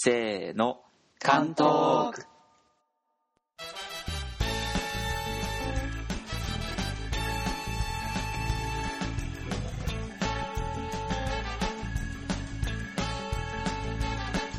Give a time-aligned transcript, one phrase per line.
[0.00, 0.78] せーの、
[1.18, 2.24] 関東区。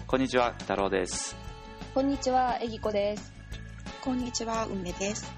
[0.07, 1.37] こんにちは、太郎です。
[1.93, 3.31] こんにちは、えぎこです。
[4.01, 5.31] こんにちは、梅です。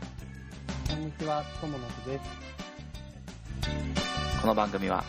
[0.89, 2.23] こんにちは、とものすです。
[4.41, 5.03] この番組は、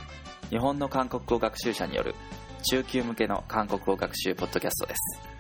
[0.51, 2.15] 日本の韓国語学習者による
[2.64, 5.38] 中級向けの韓国語学習ポッドキャストです。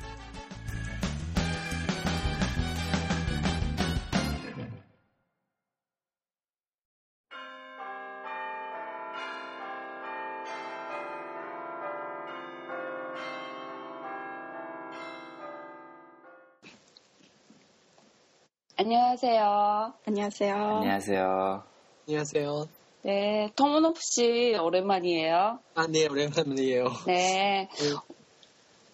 [18.79, 20.55] 안녕하세요 안녕하세요.
[20.55, 21.63] 안녕하세요.
[22.07, 22.67] 안녕하세요.
[23.04, 25.58] 네, 터무노프 씨 오랜만이에요.
[25.74, 26.84] 아, 네, 오랜만이에요.
[27.06, 27.94] 네, 네.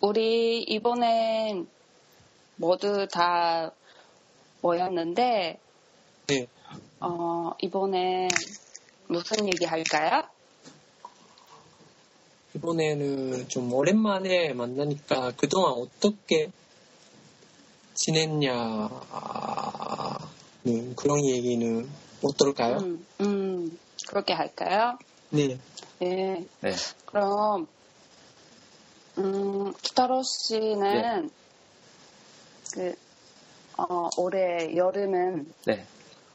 [0.00, 1.68] 우리 이번엔
[2.56, 3.70] 모두 다
[4.62, 5.58] 모였는데,
[6.28, 6.46] 네.
[7.00, 8.28] 어, 이번엔
[9.08, 10.22] 무슨 얘기 할까요?
[12.54, 16.50] 이번에는 좀 오랜만에 만나니까 그동안 어떻게
[17.94, 18.88] 지냈냐
[20.64, 21.88] 는 그런 얘기는
[22.22, 22.78] 어떨까요?
[22.78, 24.98] 음, 음, 그렇게 할까요?
[25.30, 25.58] 네.
[25.98, 26.74] 네, 네.
[27.06, 27.66] 그럼,
[29.18, 31.30] 음, 기타로 씨는,
[32.72, 32.94] 그,
[33.76, 35.86] 어, 올해 여름은 네.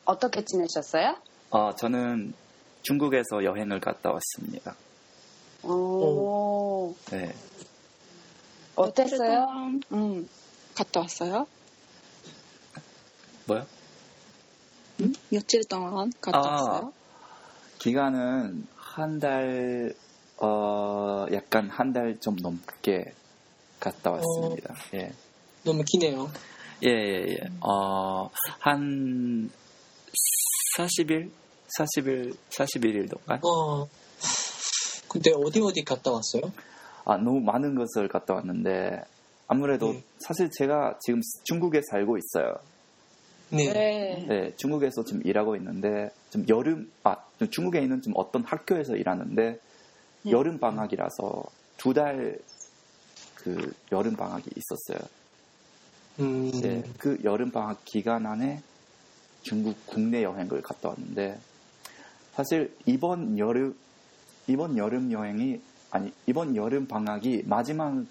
[0.05, 1.15] 어떻게 지내셨어요?
[1.51, 2.33] 어, 저는
[2.81, 4.75] 중국에서 여행을 갔다 왔습니다.
[5.63, 7.33] 오, 네.
[8.75, 9.47] 어땠어요?
[9.91, 10.29] 음,
[10.75, 11.47] 갔다 왔어요?
[13.45, 13.65] 뭐요?
[15.01, 15.13] 응?
[15.29, 16.51] 며칠 동안 갔다 아.
[16.51, 16.93] 왔어요?
[17.83, 19.93] 기간은 한 달,
[20.37, 23.03] 어, 약간 한 달 좀 넘게
[23.81, 24.73] 갔다 왔습니다.
[24.93, 25.11] 예.
[25.65, 26.31] 너무 기네요.
[26.83, 27.37] 예, 예, 예.
[27.59, 29.49] 어, 한
[30.77, 31.29] 40일?
[31.77, 33.41] 40일, 41일 동안?
[33.43, 33.85] 어.
[35.09, 36.53] 근데 어디 어디 갔다 왔어요?
[37.03, 39.01] 아, 너무 많은 것을 갔다 왔는데,
[39.47, 40.03] 아무래도 네.
[40.19, 42.55] 사실 제가 지금 중국에 살고 있어요.
[43.55, 43.71] 네.
[43.73, 44.25] 네.
[44.27, 49.59] 네, 중국에서 좀 일하고 있는데, 좀 여름, 아, 좀 중국에 있는 좀 어떤 학교에서 일하는데,
[50.23, 50.31] 네.
[50.31, 51.43] 여름 방학이라서
[51.77, 52.39] 두 달
[53.35, 55.05] 그 여름 방학이 있었어요.
[56.19, 56.49] 음.
[56.61, 58.61] 네, 그 여름 방학 기간 안에
[59.41, 61.37] 중국 국내 여행을 갔다 왔는데,
[62.33, 63.75] 사실 이번 여름,
[64.47, 65.59] 이번 여름 여행이,
[65.91, 68.05] 아니, 이번 여름 방학이 마지막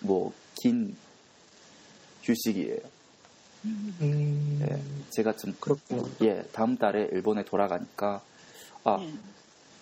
[0.00, 0.96] 뭐 긴
[2.24, 2.78] 휴식이에요.
[3.64, 4.58] 음.
[4.60, 6.04] 네, 제가 좀 그렇구나.
[6.22, 8.22] 예, 다음 달에 일본에 돌아가니까
[8.84, 9.12] 아 네.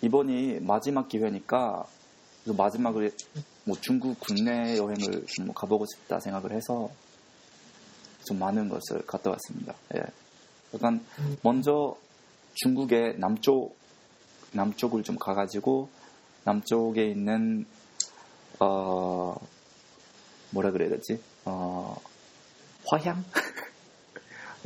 [0.03, 1.87] 이번이 마지막 기회니까
[2.45, 3.11] 그 마지막으로
[3.65, 6.91] 뭐 중국 국내 여행을 좀 가보고 싶다 생각을 해서
[8.25, 9.75] 좀 많은 것을 갔다 왔습니다.
[9.95, 10.03] 예.
[10.75, 11.37] 약간 음.
[11.43, 11.97] 먼저
[12.55, 13.77] 중국의 남쪽
[14.53, 15.89] 남쪽을 좀 가가지고
[16.45, 17.67] 남쪽에 있는
[18.59, 19.35] 어
[20.51, 21.21] 뭐라 그래야 되지?
[21.45, 21.97] 어
[22.87, 23.25] 화향?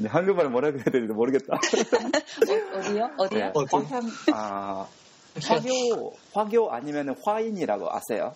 [0.01, 1.57] 근데 한국말 뭐라 그래야 되는지 모르겠다.
[1.57, 3.11] 어, 어디요?
[3.19, 3.39] 어디요?
[3.39, 3.77] 네, 어디?
[3.77, 4.03] 화향,
[4.33, 4.87] 아,
[5.43, 8.35] 화교, 화교 아니면 화인이라고 아세요?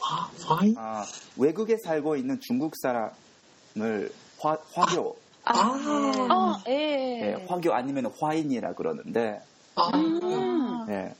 [0.00, 0.74] 화, 화이?
[0.76, 1.04] 아,
[1.36, 5.52] 외국에 살고 있는 중국 사람을 화, 화교, 아.
[5.54, 6.72] 아, 예.
[6.72, 9.40] 예, 화교 아니면 화인이라 그러는데,
[9.76, 9.90] 아.
[9.94, 10.86] 음.
[10.88, 11.14] 예.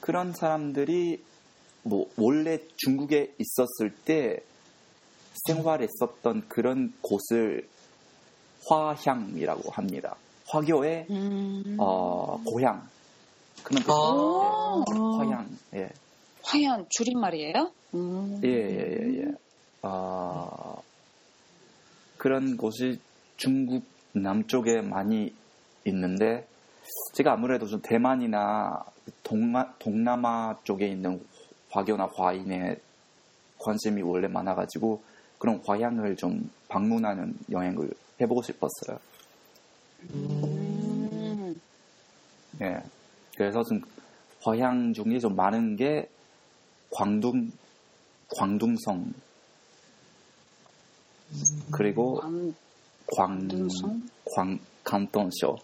[0.00, 1.22] 그런 사람들이
[1.84, 4.40] 뭐 원래 중국에 있었을 때
[5.46, 7.66] 생활했었던 그런 곳을
[8.68, 10.16] 화향이라고 합니다.
[10.46, 11.76] 화교의 음.
[11.78, 12.88] 어, 고향
[13.62, 13.90] 그런 뜻.
[13.90, 14.84] 아.
[14.94, 15.48] 예, 화향.
[15.74, 15.90] 예.
[16.42, 17.72] 화연 줄임말이에요?
[17.94, 18.40] 음.
[18.44, 19.24] 예, 예, 예, 예.
[19.82, 20.82] 어,
[22.16, 22.98] 그런 곳이
[23.36, 25.34] 중국 남쪽에 많이
[25.84, 26.46] 있는데,
[27.14, 28.84] 제가 아무래도 좀 대만이나
[29.22, 31.20] 동아, 동남아 쪽에 있는
[31.70, 32.76] 화교나 화인에
[33.58, 35.02] 관심이 원래 많아가지고,
[35.38, 38.98] 그런 화향을 좀 방문하는 여행을 해보고 싶었어요.
[40.10, 41.60] 음.
[42.60, 42.82] 예.
[43.36, 43.80] 그래서 좀
[44.42, 46.08] 화향 중에 좀 많은 게
[46.90, 47.52] 광둥,
[48.36, 49.12] 광둥성,
[51.70, 52.54] 그리고 광,
[53.14, 54.02] 광, 광둥성?
[54.34, 55.56] 광, 간동쇼.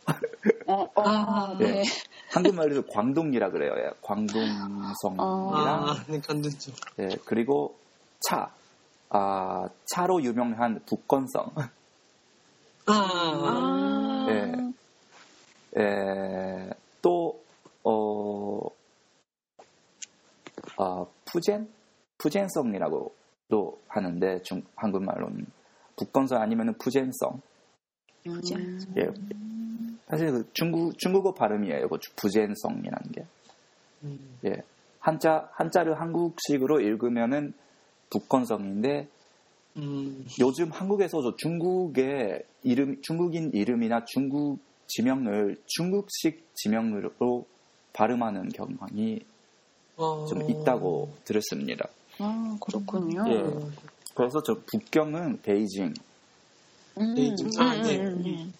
[0.66, 1.82] 어, 어, 아, 네.
[2.30, 3.72] 한국말로 광둥이라 그래요.
[3.78, 3.90] 예.
[4.02, 6.72] 광둥성이랑, 아, 네, 간두죠.
[7.00, 7.08] 예.
[7.24, 7.74] 그리고
[8.28, 8.52] 차.
[9.08, 11.54] 아, 차로 유명한 북건성.
[12.86, 12.92] 아.
[12.92, 14.26] 아.
[14.30, 15.80] 예.
[15.80, 16.70] 에,
[17.02, 17.42] 또,
[17.82, 18.60] 어,
[20.76, 21.68] 아, 푸젠?
[22.18, 25.46] 푸젠성이라고도 하는데 중, 한국말로는
[25.96, 27.40] 북건성 아니면은 푸젠성.
[28.26, 28.80] 음.
[28.96, 29.10] 예.
[30.08, 31.88] 사실 그 중국 중국어 발음이에요.
[31.88, 33.26] 그 부젠성이라는 게.
[34.04, 34.38] 음.
[34.44, 34.62] 예.
[34.98, 37.52] 한자 한자를 한국식으로 읽으면은
[38.10, 39.08] 북건성인데
[39.76, 40.26] 음.
[40.40, 47.46] 요즘 한국에서도 중국의 이름 중국인 이름이나 중국 지명을 중국식 지명으로
[47.92, 49.20] 발음하는 경향이
[49.96, 50.26] 어...
[50.26, 51.88] 좀 있다고 들었습니다.
[52.18, 53.24] 아, 그렇군요.
[53.28, 53.42] 예.
[54.14, 55.94] 그래서 저 북경은 베이징,
[57.00, 57.14] 음.
[57.14, 57.50] 베이징.
[57.58, 58.00] 아, 네.
[58.00, 58.52] 음.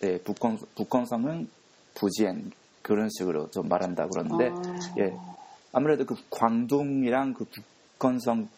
[0.00, 1.48] 네, 북건 북건성은
[1.94, 2.50] 부지엔
[2.82, 4.94] 그런 식으로 좀 말한다 그러는데 아.
[4.98, 5.16] 예.
[5.72, 8.48] 아무래도 그 광둥이랑 그 북건성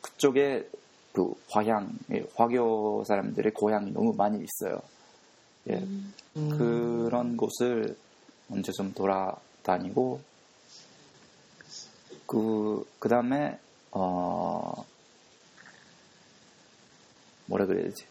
[0.00, 0.68] 그쪽에
[1.14, 4.80] 그 화향, 예, 화교 사람들의 고향이 너무 많이 있어요.
[5.70, 6.12] 예, 음.
[6.36, 6.48] 음.
[6.58, 7.96] 그런 곳을
[8.48, 10.20] 먼저 좀 돌아다니고,
[12.26, 13.58] 그, 그 다음에,
[13.92, 14.84] 어,
[17.46, 18.06] 뭐라 그래야지.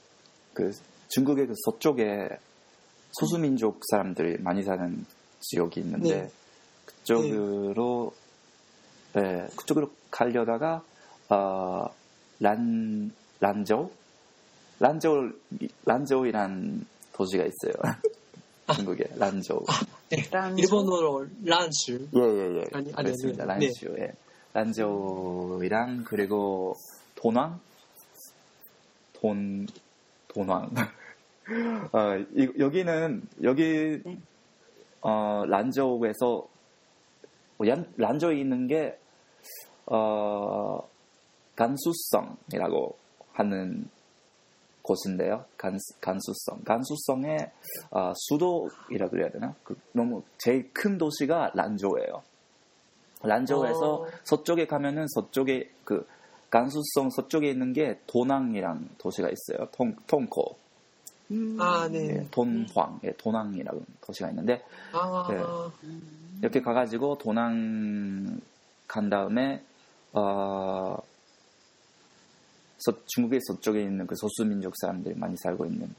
[0.54, 0.72] 그,
[1.10, 2.30] 중국의 그 서쪽에
[3.12, 5.06] 소수민족 사람들이 많이 사는
[5.42, 6.32] 지역이 있는데, 네.
[6.86, 8.14] 그쪽으로,
[9.12, 10.82] 네, 그쪽으로 가려다가,
[11.28, 11.94] 어,
[12.44, 13.10] 란,
[13.40, 13.90] 란저우?
[14.80, 15.32] 란저우,
[15.86, 17.74] 란저우이란 도시가 있어요.
[18.76, 19.62] 중국에, 란저우.
[20.30, 20.62] 란조?
[20.62, 21.94] 일본어로 란슈.
[22.14, 22.66] 예, 예, 예.
[22.74, 23.44] 아니, 아니, 그렇습니다.
[23.50, 23.72] 아니, 네.
[23.72, 24.12] 란주, 예.
[24.54, 26.76] 란저우이랑, 그리고,
[27.16, 27.62] 돈왕?
[29.14, 29.66] 돈,
[30.28, 30.70] 돈왕.
[31.94, 32.00] 어,
[32.36, 34.18] 이- 여기는, 여기, 네.
[35.02, 36.46] 어, 란저우에서,
[37.60, 38.98] 어, 얀- 란저우에 있는 게,
[39.86, 40.80] 어,
[41.56, 42.96] 간수성이라고
[43.34, 43.90] 하는
[44.82, 45.46] 곳인데요.
[45.58, 46.64] 간, 간수성.
[46.66, 47.52] 간수성의
[47.92, 49.56] 어, 수도이라 그래야 되나?
[49.64, 52.22] 그 너무 제일 큰 도시가 란저우예요.
[53.24, 54.08] 란저우에서 어.
[54.24, 56.06] 서쪽에 가면은 서쪽에 그
[56.50, 59.68] 간수성 서쪽에 있는 게 도낭이랑 도시가 있어요.
[59.72, 60.58] 통, 통코,
[61.32, 61.58] 음.
[61.60, 62.18] 아, 네.
[62.18, 65.88] 예, 돈황, 예, 도낭이라는 도시가 있는데 아, 네.
[66.42, 68.40] 이렇게 가가지고 도낭
[68.88, 69.64] 간 다음에
[70.12, 70.98] 어,
[72.86, 75.94] 서- 중국의 서쪽에 있는 그 소수민족 사람들이 많이 살고 있는.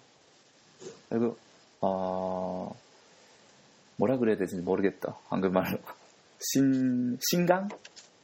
[1.09, 1.37] 그리고
[1.81, 2.75] 어
[3.97, 5.17] 뭐라 그래야 되지 모르겠다.
[5.29, 5.79] 한국말로
[6.41, 7.69] 신 신강?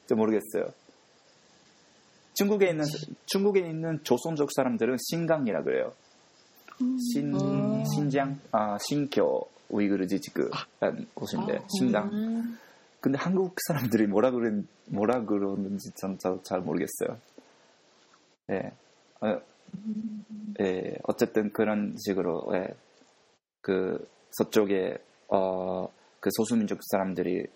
[0.09, 0.73] 좀 모르겠어요.
[2.35, 2.85] 중국에 있는
[3.27, 5.93] 중국에 있는 조선족 사람들은 신강이라 그래요.
[7.13, 7.85] 신 음.
[7.95, 12.09] 신장 아 신교 우이그르 지지크라는 곳인데 신강.
[12.13, 12.59] 음.
[13.01, 17.19] 근데 한국 사람들이 뭐라 그런 뭐라 그러는지 진짜 잘 모르겠어요.
[18.51, 18.73] 예,
[19.21, 19.41] 어,
[20.61, 22.69] 예, 어쨌든 그런 식으로 예,
[23.61, 24.99] 그 서쪽에
[25.29, 25.89] 어,
[26.21, 27.47] 그 소수민족 사람들이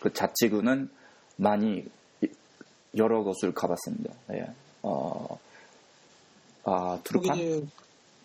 [0.00, 0.90] 그 자치구는
[1.36, 1.86] 많이
[2.22, 2.28] 이-
[2.96, 4.12] 여러 곳을 가봤습니다.
[4.32, 4.46] 예,
[4.82, 5.38] 어,
[6.64, 7.70] 아 투르판, 거기는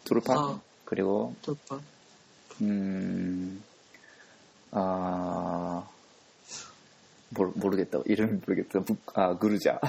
[0.04, 0.62] 투르판 아.
[0.86, 1.80] 그리고 돌파.
[2.62, 3.64] 음,
[4.72, 5.88] 아,
[7.30, 8.00] 모르, 모르겠다.
[8.06, 8.82] 이름 모르겠다.
[8.82, 9.80] 북, 아, 그루자.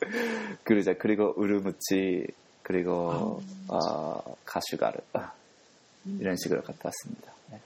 [0.64, 0.94] 그루자.
[0.94, 2.26] 그리고 우르무치,
[2.62, 4.98] 그리고, 아, 가슈가르.
[5.12, 5.32] 아,
[6.18, 7.32] 이런 식으로 갔다 왔습니다.
[7.50, 7.60] 네.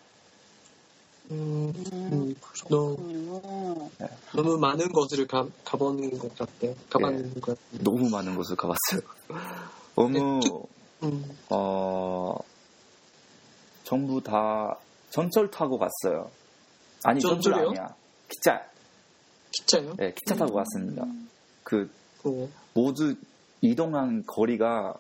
[1.31, 2.34] 음, 음, 음,
[2.69, 3.90] 너무, 그렇군요.
[4.34, 6.75] 너무 많은 곳을 가, 가보는 것 같아요.
[6.90, 7.82] 가봤는 것 같아요.
[7.82, 9.00] 너무 많은 곳을 가봤어요.
[9.97, 10.66] 너무,
[11.02, 12.37] 음, 어,
[13.85, 14.78] 전부 다
[15.11, 16.30] 전철 타고 갔어요.
[17.04, 17.54] 아니, 전철?
[17.54, 17.94] 아니야.
[18.28, 18.66] 기차,
[19.52, 19.94] 기차요?
[19.97, 21.04] 네, 기차 타고 갔습니다.
[21.62, 21.90] 그,
[22.25, 23.14] 어, 모두
[23.61, 24.95] 이동한 거리가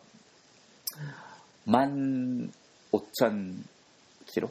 [1.64, 2.52] 만
[2.92, 3.64] 오천
[4.26, 4.50] 킬로?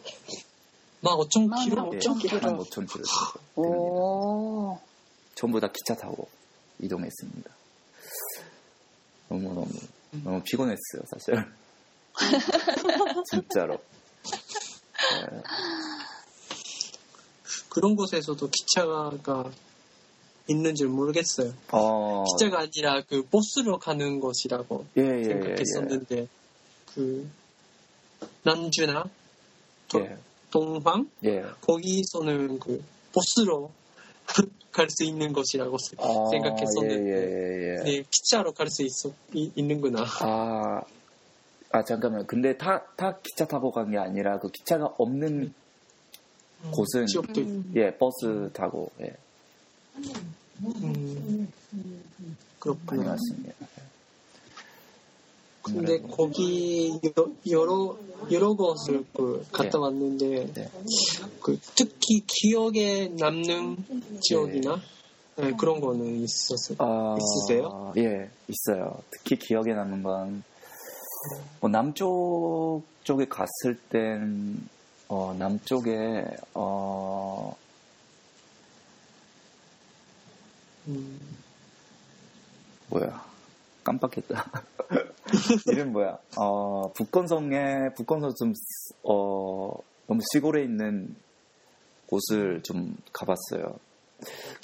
[1.01, 1.89] 막 5천 만 킬로?
[1.89, 2.87] 오- 예, 5,000만 오천.
[3.55, 4.79] 오.
[5.35, 6.27] 전부 다 기차 타고
[6.79, 7.49] 이동했습니다.
[9.29, 9.67] 너무 너무
[10.23, 11.45] 너무 피곤했어요, 사실.
[13.29, 13.79] 진짜로.
[14.23, 15.43] 네,
[17.69, 19.11] 그런 곳에서도 기차가
[20.47, 21.53] 있는 줄 모르겠어요.
[21.71, 26.27] 어, 기차가 아니라 그 버스로 가는 곳이라고 예, 예, 예, 생각했었는데
[26.93, 27.29] 그
[28.43, 29.05] 난주나
[29.87, 30.17] 도- 예,
[30.51, 31.43] 동황 예.
[31.61, 32.83] 거기서는 그
[33.13, 33.71] 버스로
[34.71, 37.83] 갈수 있는 곳이라고 세- 어, 생각했었는데 예, 예, 예.
[37.83, 38.83] 네, 기차로 갈 수
[39.33, 40.05] 있는구나.
[40.21, 40.81] 아,
[41.71, 42.25] 아 잠깐만.
[42.27, 45.53] 근데 다, 다 기차 타고 간 게 아니라 그 기차가 없는
[46.71, 49.13] 곳은 지역도 있- 예 버스 타고 예,
[50.63, 52.27] 음, 많이
[52.59, 53.11] 그렇구나.
[53.11, 53.53] 왔습니다.
[55.61, 56.07] 근데 아무래도.
[56.09, 57.97] 거기 여- 여러
[58.31, 60.69] 여러 곳을 그 갔다 왔는데 네.
[61.41, 63.77] 그 특히 기억에 남는
[64.21, 64.81] 지역이나
[65.37, 66.77] 네, 그런 거는 있었어요.
[66.79, 67.93] 아, 있으세요?
[67.97, 69.01] 예, 있어요.
[69.09, 70.43] 특히 기억에 남는 건,
[71.59, 74.61] 뭐 남쪽 쪽에 갔을 땐,
[75.07, 77.55] 어, 남쪽에, 어,
[80.87, 81.19] 음,
[82.89, 83.25] 뭐야.
[83.83, 84.51] 깜빡했다.
[85.67, 86.17] 이름 뭐야.
[86.37, 88.53] 어, 북건성에, 북건성 좀,
[89.03, 89.71] 어,
[90.07, 91.15] 너무 시골에 있는
[92.07, 93.77] 곳을 좀 가봤어요.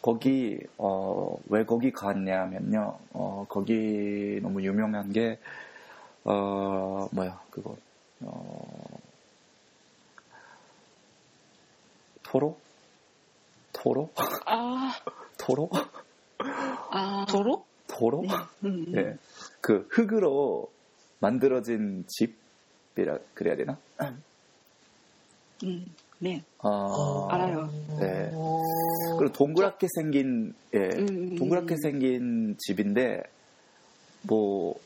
[0.02, 2.98] 거기, 어, 왜 거기 갔냐면요.
[3.14, 5.38] 어, 거기 너무 유명한 게,
[6.24, 7.76] 어, 뭐야, 그거,
[8.22, 9.00] 어,
[12.24, 12.58] 토로?
[13.74, 14.10] 토로?
[14.46, 14.94] 아,
[15.38, 15.70] 토로?
[16.40, 17.26] 아.
[17.30, 17.66] 도로?
[17.88, 18.24] 토로?
[18.64, 18.86] 음.
[18.96, 19.18] 예.
[19.62, 20.72] 그 흙으로
[21.20, 23.78] 만들어진 집이라 그래야 되나?
[25.64, 25.86] 음,
[26.20, 26.44] 네.
[26.60, 27.70] 어, 알아요.
[28.00, 28.32] 네.
[29.18, 31.36] 그리고 동그랗게 생긴 예, 음.
[31.36, 33.24] 동그랗게 생긴 집인데
[34.22, 34.80] 뭐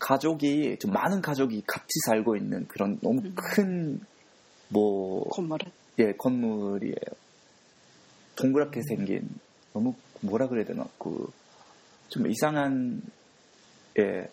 [0.00, 3.34] 가족이 좀 많은 가족이 같이 살고 있는 그런 너무 음.
[3.36, 5.70] 큰뭐 건물은.
[6.00, 6.94] 예, 건물이에요.
[8.34, 9.28] 동그랗게 생긴
[9.72, 9.94] 너무
[10.26, 11.32] 뭐라 그래야 되나 그
[12.08, 13.02] 좀 이상한
[13.98, 14.28] 예,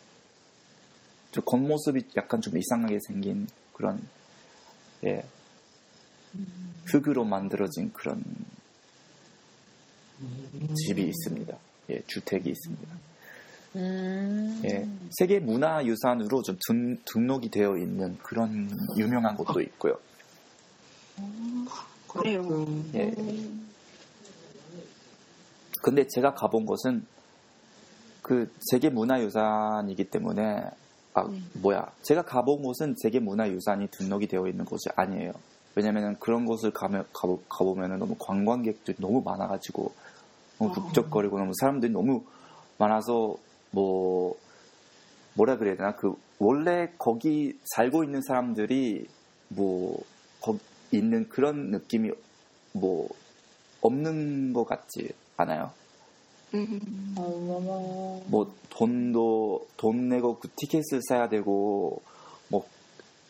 [1.31, 3.99] 저 겉모습이 약간 좀 이상하게 생긴 그런
[5.03, 5.23] 예
[6.85, 8.23] 흙으로 만들어진 그런
[10.75, 11.57] 집이 있습니다.
[11.89, 12.95] 예, 주택이 있습니다.
[13.77, 14.61] 음.
[14.65, 19.97] 예, 세계 문화 유산으로 좀 등, 등록이 되어 있는 그런 유명한 곳도 있고요.
[22.07, 22.43] 그래요.
[22.43, 22.91] 그렇군.
[22.93, 23.70] 예.
[25.81, 27.05] 근데 제가 가본 곳은
[28.21, 30.63] 그 세계 문화유산이기 때문에
[31.13, 31.49] 아 음.
[31.61, 35.33] 뭐야 제가 가본 곳은 세계 문화유산이 등록이 되어 있는 곳이 아니에요.
[35.75, 39.91] 왜냐면은 그런 곳을 가면 가보, 가보면은 너무 관광객들이 너무 많아가지고
[40.59, 40.73] 너무 어.
[40.73, 42.23] 북적거리고 너무 사람들이 너무
[42.77, 43.35] 많아서
[43.71, 44.35] 뭐
[45.33, 49.07] 뭐라 그래야 되나 그 원래 거기 살고 있는 사람들이
[49.49, 50.57] 뭐거
[50.91, 52.11] 있는 그런 느낌이
[52.73, 53.07] 뭐
[53.81, 55.11] 없는 것 같지
[55.41, 55.71] 않아요.
[56.53, 57.13] 음.
[57.17, 58.21] 어머머.
[58.27, 62.01] 뭐 돈도 돈 내고 그 티켓을 사야 되고
[62.49, 62.65] 뭐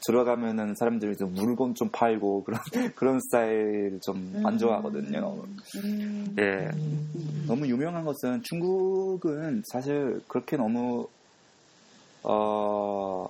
[0.06, 2.60] 들어가면은 사람들이 좀 물건 좀 팔고 그런
[2.96, 5.44] 그런 스타일 좀 안 좋아하거든요.
[5.84, 6.36] 음.
[6.40, 6.70] 예.
[6.74, 11.08] 음, 너무 유명한 것은 중국은 사실 그렇게 너무
[12.24, 13.28] 어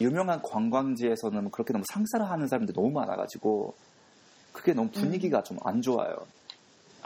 [0.00, 3.74] 유명한 관광지에서는 그렇게 너무 상사를 하는 사람들이 너무 많아가지고
[4.52, 6.26] 그게 너무 분위기가 좀안 좋아요.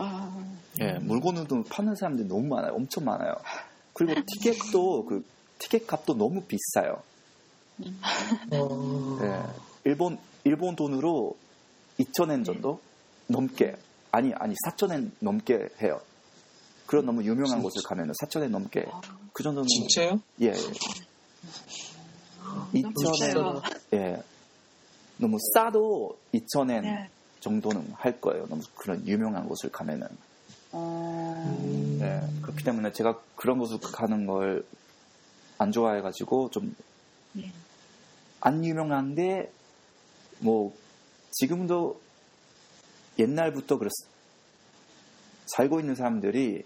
[0.02, 0.45] 아.
[0.80, 2.73] 예, 물건을 좀 파는 사람들이 너무 많아요.
[2.73, 3.35] 엄청 많아요.
[3.92, 5.25] 그리고 티켓도 그
[5.59, 7.02] 티켓 값도 너무 비싸요.
[8.52, 9.42] 어, 예,
[9.85, 11.37] 일본 일본 돈으로
[11.99, 12.80] 2,000엔 정도
[13.26, 13.76] 넘게
[14.11, 16.00] 아니 아니 4,000엔 넘게 해요.
[16.87, 17.62] 그런 너무 유명한 진짜?
[17.62, 18.87] 곳을 가면은 4,000엔 넘게
[19.33, 20.21] 그 정도는 진짜요?
[20.40, 20.52] 예, 예.
[22.49, 23.62] 너무 2,000엔 비싸요.
[23.95, 24.23] 예.
[25.19, 27.11] 너무 싸도 2,000엔 네.
[27.40, 28.47] 정도는 할 거예요.
[28.49, 30.06] 너무 그런 유명한 곳을 가면은.
[30.73, 31.35] 어.
[31.47, 34.64] 음, 네, 그렇기 때문에 제가 그런 곳을 가는 걸
[35.61, 36.75] 안 좋아해가지고 좀안
[37.35, 37.52] 네.
[38.62, 39.52] 유명한데
[40.38, 40.75] 뭐
[41.32, 42.00] 지금도
[43.18, 43.92] 옛날부터 그랬
[45.44, 46.64] 살고 있는 사람들이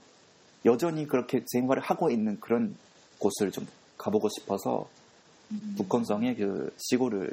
[0.64, 2.76] 여전히 그렇게 생활을 하고 있는 그런
[3.18, 3.66] 곳을 좀
[3.98, 4.88] 가보고 싶어서
[5.76, 7.32] 북건성의 그 시골을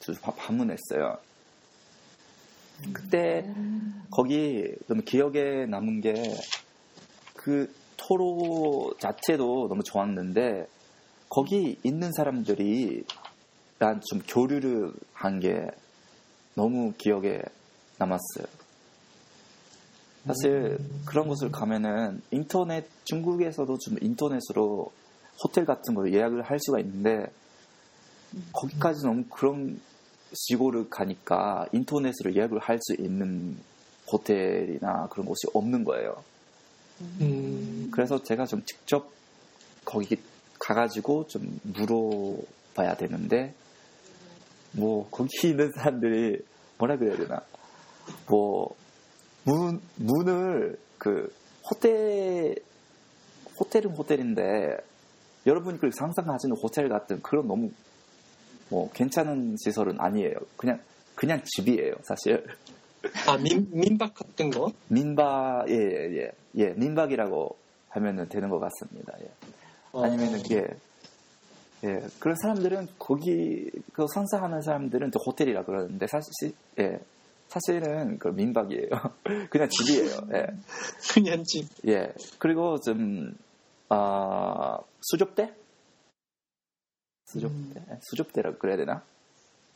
[0.00, 1.18] 좀 방문했어요.
[2.92, 3.44] 그때
[4.10, 6.14] 거기 너무 기억에 남은 게
[7.34, 10.66] 그 토로 자체도 너무 좋았는데
[11.28, 13.04] 거기 있는 사람들이
[13.78, 15.66] 난 좀 교류를 한 게
[16.54, 17.42] 너무 기억에
[17.98, 18.46] 남았어요.
[20.26, 24.90] 사실 그런 곳을 가면은 인터넷 중국에서도 좀 인터넷으로
[25.42, 27.26] 호텔 같은 걸 예약을 할 수가 있는데
[28.52, 29.78] 거기까지 너무 그런
[30.34, 33.56] 시골을 가니까 인터넷으로 예약을 할 수 있는
[34.12, 36.22] 호텔이나 그런 곳이 없는 거예요.
[37.00, 39.10] 음, 그래서 제가 좀 직접
[39.84, 40.16] 거기
[40.58, 43.54] 가가지고 좀 물어봐야 되는데
[44.72, 46.38] 뭐 거기 있는 사람들이
[46.78, 47.40] 뭐라 그래야 되나
[48.28, 48.74] 뭐
[49.44, 51.32] 문, 문을 그
[51.70, 52.56] 호텔
[53.58, 54.76] 호텔은 호텔인데
[55.46, 57.70] 여러분이 그 상상하시는 호텔 같은 그런 너무
[58.74, 60.34] 뭐 괜찮은 시설은 아니에요.
[60.56, 60.80] 그냥
[61.14, 62.44] 그냥 집이에요, 사실.
[63.28, 64.72] 아, 민, 민박 같은 거?
[64.88, 67.56] 민박 예 예 예, 예, 민박이라고
[67.90, 69.12] 하면은 되는 것 같습니다.
[69.20, 69.30] 예.
[69.92, 70.64] 어, 아니면은 예.
[71.84, 72.00] 예.
[72.18, 76.98] 그런 사람들은 거기 그 상사하는 사람들은 또 호텔이라 그러는데 사실 예.
[77.46, 78.88] 사실은 그 민박이에요.
[79.50, 80.16] 그냥 집이에요.
[80.34, 80.46] 예.
[81.14, 81.68] 그냥 집.
[81.86, 82.12] 예.
[82.40, 83.36] 그리고 좀,
[83.88, 85.52] 아, 수족대?
[87.26, 87.80] 수족대?
[88.02, 89.02] 수족대라고 그래야 되나?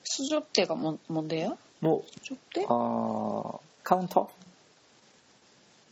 [0.04, 1.56] 수족대가 뭐, 뭔데요?
[1.80, 2.66] 뭐, 수족대?
[2.68, 4.28] 어, 카운터?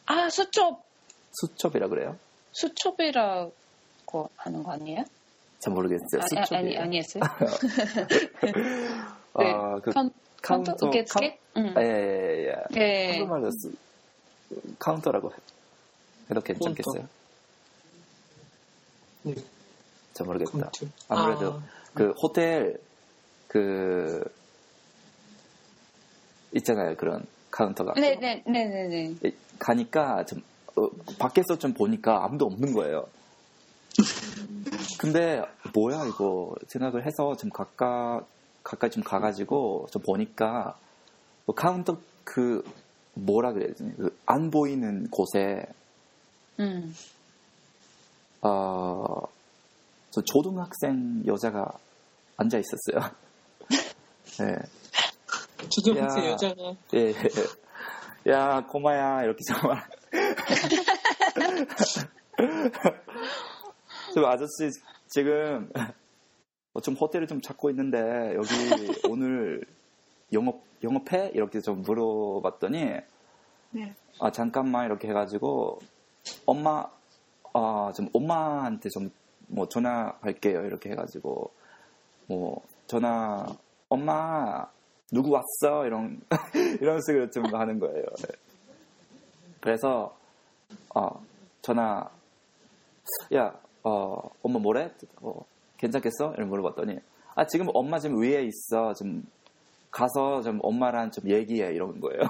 [0.07, 0.85] 아, 수첩!
[1.33, 2.17] 수첩이라 그래요?
[2.53, 5.05] 수첩이라고 하는 거 아니에요?
[5.59, 6.23] 잘 모르겠어요.
[6.23, 6.57] 아, 수첩이.
[6.57, 7.23] 아니, 아니었어요?
[9.35, 10.11] 아, 그, 카운,
[10.43, 10.75] 카운터?
[10.77, 11.39] 카운터,受付?
[11.57, 11.75] 응.
[11.79, 12.81] 예, 예, 예.
[12.81, 13.11] 예.
[13.13, 13.73] 한국말로 수,
[14.79, 15.37] 카운터라고 해-
[16.31, 17.09] 해도 괜찮겠어요?
[19.23, 19.35] 네.
[20.17, 20.51] 잘 모르겠다.
[20.53, 20.89] 카운트.
[21.09, 21.63] 아무래도 아,
[21.95, 22.79] 그 호텔
[23.49, 24.25] 그
[26.55, 29.15] 있잖아요 그런 카운터가 네네네네네.
[29.25, 30.43] 예, 가니까 좀
[30.77, 33.07] 어, 밖에서 좀 보니까 아무도 없는 거예요.
[34.99, 35.43] 근데
[35.75, 38.25] 뭐야 이거 생각을 해서 좀 가까
[38.63, 40.77] 가까이 좀 가가지고 좀 보니까
[41.47, 42.63] 그 카운터 그
[43.15, 45.65] 뭐라 그래야 되지 그 안 보이는 곳에
[46.59, 46.95] 음.
[48.43, 49.23] 어,
[50.17, 51.71] 저 초등학생 여자가
[52.39, 53.01] 앉아 있었어요.
[54.41, 54.57] 네.
[55.69, 56.31] 초등학생 야.
[56.31, 57.13] 여자가 예, 예.
[58.33, 59.85] 야, 고마야, 이렇게 정말.
[64.15, 64.71] 저 아저씨,
[65.07, 65.71] 지금,
[66.73, 68.55] 어, 좀 호텔을 좀 찾고 있는데, 여기
[69.11, 69.67] 오늘
[70.33, 71.33] 영업, 영업해?
[71.35, 73.01] 이렇게 좀 물어봤더니,
[73.73, 73.95] 네.
[74.19, 75.81] 아, 잠깐만, 이렇게 해가지고,
[76.47, 76.87] 엄마,
[77.53, 79.11] 아, 좀 엄마한테 좀,
[79.49, 80.65] 뭐, 전화할게요.
[80.65, 81.51] 이렇게 해가지고,
[82.27, 83.47] 뭐, 전화,
[83.89, 84.67] 엄마,
[85.13, 85.87] 누구 왔어?
[85.87, 86.21] 이런,
[86.81, 88.05] 이런 식으로 좀 하는 거예요.
[88.19, 88.29] 네.
[89.61, 90.17] 그래서,
[90.95, 91.09] 어,
[91.63, 92.09] 전화,
[93.35, 94.93] 야, 어, 엄마 뭐래?
[95.23, 95.45] 어,
[95.77, 96.35] 괜찮겠어?
[96.35, 96.99] 이런 물어봤더니,
[97.35, 98.95] 아, 지금 엄마 지금 위에 있어.
[98.95, 99.25] 좀,
[99.91, 101.73] 가서 좀 엄마랑 좀 얘기해.
[101.73, 102.21] 이런 거예요.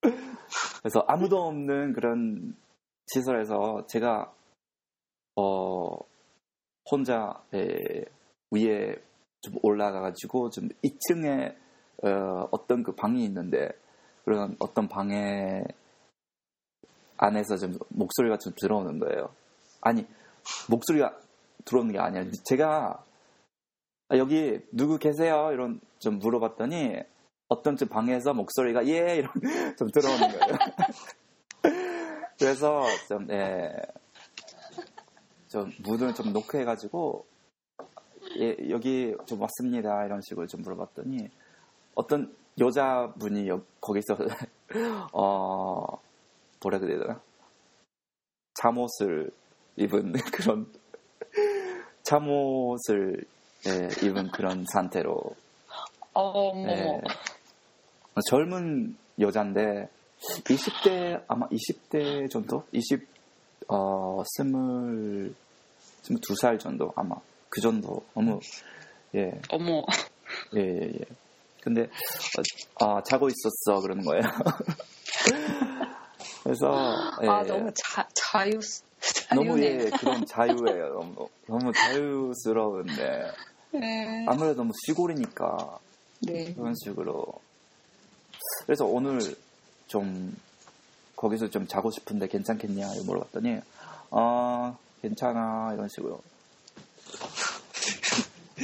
[0.80, 2.56] 그래서 아무도 없는 그런
[3.06, 4.32] 시설에서 제가,
[5.36, 5.96] 어,
[6.90, 8.04] 혼자, 에,
[8.50, 8.96] 위에
[9.42, 11.54] 좀 올라가가지고 좀 2층에
[12.02, 13.70] 어, 어떤 그 방이 있는데
[14.24, 15.62] 그런 어떤 방에
[17.16, 19.34] 안에서 좀 목소리가 좀 들어오는 거예요.
[19.80, 20.06] 아니
[20.68, 21.18] 목소리가
[21.64, 23.04] 들어오는 게 아니라 제가
[24.08, 25.50] 아, 여기 누구 계세요?
[25.52, 26.96] 이런 좀 물어봤더니
[27.48, 29.32] 어떤 좀 방에서 목소리가 예 이런
[29.78, 30.58] 좀 들어오는 거예요.
[32.38, 33.72] 그래서 좀 예.
[35.50, 37.26] 좀 문을 좀 노크해가지고
[38.38, 40.04] 예, 여기 좀 왔습니다.
[40.04, 41.28] 이런 식으로 좀 물어봤더니
[41.94, 44.16] 어떤 여자분이 여- 거기서
[45.12, 45.86] 어
[46.62, 47.20] 뭐라 그래야 되나?
[48.54, 49.30] 잠옷을
[49.76, 50.70] 입은 그런
[52.02, 53.24] 잠옷을
[53.66, 55.20] 예, 입은 그런 상태로.
[56.12, 56.68] 어머.
[56.70, 57.00] 예,
[58.28, 59.88] 젊은 여잔데
[60.44, 62.64] 20대 아마 20대 정도?
[62.72, 63.06] 20
[63.70, 65.34] 어, 스물
[66.02, 67.16] 스물 두 살 정도 아마
[67.48, 68.40] 그 정도 너무
[69.14, 69.84] 예 어머.
[70.56, 71.04] 예, 예, 예.
[71.62, 71.90] 근데,
[72.80, 74.22] 어, 아, 자고 있었어, 그러는 거예요.
[76.42, 78.58] 그래서, 예, 아, 너무 자, 자유,
[79.34, 79.84] 너무, 자유네.
[79.84, 80.88] 예, 그런 자유예요.
[80.94, 83.32] 너무, 너무 자유스러운데,
[83.72, 84.24] 네.
[84.26, 85.78] 아무래도 너무 시골이니까,
[86.20, 86.54] 네.
[86.54, 87.26] 그런 식으로.
[88.64, 89.36] 그래서 오늘
[89.86, 90.34] 좀,
[91.20, 93.60] 거기서 좀 자고 싶은데 괜찮겠냐, 물어봤더니,
[94.10, 96.18] 어, 괜찮아, 이런 식으로.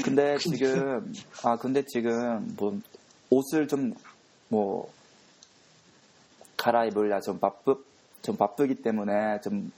[0.02, 1.12] 근데 지금,
[1.44, 2.80] 아, 근데 지금, 뭐,
[3.28, 3.92] 옷을 좀,
[4.48, 4.90] 뭐,
[6.56, 7.84] 갈아입으려 좀 바쁘,
[8.22, 9.70] 좀 바쁘기 때문에 좀,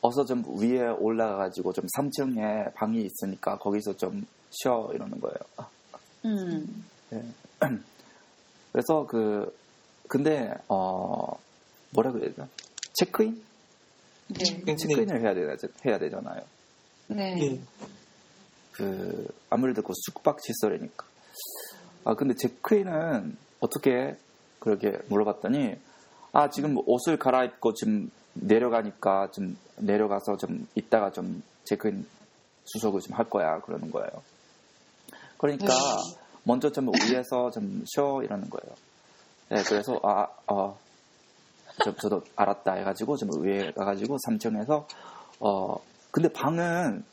[0.00, 5.36] 어서 좀 위에 올라가가지고 좀 3층에 방이 있으니까 거기서 좀 쉬어, 이러는 거예요.
[6.24, 6.84] 음.
[8.72, 9.54] 그래서 그,
[10.08, 11.38] 근데, 어,
[11.90, 12.48] 뭐라 그래야 되나?
[12.94, 13.42] 체크인?
[14.28, 14.76] 네.
[14.76, 16.42] 체크인을 해야, 되나, 해야 되잖아요.
[17.08, 17.36] 네.
[17.40, 17.60] 예.
[18.72, 21.04] 그 아무래도 그 숙박 시설이니까.
[22.04, 24.16] 아 근데 체크인은 어떻게
[24.58, 25.76] 그렇게 물어봤더니
[26.32, 32.06] 아 지금 옷을 갈아입고 지금 내려가니까 좀 내려가서 좀 이따가 좀 체크인
[32.64, 34.10] 수속을 좀 할 거야 그러는 거예요.
[35.38, 35.66] 그러니까
[36.44, 38.76] 먼저 좀 위에서 좀 쉬어 이러는 거예요.
[39.48, 40.78] 네 그래서 아 어
[41.84, 44.84] 저 도 알았다 해가지고 좀 위에 가가지고 3층에서
[45.40, 45.76] 어
[46.10, 47.04] 근데 방은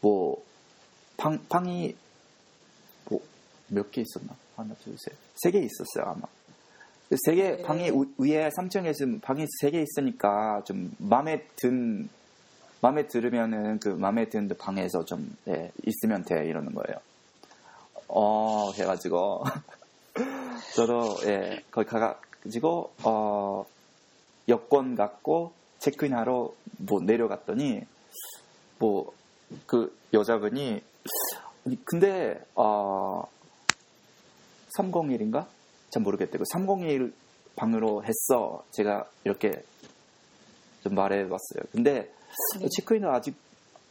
[0.00, 0.42] 뭐
[1.16, 1.94] 방, 방이
[3.10, 3.20] 뭐
[3.70, 4.34] 몇 개 있었나?
[4.56, 5.14] 하나, 둘, 셋.
[5.34, 6.22] 세 개 있었어요, 아마.
[7.26, 7.62] 세 개, 네.
[7.62, 12.08] 방이 우- 위에 3층에 지금 방이 세 개 있으니까 좀 마음에 든,
[12.80, 16.98] 마음에 들으면은 그 마음에 드는 방에서 좀, 예, 있으면 돼, 이러는 거예요.
[18.08, 19.44] 어, 해가지고.
[20.76, 23.64] 저도 예 거기 가가지고 어
[24.48, 27.82] 여권 갖고 체크인하러 뭐 내려갔더니
[28.78, 29.12] 뭐
[29.66, 30.82] 그 여자분이
[31.66, 33.24] 아니, 근데 어
[34.78, 35.46] 301인가
[35.90, 37.12] 잘 모르겠대 그301
[37.56, 39.50] 방으로 했어 제가 이렇게
[40.82, 42.10] 좀 말해봤어요 근데
[42.58, 42.68] 네.
[42.76, 43.36] 체크인을 아직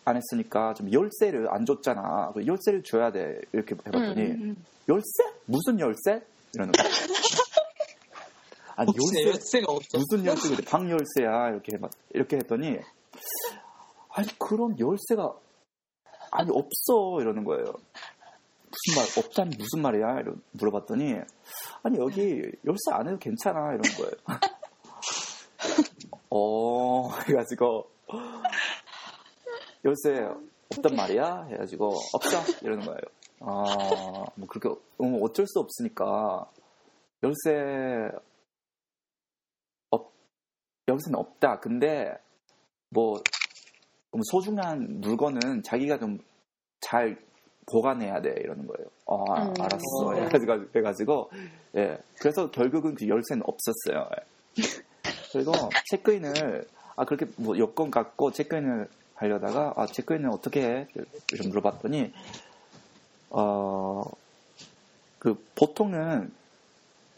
[0.05, 4.65] 안 했으니까 좀 열쇠를 안 줬잖아 그 열쇠를 줘야 돼 이렇게 해봤더니 음.
[4.89, 5.33] 열쇠?
[5.45, 6.21] 무슨 열쇠?
[6.53, 6.87] 이러는 거야.
[8.75, 9.97] 아니 열쇠 열쇠가 없어?
[9.97, 12.79] 무슨 열쇠인데 방 열쇠야 이렇게 막 이렇게 했더니
[14.09, 15.33] 아니 그런 열쇠가
[16.31, 17.65] 아니 없어 이러는 거예요.
[17.65, 20.21] 무슨 말 없다니 무슨 말이야?
[20.21, 21.15] 이러 물어봤더니
[21.83, 24.11] 아니 여기 열쇠 안 해도 괜찮아 이러는 거예요.
[26.29, 27.87] 어 해가지고
[29.85, 30.27] 열쇠
[30.75, 33.01] 없단 말이야 해가지고 없어 이러는 거예요.
[33.41, 33.63] 아,
[34.35, 36.49] 뭐 그렇게 어, 어쩔 수 없으니까
[37.21, 38.32] 열쇠 없
[40.87, 41.59] 여기서는 없다.
[41.59, 42.13] 근데
[42.89, 46.19] 뭐좀 소중한 물건은 자기가 좀
[46.83, 47.17] 잘
[47.65, 48.87] 보관해야 돼 이러는 거예요.
[49.07, 49.53] 아, 음.
[49.57, 50.13] 알았어.
[50.15, 51.31] 해가지고, 해가지고
[51.77, 54.09] 예, 그래서 결국은 그 열쇠는 없었어요.
[54.59, 54.63] 예.
[55.31, 55.53] 그리고
[55.89, 60.87] 체크인을 아 그렇게 뭐 여권 갖고 체크인을 하려다가 아 체크인은 어떻게 해?
[60.93, 62.11] 이렇게 물어봤더니
[63.29, 64.03] 어,
[65.17, 66.31] 그 보통은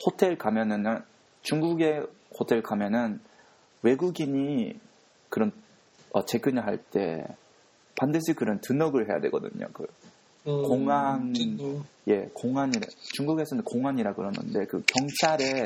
[0.06, 1.02] 호텔 가면은
[1.42, 2.06] 중국의
[2.40, 3.20] 호텔 가면은
[3.90, 4.74] 외국인이
[5.30, 5.52] 그런
[6.12, 7.24] 어, 체크인을 할 때
[7.98, 9.68] 반드시 그런 등록을 해야 되거든요.
[9.74, 9.84] 그
[10.48, 11.64] 음, 공항- 진짜.
[12.08, 15.64] 예, 공안이라 중국에서는 공안이라 그러는데 그 경찰에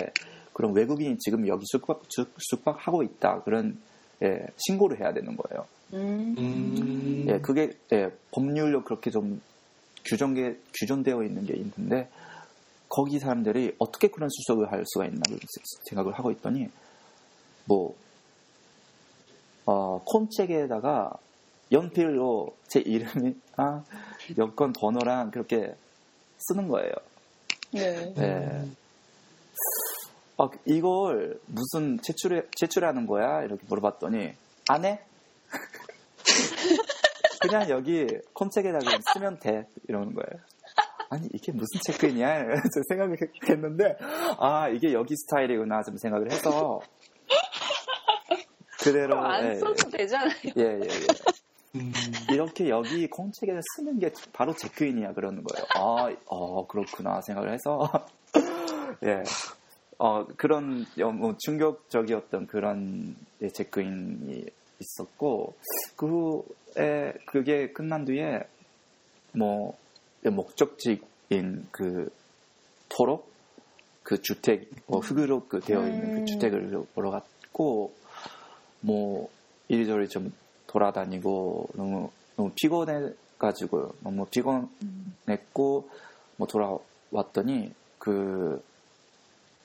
[0.54, 3.80] 그런 외국인이 지금 여기 숙박 숙, 숙박하고 있다 그런
[4.24, 5.66] 예, 신고를 해야 되는 거예요.
[5.94, 6.36] 음.
[6.38, 7.26] 음.
[7.30, 9.42] 예, 그게 예, 법률로 그렇게 좀
[10.06, 12.10] 규정게 규정되어 있는 게 있는데
[12.90, 15.22] 거기 사람들이 어떻게 그런 수속을 할 수가 있나
[15.90, 16.68] 생각을 하고 있더니
[17.66, 17.96] 뭐
[19.72, 21.12] 어, 콘책에다가
[21.72, 23.86] 연필로 제 이름이랑
[24.40, 25.76] 여권 번호랑 그렇게
[26.40, 26.92] 쓰는 거예요.
[27.72, 28.14] 네.
[28.16, 28.68] 네.
[30.40, 33.44] 아, 이걸 무슨 제출해, 제출하는 거야?
[33.44, 34.34] 이렇게 물어봤더니,
[34.70, 35.02] 안 해?
[37.42, 39.68] 그냥 여기 컴책에다가 쓰면 돼.
[39.88, 40.44] 이러는 거예요.
[41.12, 42.46] 아니, 이게 무슨 체크인이야?
[42.74, 43.98] 저 생각을 했는데,
[44.40, 45.84] 아, 이게 여기 스타일이구나.
[45.84, 46.82] 좀 생각을 해서,
[48.82, 50.34] 그대로, 안 예, 써도 되잖아요.
[50.58, 51.08] 예, 예, 예.
[51.76, 51.92] 음.
[52.32, 55.66] 이렇게 여기 콩책에 쓰는 게 바로 체크인이야 그러는 거예요.
[55.76, 57.92] 아, 어, 그렇구나 생각을 해서
[59.06, 59.24] 예,
[59.98, 64.46] 어 그런 어, 뭐 충격적이었던 그런 예, 체크인이
[64.80, 65.56] 있었고
[65.96, 66.08] 그
[66.76, 68.40] 후에 그게 끝난 뒤에
[69.34, 69.78] 뭐
[70.26, 72.10] 예, 목적지인 그
[72.88, 73.30] 토록
[74.04, 76.16] 그 주택 어, 흙으로 그 되어 있는 음.
[76.16, 77.94] 그 주택을 보러 갔고
[78.82, 79.30] 뭐
[79.68, 80.32] 이리저리 좀
[80.68, 85.90] 돌아다니고 너무 너무 피곤해 가지고 너무 피곤했고
[86.38, 88.62] 뭐 돌아왔더니 그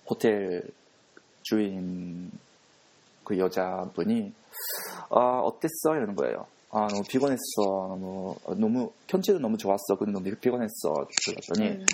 [0.08, 0.62] 호텔
[1.42, 2.30] 주인
[3.24, 4.32] 그 여자분이
[5.10, 6.46] 아 어땠어 이러는 거예요.
[6.70, 11.86] 아 너무 피곤했어 너무 너무 편지도 너무 좋았어 근데 너무 피곤했어 그랬더니 음.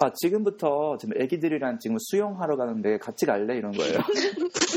[0.00, 3.98] 아 지금부터 지금 애기들이랑 지금 수영하러 가는데 같이 갈래 이런 거예요.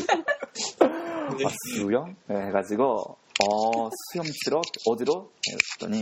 [1.41, 1.47] 네.
[1.47, 2.15] 아, 수영?
[2.27, 4.61] 네, 해가지고, 어, 수영 치러?
[4.87, 5.31] 어디로?
[5.75, 6.01] 했더니,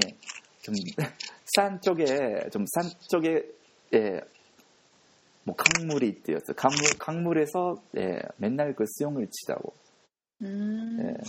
[0.62, 0.74] 좀,
[1.56, 2.06] 산 쪽에,
[2.52, 3.44] 좀 산 쪽에,
[3.94, 4.22] 예,
[5.44, 6.38] 뭐, 강물이 있대요.
[6.56, 9.74] 강물, 강물에서, 예, 맨날 그 수영을 치자고.
[10.42, 10.98] 음.
[11.02, 11.24] 예.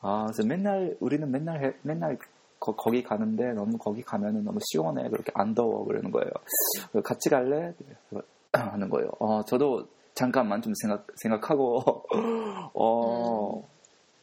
[0.00, 2.18] 아, 그래서 맨날, 우리는 맨날, 해- 맨날
[2.58, 5.08] 거, 기 가는데 너무 거기 가면은 너무 시원해.
[5.08, 5.84] 그렇게 안 더워.
[5.84, 6.30] 그러는 거예요.
[7.04, 7.72] 같이 갈래?
[8.52, 9.10] 하는 거예요.
[9.18, 11.82] 어, 저도 잠깐만 좀 생각, 생각하고,
[12.74, 13.66] 어,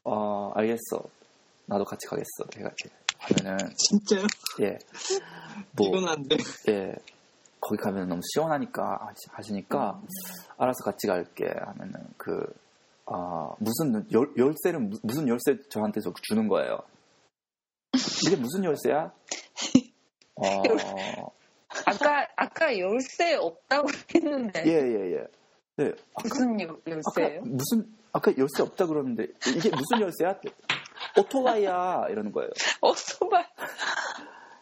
[0.04, 1.04] 어, 알겠어.
[1.65, 2.45] 나도 같이 가겠어.
[2.56, 4.25] 내가 이렇게 하면은, 진짜요?
[4.62, 4.78] 예.
[5.75, 6.38] 뭐, 피곤한데.
[6.69, 6.93] 예.
[7.62, 10.02] 거기 가면 너무 시원하니까 하시- 하시니까
[10.58, 12.45] 알아서 같이 갈게 하면은 그
[13.06, 16.80] 아, 무슨 열, 열쇠는 무- 무슨 열쇠 저한테 저 주는 거예요.
[18.25, 19.12] 이게 무슨 열쇠야?
[20.36, 20.43] 어,
[21.86, 25.28] 아까 아까 열쇠 없다고 했는데 예, 예, 예.
[25.80, 25.94] 네.
[26.24, 27.42] 무슨 열- 아까 열쇠예요?
[27.46, 30.38] 무슨 아까 열쇠 없다 그러는데 이게 무슨 열쇠야?
[31.18, 32.50] 오토바이야 이러는 거예요.
[32.82, 33.46] 오토바이.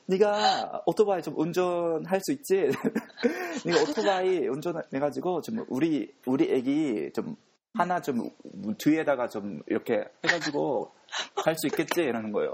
[0.06, 2.70] 네가 오토바이 좀 운전할 수 있지?
[3.66, 7.36] 네가 오토바이 운전해가지고 좀 우리 우리 애기 좀
[7.74, 8.30] 하나 좀
[8.78, 10.92] 뒤에다가 좀 이렇게 해가지고
[11.36, 12.54] 갈 수 있겠지 이러는 거예요.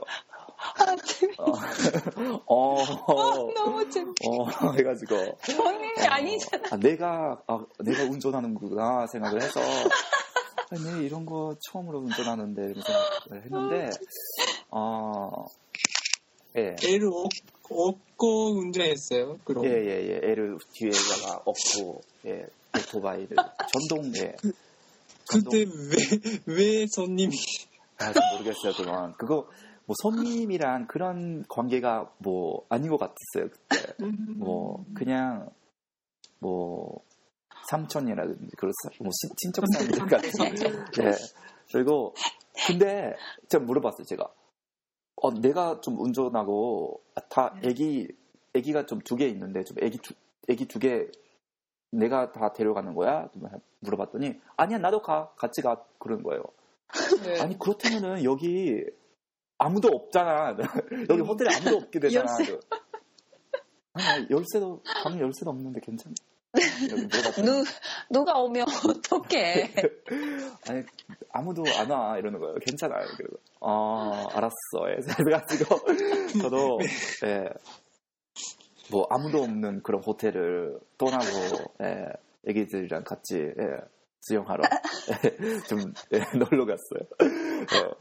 [2.45, 5.37] 어, 어, 너무 재밌 어, 해가지고.
[5.57, 6.63] 본인이 아니잖아.
[6.71, 9.59] 아, 내가, 아, 내가 운전하는구나 생각을 해서,
[10.69, 13.89] 아니, 이런 거 처음으로 운전하는데, 이런 생각을 했는데,
[14.69, 15.45] 어,
[16.57, 16.75] 예.
[16.85, 17.29] 애를 얻-
[17.69, 19.39] 얻고 운전했어요.
[19.43, 19.65] 그럼.
[19.65, 20.15] 예, 예, 예.
[20.31, 22.45] 애를 뒤에다가 업고, 예,
[22.77, 23.35] 오토바이를.
[23.71, 24.35] 전동, 예.
[25.27, 27.35] 그때 왜, 왜 손님이,
[27.97, 29.13] 아, 잘 모르겠어요, 그건.
[29.17, 29.47] 그거,
[29.85, 33.93] 뭐, 손님이랑 그런 관계가 뭐, 아닌 것 같았어요, 그때.
[34.37, 35.49] 뭐, 그냥,
[36.39, 37.01] 뭐,
[37.69, 40.29] 삼촌이라든지, 그런, 사- 뭐, 시- 친척 사람들 같은.
[41.03, 41.11] 예.
[41.71, 42.13] 그리고,
[42.67, 43.13] 근데,
[43.49, 44.31] 제가 물어봤어요, 제가.
[45.17, 48.07] 어, 내가 좀 운전하고, 아, 다, 애기,
[48.53, 50.13] 애기가 좀 두 개 있는데, 좀 애기 두,
[50.49, 51.07] 애기 두 개,
[51.91, 53.29] 내가 다 데려가는 거야?
[53.79, 55.31] 물어봤더니, 아니야, 나도 가.
[55.35, 55.83] 같이 가.
[55.99, 56.43] 그러는 거예요.
[57.23, 57.39] 네.
[57.39, 58.83] 아니 그렇다면은 여기
[59.65, 60.55] 아무도 없잖아.
[61.09, 62.25] 여기 호텔에 아무도 없게 되잖아.
[62.39, 62.59] 열쇠.
[63.93, 66.13] 아니 열쇠도 방 열쇠도 없는데 괜찮아.
[67.43, 67.63] 누,
[68.11, 69.73] 누가 오면 어떡해.
[70.69, 70.83] 아니
[71.31, 72.55] 아무도 안 와 이러는 거예요.
[72.55, 72.95] 괜찮아.
[72.95, 74.89] 그래서 아 알았어.
[74.89, 74.95] 예.
[75.23, 75.75] 그래가지고
[76.41, 76.79] 저도
[77.25, 77.49] 예.
[78.91, 81.25] 뭐 아무도 없는 그런 호텔을 떠나고
[81.83, 82.05] 예.
[82.47, 83.53] 애기들이랑 같이 예.
[84.25, 84.63] 수영하러
[85.25, 85.79] 예, 좀
[86.13, 87.07] 예, 놀러 갔어요.
[87.19, 87.95] 어.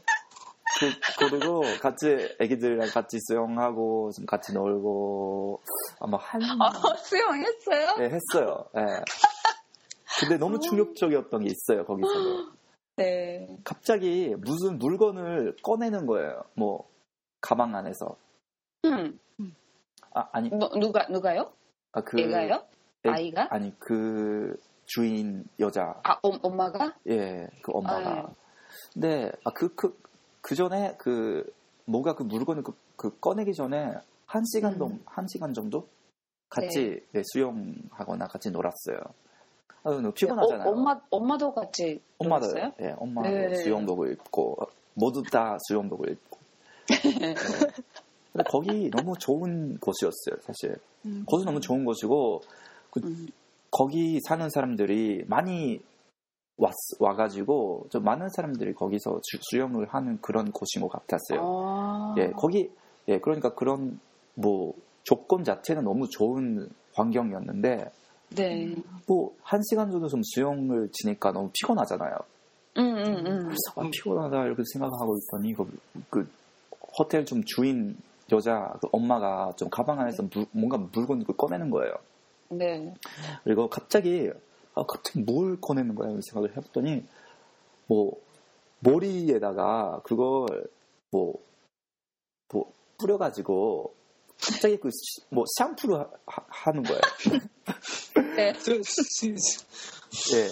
[1.19, 2.07] 그, 그리고 같이
[2.39, 5.61] 애기들이랑 같이 수영하고 좀 같이 놀고
[5.99, 7.95] 아마 한 어, 수영했어요?
[7.97, 8.65] 네, 했어요.
[8.77, 9.03] 예.
[10.19, 12.51] 근데 너무 충격적이었던 게 있어요 거기서는.
[12.97, 13.47] 네.
[13.63, 16.43] 갑자기 무슨 물건을 꺼내는 거예요.
[16.55, 16.87] 뭐
[17.41, 18.15] 가방 안에서.
[18.85, 19.19] 음.
[20.13, 21.51] 아 아니 뭐, 누가, 누가요?
[21.93, 22.63] 아, 그 얘가요?
[23.05, 23.47] 애- 아이가?
[23.49, 26.93] 아니 그 주인 여자 아, 엄, 엄마가?
[27.09, 28.09] 예 그 엄마가.
[28.11, 28.27] 아유.
[28.93, 29.97] 근데 아그 그
[30.43, 31.51] 그 전에 그
[31.85, 33.93] 뭔가 그 물건을 그, 그 꺼내기 전에
[34.27, 34.77] 한 시간 음.
[34.79, 35.87] 정도 한 시간 정도
[36.49, 38.99] 같이 네, 수영하거나 같이 놀았어요.
[39.83, 40.67] 아, 너무 피곤하잖아요.
[40.67, 42.73] 어, 엄마, 엄마도 같이 엄마도 놀았어요?
[42.81, 43.55] 예, 엄마도 네.
[43.63, 44.57] 수영복을 입고
[44.93, 46.39] 모두 다 수영복을 입고.
[47.21, 47.33] 예.
[48.33, 50.75] 근데 거기 너무 좋은 곳이었어요, 사실.
[51.05, 51.23] 음.
[51.25, 52.41] 거기 너무 좋은 곳이고
[52.91, 53.27] 그 음.
[53.71, 55.81] 거기 사는 사람들이 많이
[56.57, 61.39] 왔, 와가지고 좀 많은 사람들이 거기서 주- 수영을 하는 그런 곳인 것 같았어요.
[61.41, 62.15] 아.
[62.17, 62.69] 예, 거기
[63.07, 63.99] 예, 그러니까 그런
[64.35, 67.91] 뭐 조건 자체는 너무 좋은 환경이었는데
[68.35, 68.75] 네.
[69.07, 72.15] 뭐한 시간 정도 좀 수영을 지니까 너무 피곤하잖아요.
[72.77, 73.51] 음, 음, 음.
[73.75, 76.31] 아, 피곤하다 이렇게 생각하고 있더니 그, 그
[76.97, 77.95] 호텔 좀 주인
[78.31, 81.93] 여자 그 엄마가 좀 가방 안에서 물- 뭔가 물건을 꺼내는 거예요.
[82.49, 82.93] 네.
[83.43, 84.31] 그리고 갑자기
[84.75, 87.05] 아, 갑자기 뭘 꺼내는 거야 이런 생각을 해봤더니
[87.87, 88.13] 뭐
[88.79, 90.47] 머리에다가 그걸
[91.11, 91.35] 뭐,
[92.51, 93.93] 뭐 뿌려가지고
[94.41, 94.89] 갑자기 그
[95.29, 97.01] 뭐 샴푸를 하, 하- 하는 거예요.
[98.35, 98.53] 네.
[100.35, 100.47] 예,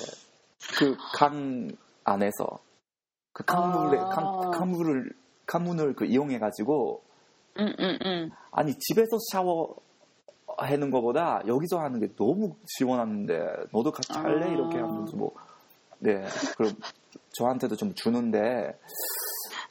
[0.78, 1.70] 그 강
[2.04, 2.60] 안에서
[3.34, 4.10] 그 강물에 아.
[4.10, 5.14] 강, 강물을
[5.46, 7.04] 강문을 그 이용해 가지고
[7.58, 8.32] 음, 음, 음.
[8.52, 9.76] 아니 집에서 샤워
[10.66, 14.50] 하는 것보다 여기서 하는 게 너무 시원한데 너도 같이 할래 아.
[14.50, 15.32] 이렇게 하면서 뭐
[16.00, 16.24] 네,
[16.58, 16.74] 그럼
[17.34, 18.78] 저한테도 좀 주는데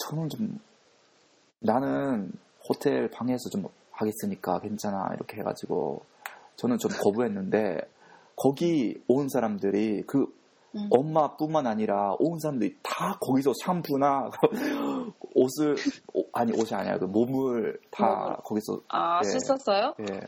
[0.07, 0.61] 저는 좀
[1.61, 2.33] 나는
[2.69, 6.03] 호텔 방에서 좀 하겠으니까 괜찮아 이렇게 해가지고
[6.57, 7.81] 저는 좀 거부했는데
[8.37, 10.27] 거기 온 사람들이 그
[10.75, 10.89] 음.
[10.91, 14.31] 엄마뿐만 아니라 온 사람들이 다 거기서 샴푸나
[15.35, 15.77] 옷을
[16.15, 18.37] 오- 아니 옷이 아니라 그 몸을 다.
[18.45, 19.29] 거기서 아, 예.
[19.29, 19.95] 씻었어요?
[20.01, 20.21] 예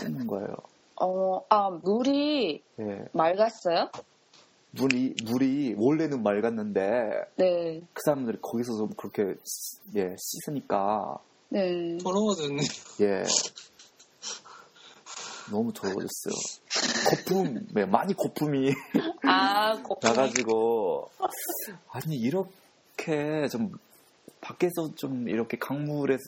[0.00, 0.54] 씻는 거예요.
[1.00, 3.90] 어, 아, 물이 예 맑았어요?
[4.72, 6.80] 물이 물이 원래는 맑았는데
[7.36, 7.80] 네.
[7.92, 11.16] 그 사람들이 거기서 좀 그렇게 씻- 예 씻으니까
[11.50, 11.96] 네.
[12.02, 12.62] 더러워졌네.
[13.02, 13.22] 예
[15.50, 16.34] 너무 더워졌어요.
[17.10, 18.72] 거품 네, 많이 거품이
[19.28, 19.98] 아, 거품.
[20.02, 21.10] 나가지고
[21.90, 23.70] 아니 이렇게 좀
[24.40, 26.18] 밖에서 좀 이렇게 강물을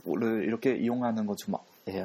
[0.45, 1.55] 이렇게 이용하는 거 좀
[1.89, 2.03] 예,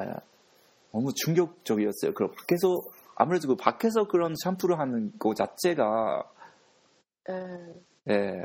[0.92, 2.12] 너무 충격적이었어요.
[2.14, 2.82] 그럼 밖에서
[3.14, 6.30] 아무래도 그 밖에서 그런 샴푸를 하는 거 자체가
[7.28, 7.34] 네.
[8.10, 8.44] 예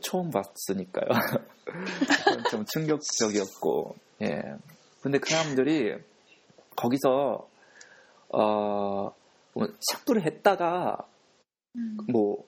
[0.00, 1.08] 처음 봤으니까요.
[2.50, 4.42] 좀 충격적이었고 예
[5.02, 5.96] 근데 그 사람들이
[6.76, 7.48] 거기서
[8.28, 9.14] 어뭐
[9.92, 11.06] 샴푸를 했다가
[12.08, 12.44] 뭐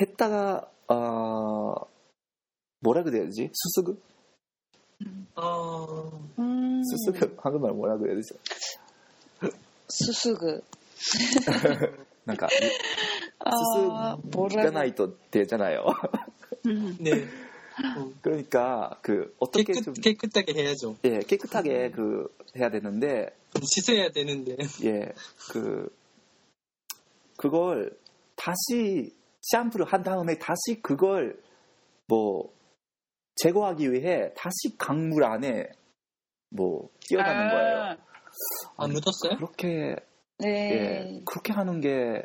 [0.00, 1.74] 했다가 어
[2.80, 3.98] 뭐라 그래야 되지 수습
[5.35, 8.33] 아, 음, 수습 한국말 뭐라 그래야 되지
[9.89, 10.61] 수수그.
[12.25, 12.47] なんか
[13.39, 15.85] 아, すすがないと 되잖아요.
[16.65, 16.97] 음.
[16.99, 17.25] 네.
[17.95, 20.97] 어, 그러니까 그 어떻게 깨끗, 좀 깨끗하게 해야죠.
[21.05, 23.29] 예, 깨끗하게 그 해야 되는데
[23.61, 24.57] 씻어야 되는데.
[24.83, 25.13] 예,
[25.51, 25.95] 그
[27.37, 27.95] 그걸
[28.35, 31.39] 다시 샴푸를 한 다음에 다시 그걸
[32.07, 32.51] 뭐
[33.42, 35.68] 제거하기 위해 다시 강물 안에
[36.50, 37.96] 뭐 뛰어가는 거예요.
[38.76, 39.36] 아, 묻었어요?
[39.36, 39.96] 그렇게
[40.38, 40.70] 네.
[40.70, 42.22] 예, 그렇게 하는 게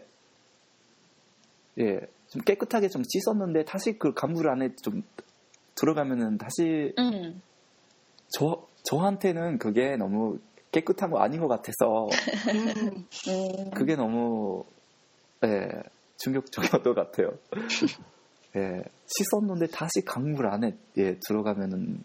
[1.80, 2.00] 예,
[2.30, 5.02] 좀 깨끗하게 좀 씻었는데 다시 그 강물 안에 좀
[5.74, 7.42] 들어가면은 다시 음.
[8.30, 10.38] 저 저한테는 그게 너무
[10.72, 12.08] 깨끗한 거 아닌 것 같아서
[12.54, 13.08] 음.
[13.28, 13.72] 음.
[13.72, 14.66] 그게 너무
[15.46, 15.68] 예,
[16.20, 17.40] 충격적이었던 것 같아요.
[18.56, 22.04] 예, 씻었는데 다시 강물 안에 예, 들어가면은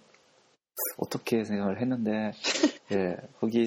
[0.98, 2.32] 어떻게 생각을 했는데
[2.92, 3.66] 예, 거기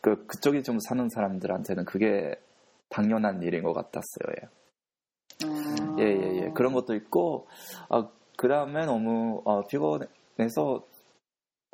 [0.00, 2.34] 그 그쪽에 좀 사는 사람들한테는 그게
[2.88, 4.34] 당연한 일인 것 같았어요.
[4.42, 4.64] 예.
[5.46, 5.96] 아.
[5.98, 6.50] 예, 예, 예.
[6.52, 7.46] 그런 것도 있고,
[7.88, 10.86] 아, 그 다음에 너무, 어, 피곤해서,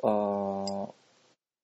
[0.03, 0.65] 어,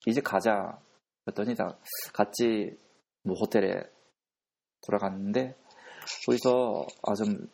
[0.06, 0.80] 이제 가자.
[1.26, 1.78] 그랬더니 다
[2.14, 2.78] 같이,
[3.24, 3.84] 뭐, 호텔에
[4.86, 5.56] 돌아갔는데,
[6.26, 7.48] 거기서, 아, 좀, 뭐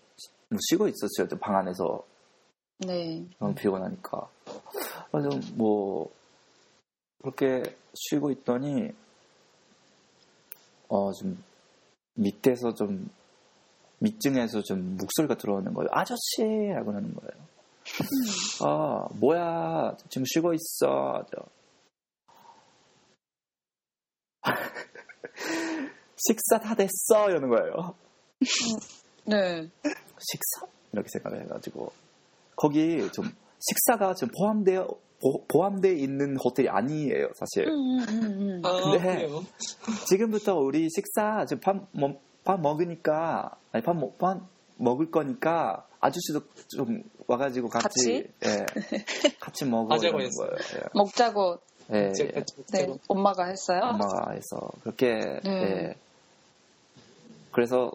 [0.69, 1.27] 쉬고 있었어요.
[1.27, 2.03] 좀방 안에서.
[2.79, 3.25] 네.
[3.39, 4.29] 너무 피곤하니까.
[5.11, 6.11] 아, 좀, 뭐,
[7.21, 7.63] 그렇게
[7.93, 8.91] 쉬고 있더니,
[10.89, 11.43] 어, 좀,
[12.15, 13.09] 밑에서 좀,
[13.99, 15.87] 밑층에서 좀 목소리가 들어오는 거예요.
[15.91, 16.43] 아저씨!
[16.73, 17.53] 라고 하는 거예요.
[18.61, 19.95] 아, 뭐야.
[20.09, 21.25] 지금 쉬고 있어.
[21.31, 21.45] 저.
[26.17, 27.29] 식사 다 됐어.
[27.29, 27.95] 이러는 거예요.
[29.25, 29.69] 네.
[30.23, 30.65] 식사?
[30.93, 31.91] 이렇게 생각을 해가지고.
[32.55, 33.25] 거기 좀
[33.59, 34.87] 식사가 좀 포함되어,
[35.21, 37.67] 보, 포함되어 있는 호텔이 아니에요, 사실.
[37.67, 38.61] 음, 음, 음, 음.
[38.65, 39.41] 아, 근데- 그래요?
[40.07, 44.41] 지금부터 우리 식사, 지금 밥, 먹, 밥 먹으니까, 아니, 밥, 먹- 밥
[44.77, 46.41] 먹을 거니까, 아저씨도
[46.75, 48.27] 좀 와가지고 같이, 같이?
[48.45, 48.65] 예,
[49.39, 49.63] 같이
[50.25, 50.49] 했어요.
[50.49, 50.85] 거예요.
[50.93, 51.59] 먹자고
[51.93, 52.43] 예, 예, 예.
[52.71, 52.93] 네.
[53.07, 53.79] 엄마가 했어요.
[53.83, 55.49] 엄마가 해서, 그렇게, 네.
[55.49, 55.95] 예.
[57.51, 57.91] 그래서,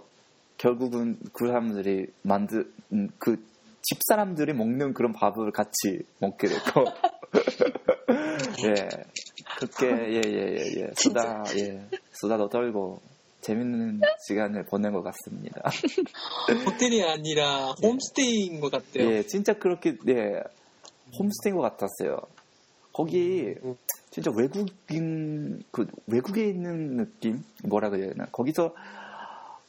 [0.58, 3.42] 결국은 그 사람들이 만든, 음, 그,
[3.82, 6.84] 집사람들이 먹는 그런 밥을 같이 먹게 됐고,
[8.66, 8.74] 예.
[9.56, 10.90] 그렇게, 예, 예, 예, 예.
[10.96, 11.88] 수다, 예.
[12.12, 13.00] 수다도 떨고,
[13.40, 15.62] 재밌는 시간을 보낸 것 같습니다.
[16.66, 19.10] 호텔이 아니라 홈스테이인 것 같아요.
[19.10, 20.42] 예, 진짜 그렇게, 예.
[21.18, 22.18] 홈스테이인 것 같았어요.
[22.92, 23.54] 거기,
[24.10, 27.44] 진짜 외국인, 그, 외국에 있는 느낌?
[27.62, 28.26] 뭐라 그래야 되나?
[28.32, 28.74] 거기서,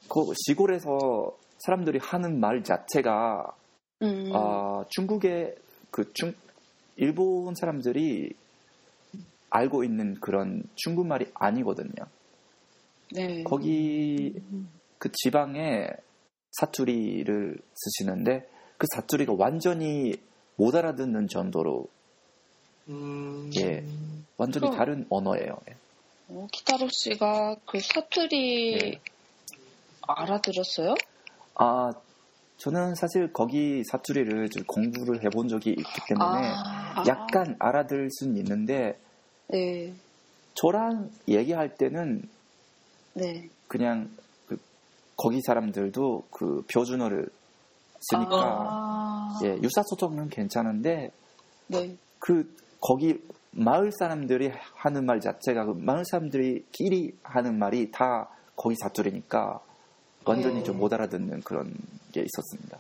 [0.10, 3.56] 그 시골에서 사람들이 하는 말 자체가,
[4.02, 4.32] 음.
[4.34, 5.56] 아, 중국의
[5.92, 6.34] 그 중,
[6.96, 8.34] 일본 사람들이
[9.50, 11.92] 알고 있는 그런 중국말이 아니거든요.
[13.12, 13.44] 네.
[13.44, 14.36] 거기
[15.00, 15.88] 그 지방에
[16.52, 20.14] 사투리를 쓰시는데 그 사투리가 완전히
[20.56, 21.88] 못 알아듣는 정도로
[22.90, 23.84] 음, 예.
[24.38, 25.58] 완전히 그럼- 다른 언어예요.
[25.70, 25.76] 예.
[26.30, 29.00] 어, 키타로 씨가 그 사투리 예.
[30.16, 30.96] 알아들었어요?
[31.56, 31.92] 아,
[32.58, 39.00] 저는 사실 거기 사투리를 좀 공부를 해본 적이 있기 때문에 아, 약간 알아들을 수는 있는데
[39.48, 39.94] 네.
[40.56, 42.28] 저랑 얘기할 때는
[43.14, 43.50] 네.
[43.68, 44.10] 그냥
[44.48, 44.58] 그
[45.16, 47.30] 거기 사람들도 그 표준어를
[48.02, 51.12] 쓰니까 아, 예, 유사소통은 괜찮은데
[51.68, 51.98] 네.
[52.20, 59.62] 그 거기 마을 사람들이 하는 말 자체가 그 마을 사람들이끼리 하는 말이 다 거기 사투리니까
[60.30, 60.64] 완전히 음.
[60.64, 61.74] 좀못 알아듣는 그런
[62.12, 62.78] 게 있었습니다.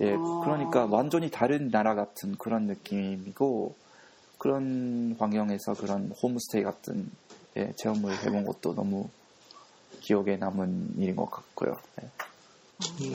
[0.00, 0.40] 예, 아.
[0.42, 3.74] 그러니까 완전히 다른 나라 같은 그런 느낌이고
[4.38, 7.08] 그런 환경에서 그런 홈스테이 같은
[7.56, 9.08] 예, 체험을 해본 것도 너무
[10.00, 11.76] 기억에 남은 일인 것 같고요.
[12.02, 12.10] 예,
[13.04, 13.14] 음,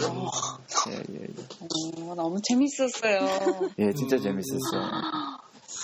[0.88, 2.10] 예, 예, 예.
[2.10, 3.69] 어, 너무 재밌었어요.
[3.80, 4.21] 예, 진짜 음.
[4.21, 4.91] 재밌었어요.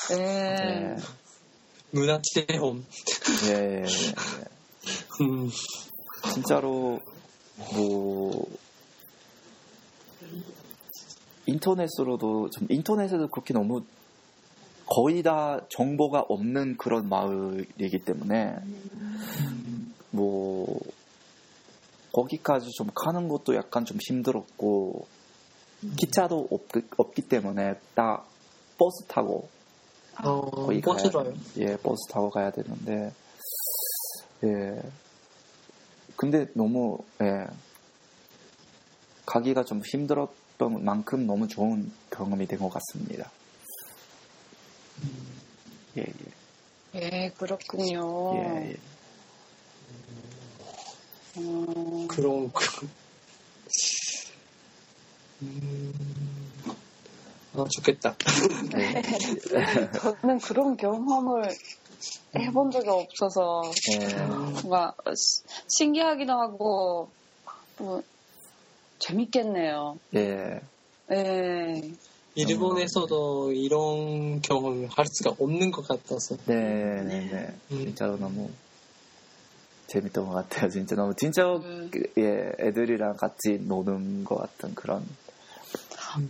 [0.09, 0.15] 네.
[0.15, 0.95] 예,
[1.91, 2.85] 문화 체험.
[3.47, 4.45] 예, 예, 예, 예.
[5.21, 5.49] 음,
[6.33, 6.99] 진짜로
[7.73, 8.47] 뭐
[11.45, 13.83] 인터넷으로도 좀 인터넷에도 그렇게 너무
[14.85, 18.55] 거의 다 정보가 없는 그런 마을이기 때문에
[20.11, 20.79] 뭐
[22.11, 25.07] 거기까지 좀 가는 것도 약간 좀 힘들었고
[25.97, 26.61] 기차도 없,
[26.97, 28.23] 없기 때문에 다
[28.77, 29.49] 버스 타고
[30.23, 31.33] 어, 거기 가야 버스로요.
[31.33, 31.39] 돼.
[31.57, 33.11] 예, 버스 타고 가야 되는데,
[34.45, 34.81] 예.
[36.15, 37.45] 근데 너무, 예.
[39.25, 43.29] 가기가 좀 힘들었던 만큼 너무 좋은 경험이 된 것 같습니다.
[45.97, 46.01] 예,
[46.95, 47.01] 예.
[47.01, 48.35] 예, 그렇군요.
[48.37, 48.77] 예, 예.
[51.37, 52.61] 음, 그런 거.
[55.41, 55.93] 음,
[57.53, 58.15] 아, 좋겠다.
[58.73, 59.01] 네.
[59.99, 61.49] 저는 그런 경험을
[62.37, 63.61] 해본 적이 없어서
[63.99, 64.25] 네.
[64.25, 65.43] 뭔가 시-
[65.77, 67.09] 신기하기도 하고
[67.77, 68.01] 뭐
[68.99, 69.97] 재밌겠네요.
[70.15, 70.59] 예.
[71.07, 71.81] 네.
[72.35, 76.35] 일본에서도 이런 경험을 할 수가 없는 것 같아서.
[76.45, 76.55] 네,
[77.03, 77.47] 네, 네.
[77.71, 77.77] 음.
[77.85, 78.49] 진짜로 너무
[79.87, 80.69] 재밌던 것 같아요.
[80.69, 81.89] 진짜 너무 진짜 음.
[81.91, 85.05] 그, 예 애들이랑 같이 노는 것 같은 그런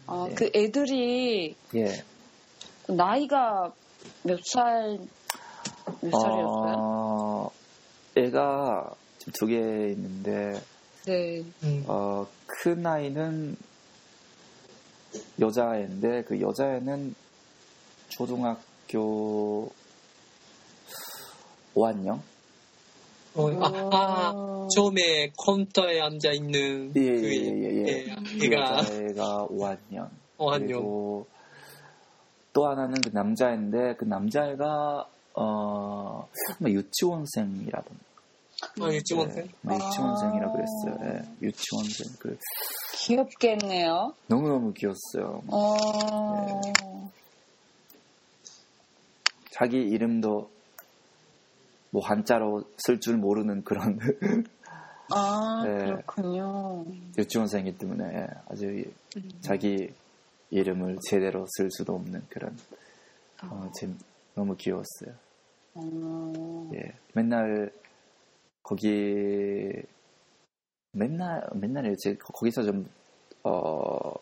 [0.08, 0.36] 아, 네.
[0.36, 2.04] 그 애들이 예.
[2.88, 3.72] 나이가
[4.24, 5.00] 몇 살,
[5.86, 6.76] 몇 살이었어요?
[6.78, 7.52] 어,
[8.16, 9.56] 애가 지금 두 개
[9.92, 10.62] 있는데
[11.06, 11.44] 네.
[11.64, 11.84] 음.
[11.88, 13.56] 어, 큰 아이는
[15.40, 17.16] 여자애인데 그 여자애는
[18.10, 19.72] 초등학교
[21.76, 22.20] 5학년?
[23.36, 27.92] 어, 아, 아, 처음에 컴퓨터에 앉아 있는 예, 그 예, 예, 예.
[27.92, 30.10] 애, 그 애가 여자애가 5학년.
[30.38, 30.68] 어, 안녕.
[30.68, 31.28] 그리고
[32.54, 36.28] 또 하나는 그 남자인데 그 남자애가 어
[36.60, 37.98] 아마 유치원생이라던
[38.82, 39.48] 아, 유치원생?
[39.62, 40.52] 네, 유치원생이라 아.
[40.52, 40.98] 그랬어요.
[41.04, 42.08] 예, 유치원생.
[42.20, 42.38] 그
[42.94, 44.14] 귀엽겠네요.
[44.28, 45.44] 너무 너무 귀여웠어요.
[45.48, 46.62] 어,
[49.52, 50.50] 자기 이름도
[51.92, 54.00] 뭐 한자로 쓸 줄 모르는 그런
[55.12, 55.78] 아, 네.
[55.78, 56.86] 그렇군요.
[57.18, 58.92] 유치원생이기 때문에 아주 이-
[59.42, 59.94] 자기
[60.50, 62.58] 이름을 제대로 쓸 수도 없는 그런
[63.44, 63.90] 어, 재-
[64.34, 65.14] 너무 귀여웠어요.
[65.76, 67.72] 어, 예, 맨날
[68.64, 69.72] 거기
[70.92, 72.90] 맨날 맨날 이제 거- 거기서 좀
[73.44, 74.14] 어,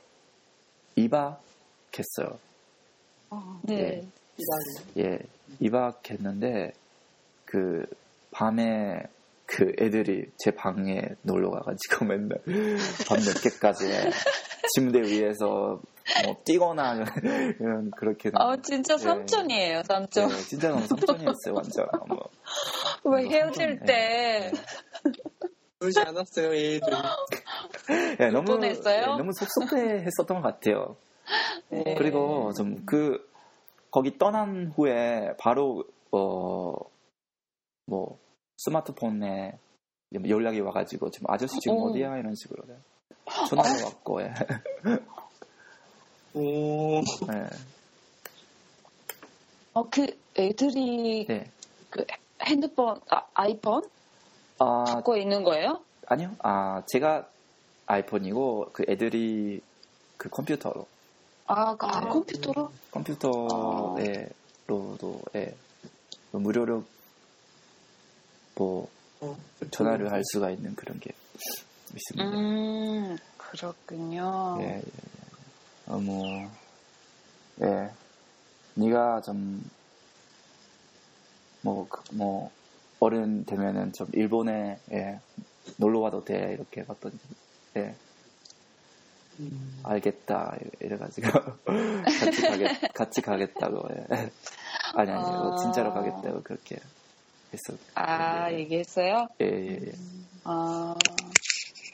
[0.96, 2.40] 이박했어요.
[3.64, 4.08] 네.
[4.98, 5.20] 예,
[5.60, 6.74] 이박했는데
[7.46, 7.86] 그
[8.32, 9.04] 밤에
[9.46, 12.40] 그 애들이 제 방에 놀러 가가지고 맨날
[13.08, 13.86] 밤 늦게까지
[14.76, 15.80] 침대 위에서
[16.26, 17.04] 뭐 뛰거나
[17.60, 19.04] 이런 그렇게 아, 진짜 네.
[19.04, 20.30] 삼촌이에요, 삼촌.
[20.30, 22.30] 네, 진짜 너무 삼촌이었어요 완전 뭐.
[23.06, 24.52] 왜 헤어질 삼촌, 때
[25.80, 26.88] 그러지 않았어요, 얘들.
[28.20, 28.66] 예, 너무?
[28.66, 28.74] 예,
[29.06, 30.96] 너무 속속해했었던 것 같아요.
[31.70, 31.96] 네.
[31.98, 33.32] 그리고 좀 그
[33.92, 36.94] 거기 떠난 후에 바로 어
[37.86, 38.18] 뭐
[38.58, 39.60] 스마트폰에
[40.28, 41.86] 연락이 와가지고 지금 아저씨 지금 어.
[41.86, 41.94] 어.
[41.94, 42.64] 디야 이런 식으로
[43.50, 44.34] 전화가 왔고 예.
[46.34, 47.50] 오, 예.
[49.74, 50.08] 어, 그
[50.38, 51.50] 애들이 네.
[51.90, 52.06] 그
[52.42, 53.84] 핸드폰, 아, 아이폰
[54.60, 55.82] 아 갖고 있는 거예요?
[56.08, 57.28] 아니요 아 제가
[57.86, 59.62] 아이폰이고 그 애들이
[60.18, 60.88] 그 컴퓨터로
[61.48, 62.10] 아, 그 아, 네.
[62.10, 62.72] 컴퓨터로?
[62.92, 64.00] 컴퓨터로도
[65.36, 65.56] 예.
[66.32, 66.84] 무료로
[68.56, 68.90] 뭐
[69.22, 69.38] 어,
[69.72, 71.12] 전화를 할 수가 있는 그런 게
[71.94, 72.38] 있습니다.
[72.38, 74.58] 음, 그렇군요.
[74.62, 74.82] 예, 예,
[75.88, 75.92] 예.
[75.92, 76.50] 너무
[77.62, 77.90] 예,
[78.76, 79.64] 네가 좀
[81.62, 82.52] 뭐, 그, 뭐,
[83.00, 85.20] 어른 되면은 좀 일본에, 예,
[85.78, 86.54] 놀러 와도 돼.
[86.54, 87.16] 이렇게 봤더니,
[87.78, 87.96] 예,
[89.40, 90.58] 음, 알겠다.
[90.60, 91.28] 이래- 이래가지고,
[92.20, 94.06] 같이 가겠, 같이 가겠다고, 예.
[94.96, 95.56] 아니, 아니, 뭐 아.
[95.56, 96.76] 진짜로 가겠다고 그렇게
[97.54, 99.28] 했었, 아, 예, 얘기했어요?
[99.42, 99.92] 예, 예, 예.
[100.44, 100.94] 아,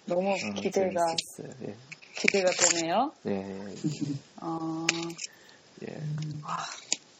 [0.07, 1.67] 너무 어, 기대가, 재밌었어요.
[1.69, 1.77] 예,
[2.19, 3.11] 기대가 되네요.
[3.27, 3.75] 예, 예,
[4.41, 4.85] 아,
[5.87, 5.97] 예.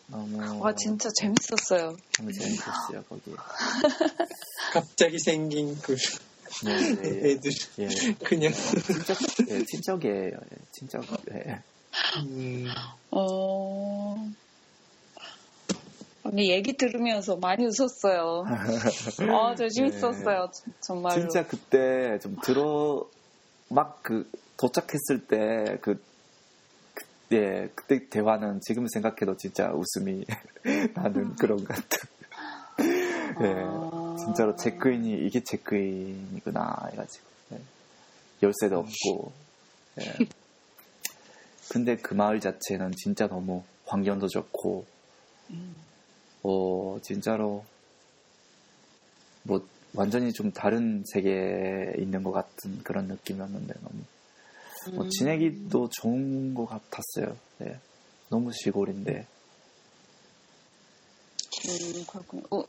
[0.08, 1.96] 너무, 와, 진짜 재밌었어요.
[2.18, 3.32] 너무 재밌었어요, 거기.
[4.74, 5.96] 갑자기 생긴 그
[6.66, 7.32] 네, 네, 예.
[7.32, 7.52] 애들.
[7.80, 7.88] 예.
[8.26, 8.52] 그냥.
[8.52, 9.18] 친척,
[9.50, 10.32] 예, 친척이에요.
[10.32, 11.62] 예, 친척, 예.
[12.18, 12.74] 음,
[13.12, 14.28] 어,
[16.24, 18.44] 언니 얘기 들으면서 많이 웃었어요.
[19.32, 20.52] 아, 저 재밌었어요.
[20.82, 21.16] 정말로.
[21.16, 21.22] 네.
[21.22, 23.08] 진짜 그때 좀 들어,
[23.70, 24.30] 막 그,
[24.60, 26.04] 도착했을 때, 그,
[26.94, 30.26] 그, 예, 그때 대화는 지금 생각해도 진짜 웃음이
[30.94, 31.98] 나는 그런 것 같아.
[33.42, 34.16] 예, 아.
[34.20, 37.26] 진짜로 체크인이, 이게 체크인이구나, 해가지고.
[37.54, 37.62] 예.
[38.44, 39.32] 열쇠도 없고,
[40.02, 40.28] 예.
[41.70, 44.86] 근데 그 마을 자체는 진짜 너무 환경도 좋고,
[46.44, 47.64] 어, 진짜로,
[49.44, 54.04] 뭐, 완전히 좀 다른 세계에 있는 것 같은 그런 느낌이었는데, 너무.
[54.94, 55.10] 뭐, 음.
[55.10, 57.36] 지내기도 좋은 것 같았어요.
[57.60, 57.80] 네.
[58.30, 59.26] 너무 시골인데.
[61.68, 62.44] 음, 그렇군요.
[62.52, 62.64] 어,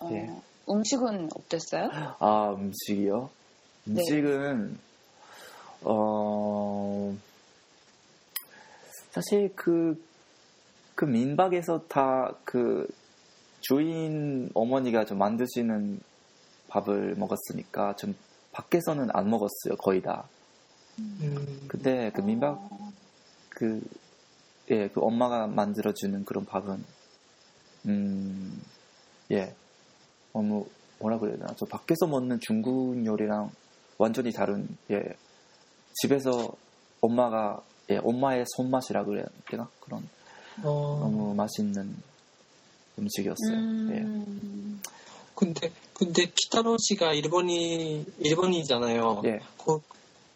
[0.00, 0.30] 어, 예.
[0.68, 1.90] 음식은 어땠어요?
[2.18, 3.30] 아, 음식이요?
[3.84, 4.00] 네.
[4.00, 4.78] 음식은,
[5.82, 7.16] 어,
[9.10, 10.02] 사실 그,
[10.94, 12.86] 그 민박에서 다 그
[13.60, 16.00] 주인 어머니가 좀 만드시는
[16.68, 18.14] 밥을 먹었으니까 좀
[18.52, 20.28] 밖에서는 안 먹었어요, 거의 다.
[20.98, 22.68] 음, 근데 그 민박
[23.50, 23.80] 그
[24.70, 26.84] 예, 그 엄마가 만들어주는 그런 밥은,
[27.86, 28.62] 음,
[29.30, 29.54] 예,
[30.32, 30.66] 너무,
[30.98, 31.54] 뭐라 그래야 되나.
[31.56, 33.52] 저 밖에서 먹는 중국 요리랑
[33.98, 35.00] 완전히 다른, 예,
[35.94, 36.52] 집에서
[37.00, 39.68] 엄마가, 예, 엄마의 손맛이라 그래야 되나?
[39.80, 40.08] 그런,
[40.64, 41.94] 어, 너무 맛있는
[42.98, 43.56] 음식이었어요.
[43.92, 44.00] 예.
[44.00, 44.82] 음.
[45.34, 49.22] 근데, 근데 키타로 씨가 일본이, 일본이잖아요.
[49.26, 49.78] 예, 그,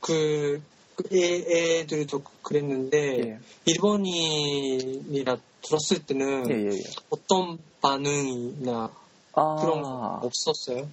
[0.01, 0.61] 그,
[0.97, 6.83] 그 애, 애들도 그랬는데, 예, 일본인이라 들었을 때는 예, 예, 예.
[7.11, 8.91] 어떤 반응이나
[9.35, 10.89] 아, 그런 거 없었어요?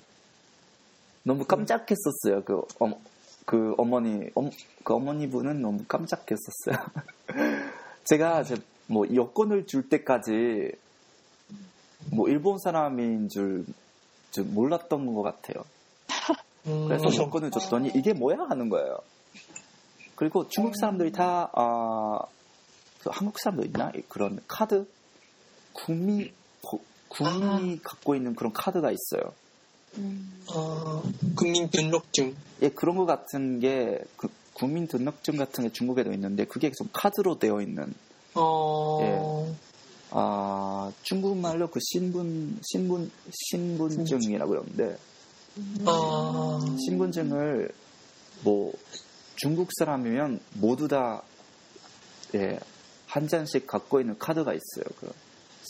[1.23, 2.43] 너무 깜짝했었어요.
[2.45, 3.01] 그, 어,
[3.45, 4.51] 그 어머니, 엄-
[4.83, 6.77] 그 어머니 분은 너무 깜짝했었어요.
[8.05, 8.55] 제가 이제
[8.87, 10.71] 뭐 여권을 줄 때까지
[12.11, 13.65] 뭐 일본 사람인 줄,
[14.31, 15.65] 줄 몰랐던 것 같아요.
[16.67, 18.97] 음, 그래서 여권을 줬더니 이게 뭐야 하는 거예요.
[20.15, 22.19] 그리고 중국 사람들이 다, 아,
[23.01, 23.91] 그 한국 사람도 있나?
[24.09, 24.87] 그런 카드?
[25.73, 29.31] 국민, 고- 국민이 갖고 있는 그런 카드가 있어요.
[29.97, 30.43] 음.
[30.53, 31.03] 어,
[31.35, 32.35] 국민 등록증.
[32.63, 37.37] 예, 그런 것 같은 게, 그 국민 등록증 같은 게 중국에도 있는데, 그게 좀 카드로
[37.37, 37.93] 되어 있는,
[38.33, 39.55] 어,
[40.09, 44.97] 아, 중국말로 그 신분, 신분, 신분증이라고 그러는데,
[45.85, 47.69] 아, 신분증을
[48.43, 48.73] 뭐,
[49.35, 51.21] 중국 사람이면 모두 다,
[52.35, 52.59] 예,
[53.07, 55.11] 한 잔씩 갖고 있는 카드가 있어요, 그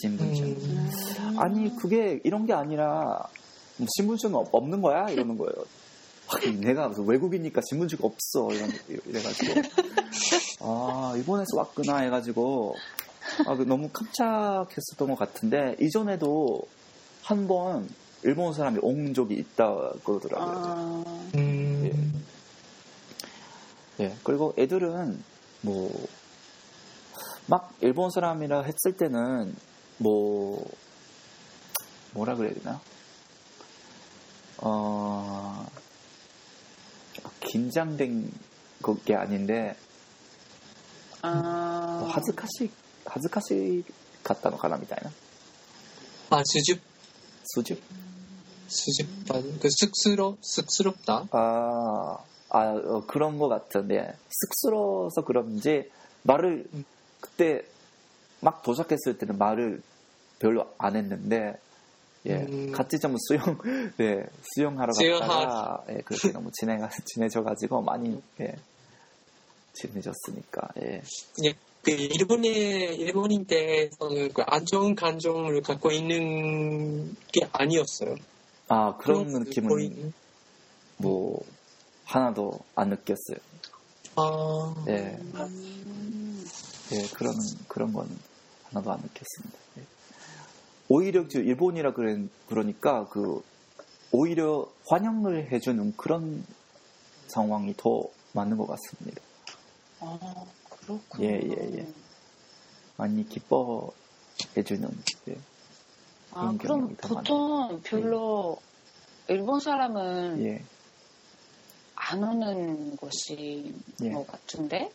[0.02, 0.44] 신분증.
[0.46, 3.28] 음, 아니, 그게 이런 게 아니라,
[3.78, 5.10] 뭐 신분증 없- 없는 거야?
[5.10, 5.54] 이러는 거예요.
[6.30, 8.50] 아, 내가 외국이니까 신분증 없어.
[8.52, 8.70] 이런,
[9.06, 9.62] 이래가지고.
[10.62, 12.76] 아, 일본에서 왔구나 해가지고,
[13.46, 16.62] 아, 그 너무 깜짝했었던 것 같은데, 이전에도
[17.22, 17.88] 한번
[18.23, 21.05] 일본 사람이 온 적이 있다 그러더라고요.
[21.05, 22.25] 아, 음,
[24.01, 25.23] 예, 그리고 애들은
[25.63, 26.09] 뭐,
[27.47, 29.55] 막 일본 사람이라 했을 때는
[29.99, 30.65] 뭐,
[32.13, 32.81] 뭐라 그래야 되나?
[34.59, 35.67] 어,
[37.41, 38.31] 긴장된
[39.05, 39.77] 게 아닌데,
[41.23, 42.71] 아, 恥ずかしい、
[43.07, 43.85] 恥ずかし
[44.23, 45.11] かったのかなみたいな。
[46.31, 46.81] 아, 수줍,
[47.54, 47.80] 수줍?
[48.68, 51.28] 수줍반, 그 쑥스러, 쑥스럽다?
[51.32, 52.18] 아,
[52.50, 55.90] 아 어, 그런 것 같은데 쑥스러워서 그런지
[56.24, 56.66] 말을
[57.22, 57.64] 그때
[58.42, 59.82] 막 도착했을 때는 말을
[60.40, 61.58] 별로 안 했는데
[62.26, 62.72] 예 음.
[62.74, 63.58] 같이 좀 수영
[64.02, 68.56] 예 수영하러 수영하- 갔다가 예 그렇게 너무 친해가 친해져가지고 많이 예
[69.74, 71.02] 친해졌으니까 예
[71.46, 71.54] 예,
[71.84, 78.16] 그 일본의 일본인들에서는 그 안 좋은 감정을 갖고 있는 게 아니었어요.
[78.68, 80.12] 아 그런 그 느낌은 거의-
[80.98, 81.40] 뭐
[82.06, 83.38] 하나도 안 느꼈어요
[84.16, 86.46] 아, 예 음.
[86.92, 87.36] 예, 그런,
[87.68, 88.10] 그런 건
[88.70, 89.58] 하나도 안 느꼈습니다.
[89.78, 89.82] 예.
[90.90, 93.42] 오히려 저 일본이라 그래, 그러니까 그,
[94.12, 96.46] 오히려 환영을 해주는 그런
[97.28, 98.04] 상황이 더
[98.34, 99.22] 많은 것 같습니다.
[100.00, 100.46] 아,
[100.88, 101.24] 그렇구나.
[101.24, 101.88] 예, 예, 예.
[102.96, 105.38] 많이 기뻐해주는, 예.
[106.32, 108.58] 아, 그런 그럼 보통 별로
[109.28, 110.64] 일본 사람은 예,
[111.96, 114.12] 안 오는 곳인 예.
[114.12, 114.90] 것 같은데?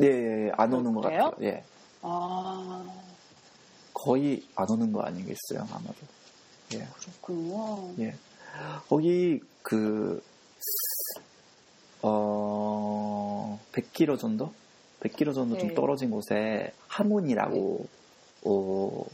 [0.00, 1.02] 예, 예, 예, 안 오는 것?
[1.02, 1.32] 같아요.
[1.42, 1.62] 예.
[2.02, 2.84] 아,
[3.92, 5.94] 거의 안 오는 거 아니겠어요, 아마도.
[6.74, 6.88] 예.
[6.94, 7.94] 그렇군요.
[7.98, 8.16] 예.
[8.88, 10.22] 거기 그
[12.02, 12.89] 어,
[13.72, 14.52] 100km 정도?
[15.00, 15.74] 100km 정도 좀 네.
[15.74, 17.86] 떨어진 곳에 하문이라고
[18.44, 19.04] 어,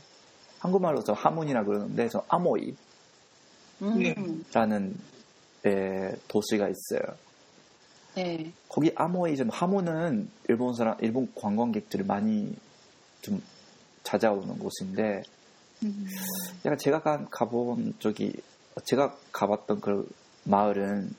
[0.59, 2.77] 한국말로 저 하문이라고 그러는데 저 아모이라는
[3.83, 5.01] 음,
[5.67, 7.17] 예, 도시가 있어요.
[8.15, 8.53] 네.
[8.69, 12.57] 거기 아모이 좀 하문은 일본 사람 일본 관광객들이 많이
[13.21, 13.43] 좀
[14.05, 15.23] 찾아오는 곳인데
[15.83, 16.07] 음.
[16.65, 18.33] 약간 제가 가, 가본 저기
[18.85, 20.09] 제가 가봤던 그
[20.45, 21.15] 마을은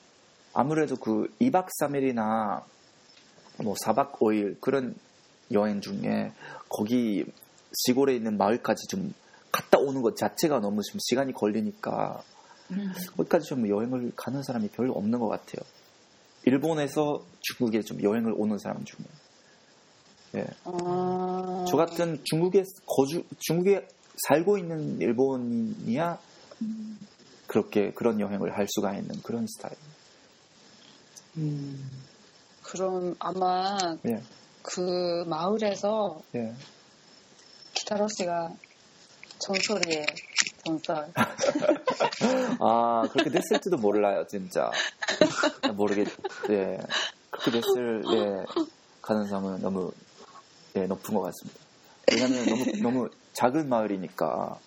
[0.54, 2.64] 아무래도 그 2박 3일이나
[3.64, 4.96] 뭐 4박 5일 그런
[5.52, 6.32] 여행 중에
[6.70, 7.26] 거기
[7.74, 9.14] 시골에 있는 마을까지 좀
[9.52, 12.22] 갔다 오는 것 자체가 너무 좀 시간이 걸리니까
[12.72, 12.92] 음.
[13.16, 15.66] 거기까지 좀 여행을 가는 사람이 별로 없는 것 같아요.
[16.44, 19.06] 일본에서 중국에 좀 여행을 오는 사람 중에.
[20.36, 20.48] 예.
[20.66, 23.88] 아, 저 같은 중국에 거주 중국에
[24.28, 26.20] 살고 있는 일본인이야
[27.48, 29.76] 그렇게 그런 여행을 할 수가 있는 그런 스타일.
[31.38, 31.90] 음,
[32.72, 34.22] 그럼 아마 예,
[34.62, 36.54] 그 마을에서 예.
[37.74, 38.50] 기타로 씨가
[39.40, 40.06] 전설이에요.
[40.66, 41.08] 전설.
[42.60, 44.70] 아 그렇게 됐을지도 몰라요, 진짜.
[45.76, 46.08] 모르겠.
[46.50, 46.78] 예,
[47.32, 48.46] 그렇게 됐을 예
[49.02, 49.92] 가능성은 너무
[50.76, 51.60] 예, 높은 것 같습니다.
[52.12, 54.60] 왜냐하면 너무 너무 작은 마을이니까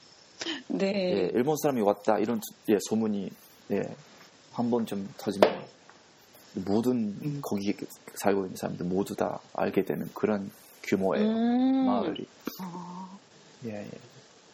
[0.68, 0.86] 네.
[0.86, 2.40] 예, 일본 사람이 왔다 이런
[2.70, 3.30] 예, 소문이
[3.72, 3.82] 예,
[4.52, 5.64] 한 번 좀 터지면
[6.54, 7.40] 모든 음.
[7.42, 7.76] 거기
[8.14, 10.50] 살고 있는 사람들 모두 다 알게 되는 그런
[10.82, 11.86] 규모의 음.
[11.86, 12.26] 마을이
[12.60, 13.18] 아,
[13.66, 13.90] 예, 예,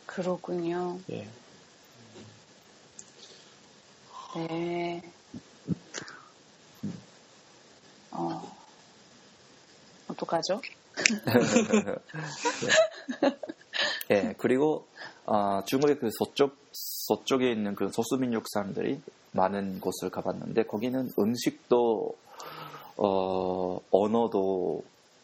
[0.06, 0.98] 그렇군요.
[1.10, 1.28] 예.
[4.34, 5.02] 네.
[8.10, 8.56] 어,
[10.08, 10.60] 어떡하죠?
[14.10, 14.86] 예, 그리고
[15.26, 19.00] 아, 중국의 그 서쪽 서쪽에 있는 그 소수민족 사람들이
[19.32, 22.14] 많은 곳을 가봤는데 거기는 음식도
[22.98, 24.82] 어, 언어도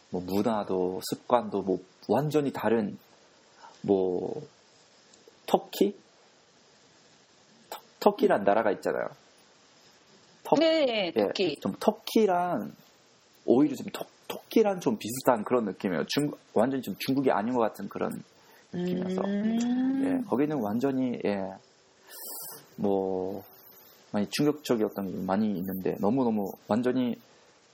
[0.09, 2.97] 뭐 문화도 습관도 뭐 완전히 다른
[3.81, 4.41] 뭐
[5.45, 5.95] 터키
[7.69, 9.07] 터, 터키란 나라가 있잖아요.
[10.43, 11.55] 터, 네, 예, 토끼.
[11.55, 12.73] 좀 터키랑
[13.45, 16.05] 오히려 좀 터, 터키랑 좀 비슷한 그런 느낌이에요.
[16.07, 18.23] 중 완전히 좀 중국이 아닌 것 같은 그런
[18.73, 20.01] 느낌이어서 음.
[20.05, 21.53] 예, 거기는 완전히 예,
[22.75, 23.43] 뭐
[24.11, 27.19] 많이 충격적이었던 게 많이 있는데 너무 너무 완전히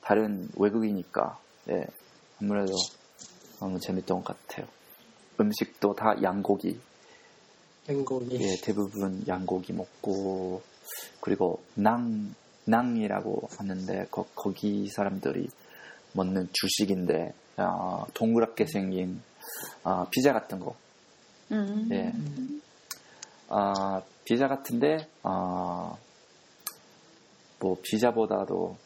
[0.01, 1.39] 다른 외국이니까
[1.69, 1.85] 예,
[2.41, 2.73] 아무래도
[3.59, 4.67] 너무 재밌던 것 같아요.
[5.39, 6.79] 음식도 다 양고기,
[7.87, 8.35] 행복이.
[8.41, 10.61] 예, 대부분 양고기 먹고
[11.21, 12.33] 그리고 낭
[12.65, 15.49] 낭이라고 하는데 거, 거기 사람들이
[16.13, 19.21] 먹는 주식인데 아, 동그랗게 생긴
[19.83, 20.75] 아, 피자 같은 거
[21.52, 21.88] 음.
[21.92, 22.12] 예.
[23.48, 25.96] 아, 비자 같은데, 아,
[27.60, 28.76] 뭐, 비자보다도,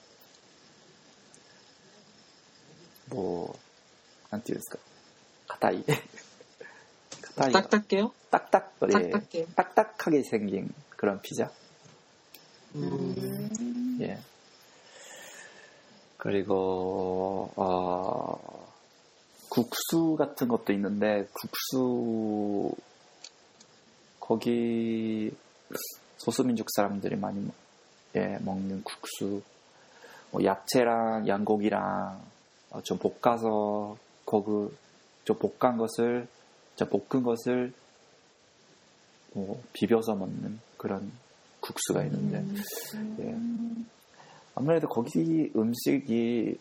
[3.10, 3.54] 뭐,
[4.30, 4.78] 난ていうんですか,
[5.48, 5.84] 가타이.
[7.22, 7.52] 가타이.
[7.52, 8.12] 딱딱해요?
[8.30, 9.46] 딱딱, 예, 딱딱해요.
[9.56, 11.50] 딱딱하게 생긴 그런 피자.
[12.74, 13.98] 음.
[14.02, 14.18] 예.
[16.18, 18.61] 그리고, 어,
[19.53, 22.71] 국수 같은 것도 있는데, 국수,
[24.19, 25.31] 거기,
[26.17, 27.53] 소수민족 사람들이 많이, 먹-
[28.15, 29.43] 예, 먹는 국수,
[30.31, 32.19] 뭐 야채랑 양고기랑
[32.71, 33.95] 어, 좀 볶아서,
[34.25, 34.73] 거기,
[35.23, 36.27] 좀 볶은 것을,
[36.75, 37.73] 좀 볶은 것을,
[39.35, 41.11] 뭐, 비벼서 먹는 그런
[41.59, 42.43] 국수가 있는데,
[43.19, 43.37] 예.
[44.55, 46.57] 아무래도 거기 음식이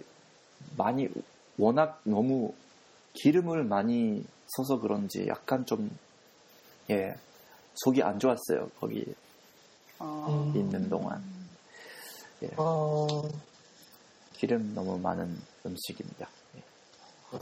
[0.76, 1.09] 많이
[1.57, 2.53] 워낙 너무
[3.15, 4.25] 기름을 많이
[4.57, 5.91] 써서 그런지 약간 좀
[6.91, 7.15] 예,
[7.75, 8.71] 속이 안 좋았어요.
[8.79, 9.05] 거기
[9.99, 10.57] 어, 음.
[10.59, 11.23] 있는 동안
[12.57, 13.23] 어,
[14.33, 16.29] 기름 너무 많은 음식입니다.
[17.33, 17.39] 어,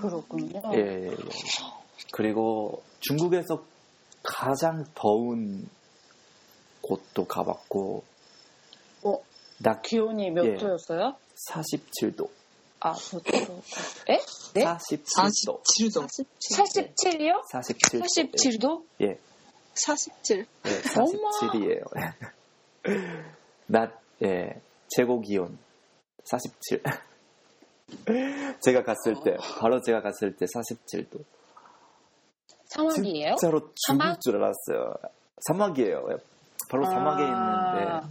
[0.00, 0.60] 그렇군요.
[0.74, 1.16] 예, 예, 예.
[2.12, 3.62] 그리고 중국에서
[4.22, 5.68] 가장 더운
[6.80, 8.02] 곳도 가봤고
[9.04, 9.18] 어?
[9.58, 10.56] 낮 기온이 몇 예.
[10.56, 11.16] 도였어요?
[11.50, 12.28] 47도,
[12.80, 13.62] 아, 몇 도?
[14.08, 14.18] 에?
[14.54, 14.64] 네?
[14.64, 16.06] 47도, 47도.
[16.52, 17.42] 47이요?
[17.52, 18.84] 47도, 47도?
[19.00, 19.18] 예,
[19.74, 20.46] 47.
[20.66, 21.30] 예, 어머.
[21.40, 21.82] 47이에요.
[23.66, 25.58] 낮, 예, 최고 기온
[26.24, 26.82] 47.
[28.60, 31.24] 제가 갔을 때, 바로 제가 갔을 때 47도.
[32.66, 33.36] 사막이에요?
[33.36, 34.20] 진짜로 죽을 사막?
[34.20, 34.94] 줄 알았어요.
[35.48, 36.08] 사막이에요.
[36.10, 36.16] 예,
[36.68, 38.02] 바로 사막에 아.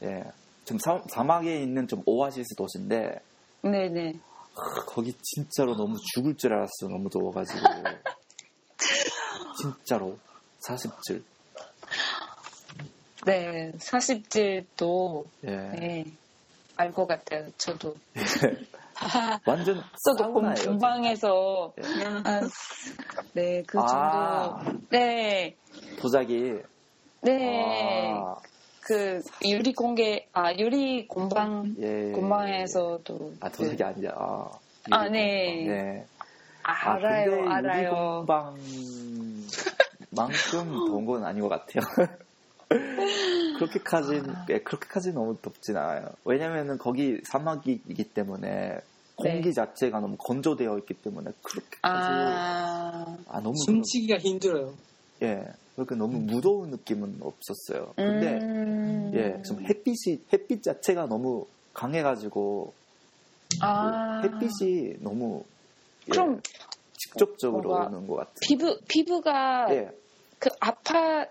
[0.00, 0.24] 있는데, 예,
[0.64, 3.20] 좀 사, 사막에 있는 좀 오아시스 도시인데,
[3.62, 4.14] 네네.
[4.56, 6.90] 아, 거기 진짜로 너무 죽을 줄 알았어요.
[6.90, 7.60] 너무 더워가지고.
[9.60, 10.18] 진짜로.
[10.60, 11.22] 47.
[13.26, 15.50] 네, 47도, 예.
[15.50, 16.04] 네,
[16.76, 17.50] 알것 같아요.
[17.58, 17.94] 저도.
[19.46, 20.68] 완전 저도 공, 사우나예요.
[20.70, 21.82] 공방에서, 예.
[22.24, 22.40] 아,
[23.34, 23.92] 네, 그 정도.
[23.92, 24.64] 아.
[24.88, 25.54] 네,
[26.00, 26.54] 도자기.
[27.22, 28.14] 네.
[28.14, 28.36] 아,
[28.82, 32.12] 그 유리 공개, 아, 유리 공방, 예.
[32.12, 33.34] 공방에서도.
[33.40, 34.10] 아, 그- 아니야.
[34.14, 34.50] 아,
[34.90, 35.64] 아, 유리 네.
[35.66, 36.06] 네.
[36.62, 37.82] 아, 아, 알아요, 근데 알아요.
[37.82, 39.48] 유리 공방만큼
[40.88, 41.82] 더운 건 아닌 것 같아요.
[43.58, 46.08] 그렇게까지, 예, 그렇게까지 너무 덥진 않아요.
[46.24, 48.78] 왜냐면은 거기 사막이기 때문에
[49.16, 49.52] 공기 네.
[49.52, 54.72] 자체가 너무 건조되어 있기 때문에 그렇게까지 아, 아, 너무 숨치기가 힘들어요.
[55.22, 55.44] 예
[55.80, 57.94] 그렇게 너무 무더운 느낌은 없었어요.
[57.96, 59.10] 근데 음.
[59.14, 62.74] 예, 좀 햇빛이 햇빛 자체가 너무 강해가지고
[63.62, 64.20] 아.
[64.22, 65.42] 햇빛이 너무
[66.08, 66.42] 예, 그럼
[66.98, 68.34] 직접적으로 뭐가 오는 것 같아요.
[68.42, 69.90] 피부, 피부가 예.
[70.38, 71.24] 그 아파,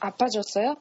[0.00, 0.74] 아파졌어요?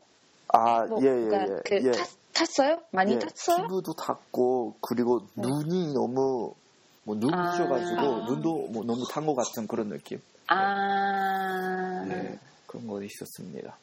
[0.47, 1.61] 아, 뭐, 예, 예, 그러니까 예.
[1.65, 1.91] 그 예.
[1.91, 2.79] 탔, 탔어요?
[2.91, 3.67] 많이 예, 탔어요?
[3.67, 5.43] 피부도 탔고, 그리고 네.
[5.47, 6.55] 눈이 너무,
[7.03, 7.51] 뭐, 눈 아.
[7.51, 10.19] 부셔가지고, 눈도 뭐 너무 탄 것 같은 그런 느낌.
[10.47, 12.05] 아.
[12.09, 12.39] 예,
[12.73, 13.77] 그런 거 있었습니다.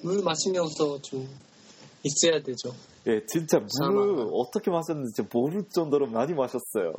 [0.00, 1.28] 물 마시면서 좀
[2.02, 2.74] 있어야 되죠.
[3.06, 4.26] 예, 진짜 물을.
[4.32, 6.94] 어떻게 마셨는지 모를 정도로 많이 마셨어요.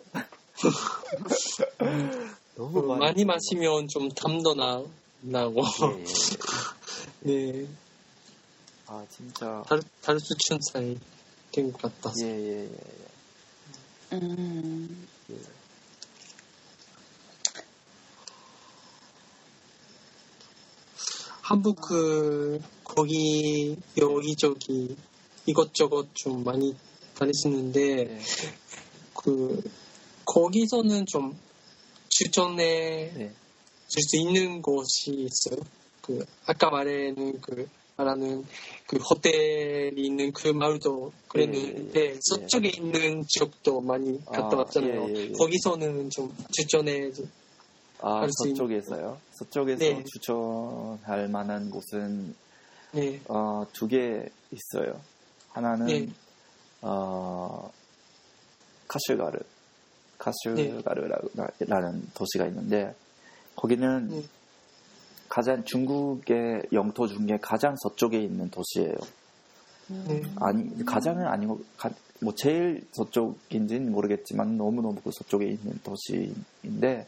[2.55, 4.83] 너무 많이, 많이 마시면 좀 담도 나,
[5.21, 5.63] 나고.
[5.95, 6.05] 예, 예.
[7.21, 7.67] 네.
[8.85, 10.95] 아 진짜 다르, 다르 수춘 사이
[11.51, 12.23] 된것 같아서.
[12.23, 12.69] 예, 예, 예.
[14.13, 15.07] 음,
[21.49, 24.95] 한국 그, 거기, 여기저기,
[25.47, 26.75] 이것저것 좀 많이
[27.17, 28.19] 다녔었는데, 예.
[29.15, 29.59] 그,
[30.25, 31.35] 거기서는 좀
[32.07, 33.31] 추천해 예.
[33.87, 35.59] 줄수 있는 곳이 있어요.
[36.03, 38.45] 그, 아까 말하는 그, 말하는
[38.85, 42.19] 그 호텔이 있는 그 마을도 그랬는데, 예, 예.
[42.21, 45.09] 서쪽에 있는 지역도 많이 갔다 아, 왔잖아요.
[45.09, 45.31] 예, 예, 예.
[45.31, 47.09] 거기서는 좀 추천해,
[48.01, 49.17] 아 서쪽에서요?
[49.31, 50.03] 서쪽에서 네.
[50.05, 52.33] 추천할 만한 곳은
[52.93, 54.99] 네, 어, 두 개 있어요.
[55.49, 56.07] 하나는 네.
[56.81, 57.69] 어,
[58.87, 59.37] 카슈가르,
[60.17, 62.95] 카슈가르라는 도시가 있는데
[63.55, 64.23] 거기는 네.
[65.27, 68.95] 가장 중국의 영토 중에 가장 서쪽에 있는 도시예요.
[70.07, 70.21] 네.
[70.39, 71.89] 아니 가장은 아니고 가-
[72.21, 77.07] 뭐 제일 서쪽인지는 모르겠지만 너무 너무 그 서쪽에 있는 도시인데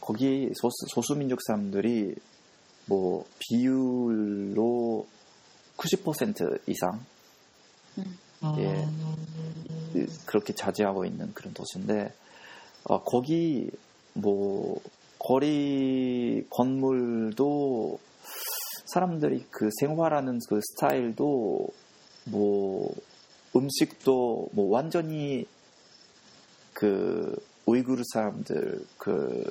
[0.00, 2.14] 거기 소수, 소수 민족 사람들이
[2.86, 5.06] 뭐 비율로
[5.76, 7.04] 90% 이상?
[8.58, 8.84] 예.
[9.96, 12.12] 음, 그렇게 차지하고 있는 그런 도시인데
[12.84, 13.70] 어, 거기
[14.12, 14.80] 뭐
[15.18, 17.98] 거리 건물도
[18.86, 21.68] 사람들이 그 생활하는 그 스타일도
[22.24, 22.94] 뭐
[23.54, 25.46] 음식도 뭐 완전히
[26.72, 29.44] 그 우이구르 사람들 그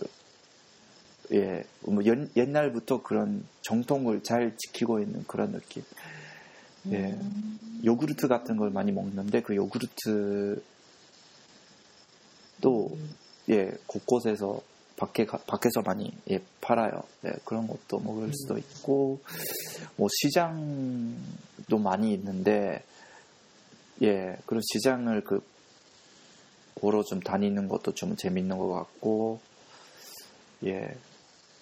[1.32, 5.84] 예, 뭐 옛- 옛날부터 그런 정통을 잘 지키고 있는 그런 느낌.
[6.92, 7.18] 예.
[7.84, 10.62] 요구르트 같은 걸 많이 먹는데 그 요구르트도
[13.50, 14.62] 예 곳곳에서
[14.98, 17.04] 밖에 가- 밖에서 많이 예, 팔아요.
[17.26, 19.20] 예, 그런 것도 먹을 수도 있고
[19.98, 22.84] 뭐 시장도 많이 있는데
[24.04, 25.42] 예 그런 시장을 그
[26.76, 29.40] 보러 좀 다니는 것도 좀 재밌는 것 같고
[30.66, 30.96] 예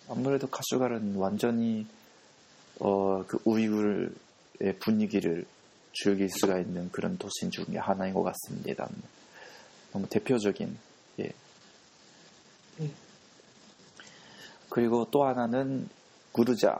[0.09, 1.85] 아무래도 카슈갈은 완전히
[2.79, 5.45] 어 그 우이굴의 분위기를
[5.93, 8.89] 즐길 수가 있는 그런 도시 중에 하나인 것 같습니다.
[9.91, 10.77] 너무 대표적인
[11.19, 11.31] 예.
[12.79, 12.93] 음.
[14.69, 15.87] 그리고 또 하나는
[16.31, 16.79] 구르자,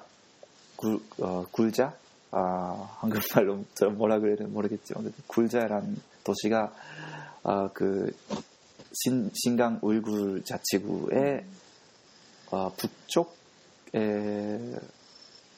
[0.76, 1.96] 굴, 어, 굴자,
[2.36, 6.74] 아, 한국말로 저 뭐라 그래야 되나 모르겠지만 굴자라는 도시가
[7.44, 8.12] 아, 그
[8.92, 11.46] 신, 신강 우이굴 자치구의
[12.50, 13.92] 어, 북쪽에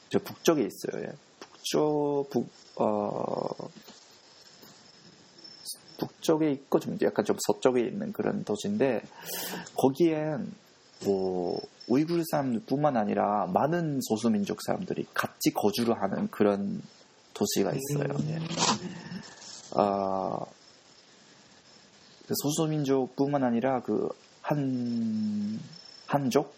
[0.10, 1.04] 저 북쪽에 있어요.
[1.04, 1.14] 예.
[1.40, 3.70] 북쪽 북 어,
[5.98, 9.02] 북쪽에 있고 좀 약간 좀 서쪽에 있는 그런 도시인데
[9.78, 10.52] 거기엔
[11.06, 16.82] 뭐 우이구르 사람들뿐만 아니라 많은 소수민족 사람들이 같이 거주를 하는 그런
[17.34, 18.08] 도시가 있어요.
[18.30, 18.39] 예.
[19.76, 20.39] 아,
[22.28, 24.10] 그 소수민족뿐만 아니라 그
[24.45, 25.60] 한
[26.06, 26.53] 한족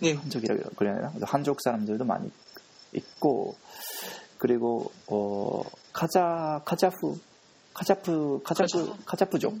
[0.00, 1.12] 네, 한족이라고 그래야 되나?
[1.22, 2.30] 한족 사람들도 많이
[2.92, 3.56] 있고
[4.36, 5.62] 그리고 어
[5.94, 7.18] 카자 카자프
[7.72, 9.54] 카자프 카자프 카자프족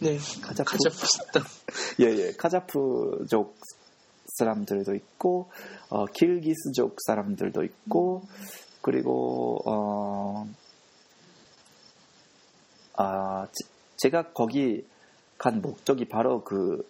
[0.00, 0.18] 네.
[0.42, 1.40] 카자프 가자 싶다.
[2.00, 3.56] 예예 카자프족
[4.38, 5.50] 사람들도 있고
[5.90, 8.22] 어 kir기스족 사람들도 있고
[8.82, 9.58] 그리고
[12.96, 13.48] 어아
[13.96, 14.86] 제가 거기
[15.36, 16.88] 간 목적이 바로 그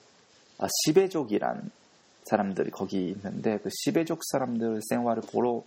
[0.59, 1.71] 아, 시베족이란
[2.25, 5.63] 사람들이 거기 있는데 그 시베족 사람들 생활을 보러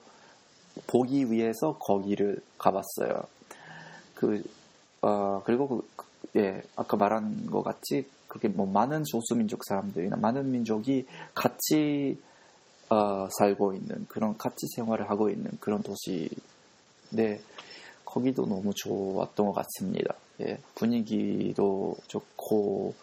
[0.88, 3.24] 보기 위해서 거기를 가봤어요.
[4.16, 4.44] 그
[5.02, 10.52] 어, 그리고 그, 그- 예 아까 말한 것 같이 그렇게 뭐 많은 소수민족 사람들이나 많은
[10.52, 12.18] 민족이 같이
[12.90, 17.42] 어, 살고 있는 그런 같이 생활을 하고 있는 그런 도시인데
[18.04, 20.16] 거기도 너무 좋았던 것 같습니다.
[20.42, 22.94] 예, 분위기도 좋고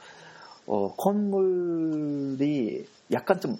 [0.66, 3.57] 어, 건물이 약간 좀,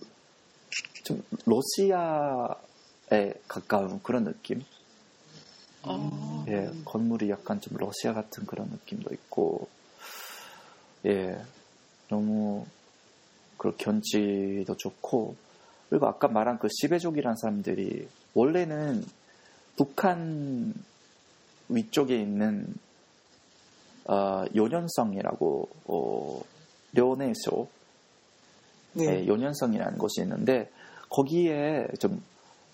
[1.05, 4.63] 좀 러시아에 가까운 그런 느낌?
[5.83, 9.69] 아, 예, 건물이 약간 좀 러시아 같은 그런 느낌도 있고,
[11.07, 11.41] 예,
[12.09, 12.67] 너무
[13.57, 15.37] 그 견지도 좋고,
[15.89, 19.05] 그리고 아까 말한 그 시베족이라는 사람들이 원래는
[19.77, 20.75] 북한
[21.69, 22.75] 위쪽에 있는
[24.07, 26.41] 어, 요년성이라고 어,
[26.95, 27.69] 료네쇼
[28.95, 29.05] 네.
[29.05, 30.71] 예, 요년성이라는 곳이 있는데
[31.11, 32.23] 거기에 좀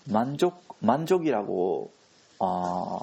[0.05, 1.91] 만족 만족이라고
[2.39, 2.99] 어,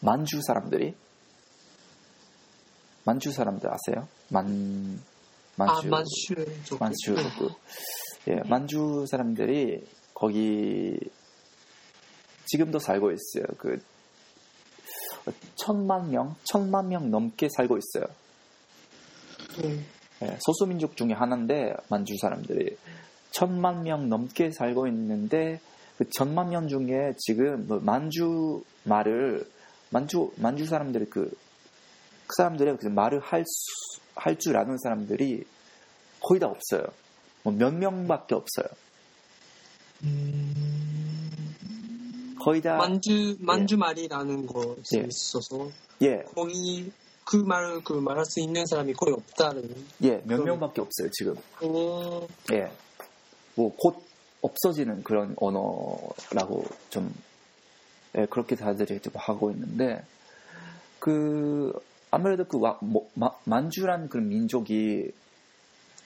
[0.00, 0.94] 만주 사람들이
[3.04, 4.06] 만주 사람들 아세요?
[4.28, 5.00] 만
[5.56, 5.88] 아, 만주.
[6.78, 7.50] 만주 그,
[8.28, 9.84] 예, 만주 사람들이
[10.14, 10.98] 거기
[12.46, 13.44] 지금도 살고 있어요.
[13.56, 13.82] 그
[15.56, 18.04] 천만 명, 천만 명 넘게 살고 있어요.
[19.62, 19.84] 네.
[20.22, 22.76] 예, 소수민족 중에 하나인데 만주 사람들이
[23.30, 25.60] 천만 명 넘게 살고 있는데
[25.98, 29.44] 그 천만 명 중에 지금 뭐 만주 말을
[29.90, 31.28] 만주 만주 사람들이 그,
[32.26, 33.44] 그 사람들의 그 말을 할
[34.14, 35.44] 할 줄 아는 사람들이
[36.20, 36.82] 거의 다 없어요.
[37.44, 38.66] 뭐 몇 명밖에 없어요.
[42.42, 45.06] 거의 다 만주 만주 말이라는 것이 예.
[45.08, 45.70] 있어서
[46.02, 46.90] 예, 거기
[47.24, 49.68] 그 말을 그 말할 수 있는 사람이 거의 없다는.
[50.04, 51.34] 예, 몇 그럼- 명밖에 없어요 지금.
[51.60, 52.70] 어, 예,
[53.54, 54.02] 뭐 곧
[54.42, 57.12] 없어지는 그런 언어라고 좀
[58.16, 60.02] 예, 그렇게 다들 좀 하고 있는데
[60.98, 61.72] 그
[62.10, 65.10] 아무래도 그 와- 뭐, 마- 만주란 그런 민족이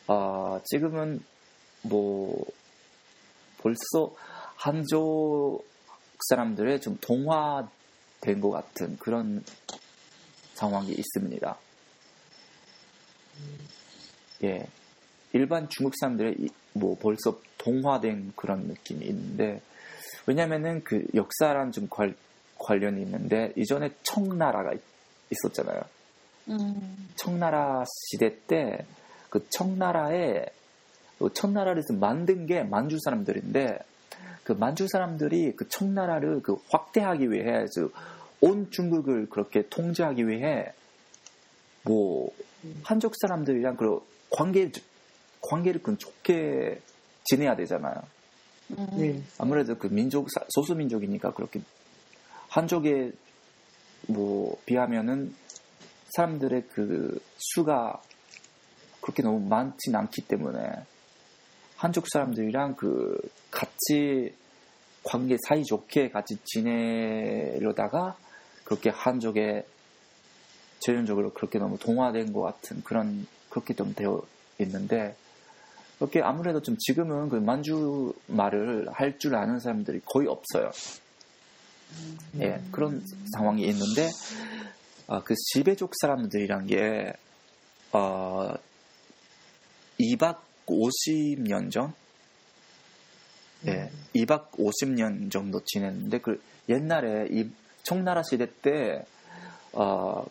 [0.09, 1.23] 아 지금은
[1.83, 2.45] 뭐
[3.59, 4.15] 벌써
[4.57, 5.65] 한족
[6.29, 9.45] 사람들의 좀 동화된 것 같은 그런
[10.55, 11.59] 상황이 있습니다.
[14.45, 14.67] 예,
[15.33, 19.61] 일반 중국 사람들의 이- 뭐 벌써 동화된 그런 느낌이 있는데
[20.27, 22.15] 왜냐면은 그 역사랑 좀 관,
[22.59, 24.83] 관련이 있는데 이전에 청나라가 있-
[25.31, 25.81] 있었잖아요.
[26.49, 28.85] 음, 청나라 시대 때
[29.33, 30.45] 그 청나라에
[31.19, 33.79] 그 청나라를 만든 게 만주 사람들인데
[34.45, 37.65] 그 만주 사람들이 그 청나라를 그 확대하기 위해
[38.41, 40.71] 그온 중국을 그렇게 통제하기 위해
[41.85, 42.31] 뭐
[42.83, 44.71] 한족 사람들이랑 그 관계
[45.41, 46.79] 관계를 그 좋게
[47.25, 48.03] 지내야 되잖아요.
[48.79, 49.23] 음, 네.
[49.39, 51.61] 아무래도 그 민족 사- 소수 민족이니까 그렇게
[52.49, 53.13] 한족에
[54.09, 55.35] 뭐 비하면은
[56.17, 58.01] 사람들의 그 수가
[59.01, 60.71] 그렇게 너무 많진 않기 때문에
[61.77, 63.19] 한족 사람들이랑 그
[63.51, 64.35] 같이
[65.03, 68.17] 관계 사이 좋게 같이 지내려다가
[68.65, 69.67] 그렇게 한족에
[70.81, 74.23] 전형적으로 그렇게 너무 동화된 것 같은 그런 그렇게 좀 되어
[74.61, 75.17] 있는데
[76.03, 80.73] 그렇게 아무래도 좀 지금은 그 만주 말을 할 줄 아는 사람들이 거의 없어요.
[82.41, 83.01] 예, 그런
[83.37, 84.11] 상황이 있는데,
[85.07, 87.13] 아, 그 시베족 사람들이란 게,
[87.93, 88.53] 어,
[90.01, 91.93] 250년 전?
[93.69, 97.49] 예, 250년 정도 지냈는데, 그 옛날에 이
[97.85, 99.05] 청나라 시대 때,
[99.73, 100.25] 어,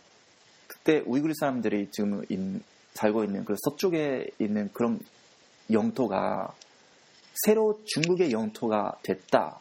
[0.67, 2.61] 그때 우이구르 사람들이 지금 인-
[2.93, 4.99] 살고 있는 그 서쪽에 있는 그런
[5.74, 6.53] 영토가
[7.45, 9.59] 새로 중국의 영토가 됐다.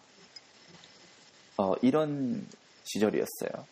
[1.56, 2.46] 어, 이런
[2.84, 3.66] 시절이었어요.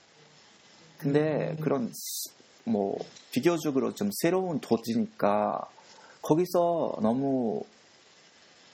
[0.99, 2.31] 근데 그런 시-
[2.65, 2.99] 뭐
[3.33, 5.69] 비교적으로 좀 새로운 도지니까
[6.23, 7.63] 거기서 너무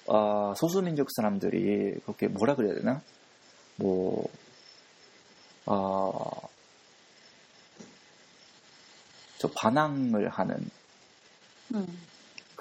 [0.09, 3.01] 아, 소수민족 사람들이 그렇게 뭐라 그래야 되나?
[3.77, 4.29] 뭐
[5.67, 6.11] 아,
[9.39, 10.71] 저 반항을 하는
[11.75, 11.87] 음,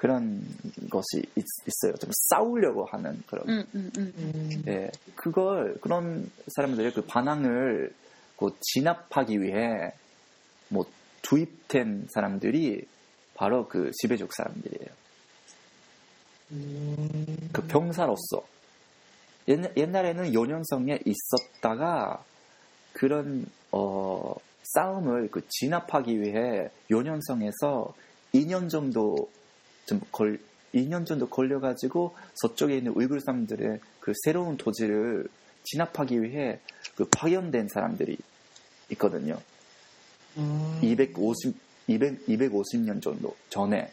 [0.04, 0.46] 그런
[0.90, 1.46] 것이 있,
[1.82, 3.48] 어요좀 싸우려고 하는 그런.
[3.48, 4.12] 음, 음, 음.
[4.18, 7.90] 음, 예, 그걸 그런 사람들의 그 반항을
[8.38, 9.94] 그 진압하기 위해
[10.68, 10.84] 뭐
[11.22, 12.86] 투입된 사람들이
[13.32, 14.90] 바로 그 지배족 사람들이에요.
[16.52, 18.46] 음, 그 병사로서
[19.48, 22.22] 옛, 옛날 에는 연연성에 있었다가
[22.92, 24.34] 그런 어,
[24.64, 27.94] 싸움을 그 진압하기 위해 연연성에서
[28.34, 29.30] 2년 정도
[29.86, 30.38] 좀 걸,
[30.74, 35.28] 2년 정도 걸려가지고 서쪽에 있는 우이gur 사람들의 그 새로운 토지를
[35.64, 36.60] 진압하기 위해
[36.96, 38.18] 그 파견된 사람들이
[38.90, 39.40] 있거든요.
[40.36, 41.56] 음, 250,
[41.86, 43.92] 200, 250년 정도 전에.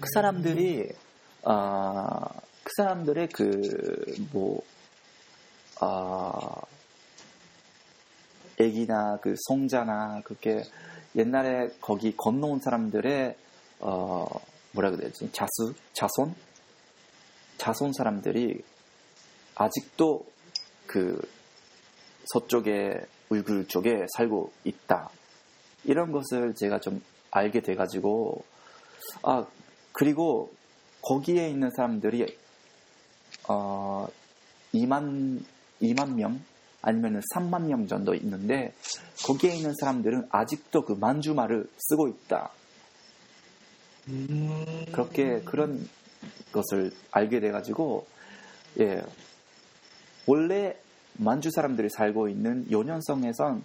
[0.00, 0.88] 그 사람들이
[1.44, 2.28] 아,
[2.62, 4.00] 그 사람들의 그
[4.32, 4.62] 뭐
[5.80, 6.60] 아,
[8.58, 10.62] 애기나 그 성자나 그렇게
[11.16, 13.34] 옛날에 거기 건너온 사람들의
[13.80, 14.26] 어
[14.72, 15.30] 뭐라 그래야 되지?
[15.32, 16.34] 자수 자손?
[17.58, 18.62] 자손 사람들이
[19.54, 20.24] 아직도
[20.86, 21.20] 그
[22.32, 23.00] 서쪽에
[23.30, 25.10] 우이gur 쪽에 살고 있다.
[25.84, 28.44] 이런 것을 제가 좀 알게 돼가지고
[29.22, 29.46] 아
[29.92, 30.50] 그리고
[31.02, 32.36] 거기에 있는 사람들이
[33.48, 34.06] 어
[34.74, 35.42] 2만
[35.80, 36.40] 2만 명?
[36.82, 38.72] 아니면 3만 명 정도 있는데
[39.26, 42.50] 거기에 있는 사람들은 아직도 그 만주말을 쓰고 있다.
[44.10, 45.88] 음, 그렇게 그런
[46.52, 48.06] 것을 알게 돼가지고
[48.80, 49.02] 예.
[50.26, 50.76] 원래
[51.14, 53.64] 만주 사람들이 살고 있는 연현성에선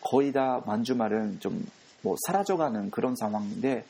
[0.00, 1.64] 거의 다 만주 말은 좀
[2.04, 3.84] 뭐 사라져가는 그런 상황인데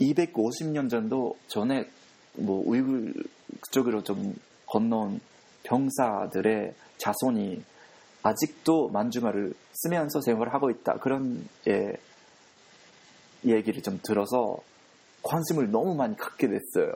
[0.00, 1.88] 250년 전도 전에
[2.32, 3.14] 뭐 우이글
[3.70, 4.34] 쪽으로 좀
[4.66, 5.20] 건너온
[5.62, 7.62] 병사들의 자손이
[8.22, 10.94] 아직도 만주말을 쓰면서 생활을 하고 있다.
[10.94, 11.92] 그런 예,
[13.44, 14.56] 얘기를 좀 들어서
[15.24, 16.94] 관심을 너무 많이 갖게 됐어요.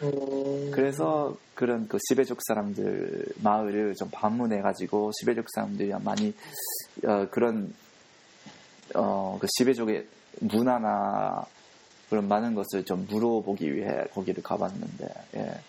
[0.00, 6.32] 어, 그래서 그런 그 시베족 사람들 마을을 좀 방문해가지고 시베족 사람들이 많이
[7.04, 7.74] 어, 그런
[8.94, 10.06] 어, 그 시베족의
[10.40, 11.44] 문화나
[12.08, 15.60] 그런 많은 것을 좀 물어보기 위해 거기를 가봤는데 예.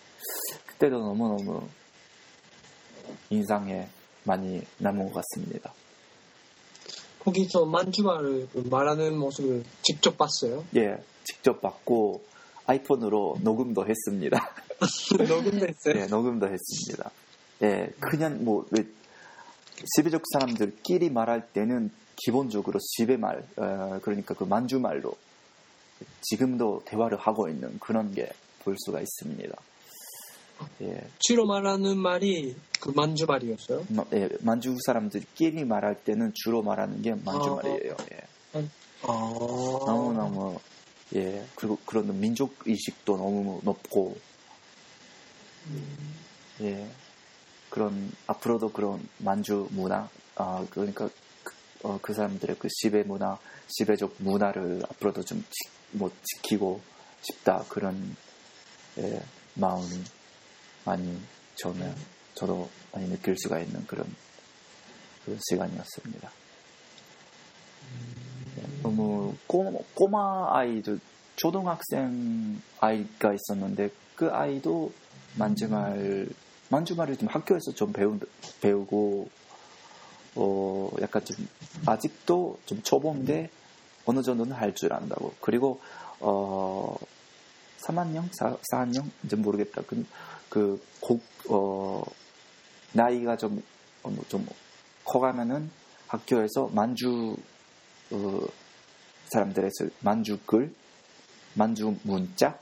[0.67, 1.67] 그때도 너무 너무
[3.29, 3.87] 인상에
[4.23, 5.73] 많이 남은 것 같습니다.
[7.29, 10.65] 거기서 만주말을 그 말하는 모습을 직접 봤어요.
[10.75, 12.23] 예, 직접 봤고
[12.65, 14.53] 아이폰으로 녹음도 했습니다.
[15.27, 15.95] 녹음도 했어요.
[15.95, 17.11] 예, 녹음도 했습니다.
[17.63, 18.85] 예, 그냥 뭐, 왜,
[19.95, 25.13] 시베족 사람들끼리 말할 때는 기본적으로 시베말, 어, 그러니까 그 만주말로
[26.21, 28.29] 지금도 대화를 하고 있는 그런 게
[28.69, 29.55] 볼 수가 있습니다.
[30.81, 33.85] 예, 주로 말하는 말이 그 만주 말이었어요.
[33.89, 37.95] 마- 예, 만주 사람들끼리 말할 때는 주로 말하는 게 만주말이에요.
[38.13, 38.19] 예.
[39.03, 39.33] 아,
[39.85, 40.59] 너무 너무,
[41.15, 44.17] 예, 그리고 그런 민족 의식도 너무 높고,
[46.61, 46.87] 예,
[47.69, 51.09] 그런 앞으로도 그런 만주 문화, 아 그러니까
[51.43, 51.53] 그,
[51.83, 53.37] 어, 그 사람들의 그 시베 문화,
[53.67, 56.81] 시베족 문화를 앞으로도 좀 지, 뭐 지키고
[57.21, 58.15] 싶다 그런
[58.97, 59.21] 예,
[59.55, 60.03] 마음이
[60.89, 61.21] 많이
[61.55, 61.93] 저는
[62.33, 64.07] 저도 많이 느낄 수가 있는 그런
[65.23, 66.31] 그 시간이었습니다.
[68.57, 70.99] 예, 너무 꼬, 꼬마 아이들
[71.35, 74.91] 초등학생 아이가 있었는데 그 아이도
[75.37, 76.27] 만주말
[76.69, 78.17] 만주말을 좀 학교에서 좀 배우,
[78.61, 79.29] 배우고
[80.35, 81.47] 어 약간 좀
[81.85, 83.49] 아직도 좀 초보인데
[84.05, 85.35] 어느 정도는 할 줄 안다고.
[85.39, 85.79] 그리고
[86.19, 86.95] 어
[87.79, 89.09] 3학년 4, 4학년?
[89.23, 89.81] 이제 모르겠다.
[89.87, 90.05] 그,
[90.49, 92.03] 그 곡, 어,
[92.93, 93.63] 나이가 좀,
[94.03, 94.47] 어, 뭐좀
[95.05, 95.69] 커가면은
[96.07, 97.35] 학교에서 만주
[98.11, 98.39] 어,
[99.31, 100.73] 사람들에서 만주 글
[101.53, 102.59] 만주 문자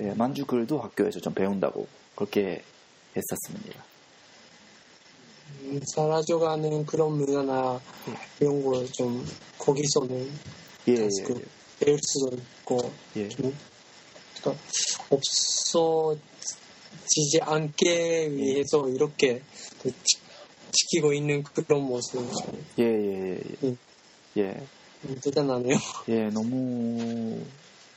[0.00, 1.86] 예, 만주 글도 학교에서 좀 배운다고
[2.16, 2.62] 그렇게
[3.16, 3.84] 했었습니다.
[5.62, 7.80] 음, 사라져가는 그런 문화나
[8.40, 9.24] 이런 걸 좀
[9.58, 10.30] 거기서는
[10.88, 11.46] 예, 예, 그
[11.78, 13.28] 배울 수도 있고 예.
[13.28, 13.54] 좀
[14.40, 14.64] 그러니까
[15.10, 16.16] 없어
[17.06, 19.42] 지지 않게 위해서 이렇게
[19.82, 20.18] 그 지,
[20.72, 23.78] 지키고 있는 그런 모습 좀 예, 예, 예, 음.
[24.36, 24.66] 예,
[25.22, 25.76] 대단하네요.
[26.08, 27.40] 예, 너무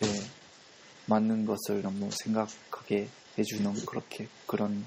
[0.03, 0.07] 예,
[1.05, 4.85] 맞는 것을 너무 생각하게 해주는 그렇게 그런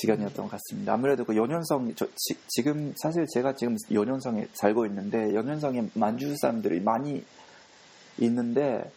[0.00, 0.92] 시간이었던 것 같습니다.
[0.92, 6.80] 아무래도 그 연현성 저, 지, 금 사실 제가 지금 연현성에 살고 있는데 연현성에 만주 사람들이
[6.80, 7.22] 많이
[8.18, 8.90] 있는데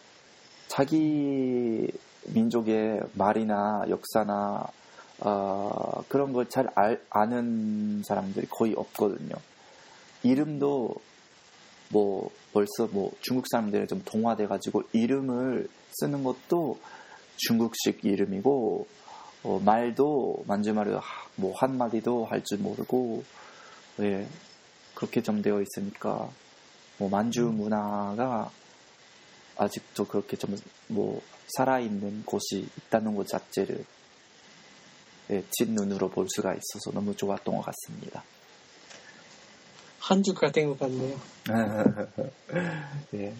[0.66, 1.88] 자기
[2.26, 4.66] 민족의 말이나 역사나
[5.20, 6.68] 어, 그런 걸 잘
[7.10, 9.34] 아는 사람들이 거의 없거든요.
[10.22, 10.94] 이름도
[11.90, 16.78] 뭐 벌써 뭐 중국 사람들이 좀 동화돼 가지고 이름을 쓰는 것도
[17.36, 18.86] 중국식 이름이고
[19.44, 21.00] 어, 말도 만주말을
[21.36, 23.22] 뭐 한 마디도 할 줄 모르고
[24.00, 24.26] 예
[24.94, 26.28] 그렇게 좀 되어 있으니까
[26.98, 28.50] 뭐 만주 문화가
[29.58, 30.56] 아직도 그렇게 좀
[30.90, 31.20] 뭐
[31.56, 33.84] 살아있는 곳이 있다는 것 자체를
[35.30, 38.22] 예, 친눈으로 볼 수가 있어서 너무 좋았던 것 같습니다.
[40.00, 41.20] 한 주가 된 것 같네요.
[43.14, 43.34] 예.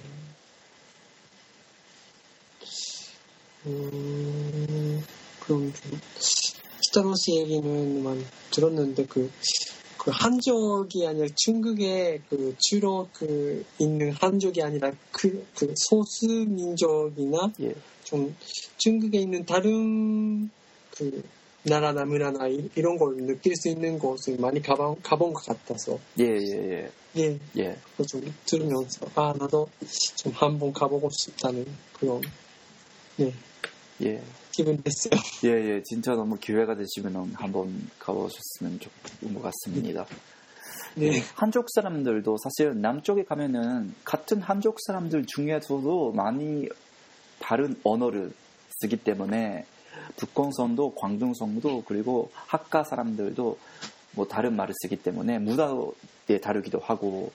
[3.66, 5.04] 음,
[5.40, 6.00] 그럼 좀
[6.82, 9.30] 히타로스 얘기는 들었는데 그,
[9.98, 17.74] 그 한족이 아니라 중국에 그 주로 그 있는 한족이 아니라 그, 그 소수 민족이나 예.
[18.04, 18.34] 좀
[18.78, 20.48] 중국에 있는 다른
[20.96, 21.22] 그
[21.64, 26.24] 나라나 문화나 이- 이런 걸 느낄 수 있는 곳을 많이 가본, 가본 것 같아서 예,
[26.24, 26.90] 예, 예.
[27.16, 27.76] 예, 예.
[27.92, 29.68] 그거 좀 들으면서 아 나도
[30.16, 32.22] 좀 한번 가보고 싶다는 그런
[33.16, 33.32] 네
[34.02, 34.22] 예.
[34.58, 35.12] 기분 됐어요.
[35.44, 35.82] 예, 예.
[35.84, 38.80] 진짜 너무 기회가 되시면 한번 가보셨으면
[39.20, 40.04] 좋은 것 같습니다.
[40.96, 41.22] 네.
[41.36, 46.68] 한족 사람들도 사실 남쪽에 가면은 같은 한족 사람들 중에서도 많이
[47.38, 48.32] 다른 언어를
[48.80, 49.64] 쓰기 때문에
[50.16, 53.58] 북경성도 광둥성도 그리고 학가 사람들도
[54.16, 57.30] 뭐 다른 말을 쓰기 때문에 문화에 다르기도 하고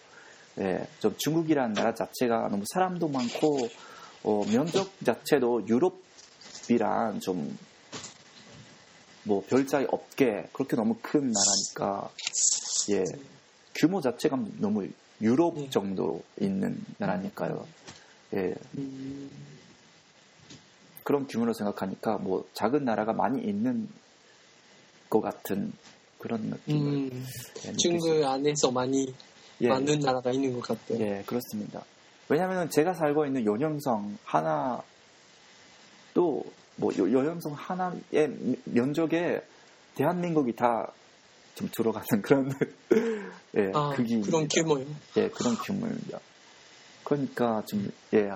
[0.59, 3.69] 예, 좀 중국이라는 나라 자체가 너무 사람도 많고
[4.23, 6.02] 어, 면적 자체도 유럽
[6.69, 7.19] 이랑
[9.25, 12.09] 좀뭐별 차이 없게 그렇게 너무 큰 나라니까
[12.91, 13.03] 예
[13.75, 14.87] 규모 자체가 너무
[15.21, 15.69] 유럽 네.
[15.69, 17.65] 정도로 있는 나라니까요.
[18.33, 19.29] 예 음,
[21.03, 23.87] 그런 규모로 생각하니까 뭐 작은 나라가 많이 있는
[25.09, 25.73] 것 같은
[26.17, 27.25] 그런 느낌을 음,
[27.67, 29.13] 예, 중국 안에서 많이
[29.61, 30.99] 예, 많은 나라가 있는 것 같아요.
[30.99, 31.83] 예, 그렇습니다.
[32.29, 34.81] 왜냐하면 제가 살고 있는 요령성 하나
[36.13, 39.41] 도뭐 요- 요령성 하나의 미- 면적에
[39.95, 40.91] 대한민국이 다
[41.55, 42.49] 좀 들어가는 그런
[43.55, 44.85] 예, 아, 크기 그런 규모요.
[45.17, 46.19] 예, 그런 규모입니다.
[47.03, 48.31] 그러니까 좀 예,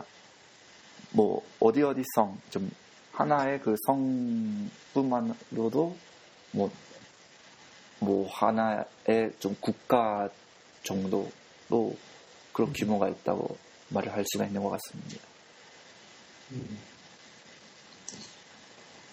[1.11, 2.69] 뭐 어디 어디 성, 좀
[3.13, 3.75] 하나의 그
[4.93, 5.97] 성뿐만으로도
[6.51, 6.71] 뭐,
[7.99, 8.85] 뭐 하나의
[9.39, 10.29] 좀 국가
[10.83, 11.31] 정도로
[12.53, 13.57] 그런 규모가 있다고
[13.89, 15.25] 말을 할 수가 있는 것 같습니다.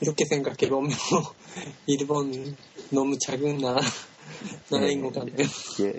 [0.05, 0.91] 이렇게 생각해 보면
[1.87, 2.55] 일본
[2.91, 3.81] 너무 작은 나라
[4.71, 5.49] 나라인 것 같네요.
[5.81, 5.93] 예,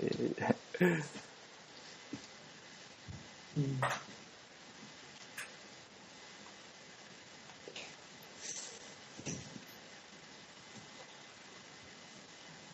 [3.56, 3.80] 음.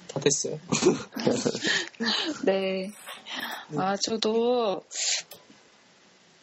[0.09, 0.61] 다 됐어요.
[2.45, 2.91] 네.
[3.79, 4.85] 아, 저도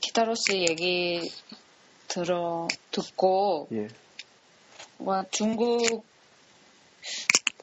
[0.01, 1.31] 기타로 씨 얘기
[2.07, 3.87] 들어, 듣고, 예,
[4.99, 6.03] 와, 중국,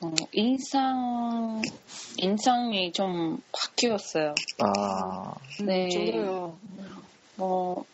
[0.03, 1.61] 어, 인상,
[2.17, 4.35] 인상이 좀 바뀌었어요.
[4.59, 5.35] 아,
[5.65, 5.89] 네.
[5.91, 6.59] 저도요.
[7.37, 7.85] 뭐,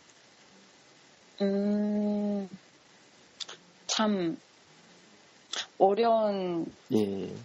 [1.41, 2.47] 음,
[3.87, 4.37] 참,
[5.77, 7.35] 어려운, 예,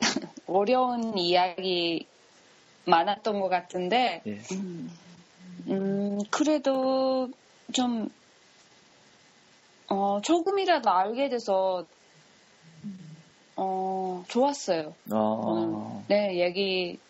[0.46, 2.06] 어려운 이야기
[2.84, 4.38] 많았던 것 같은데, 예,
[5.68, 7.30] 음, 그래도
[7.72, 8.08] 좀,
[9.88, 11.86] 어, 조금이라도 알게 돼서,
[13.56, 14.96] 어, 좋았어요.
[15.12, 17.00] 아, 네, 얘기,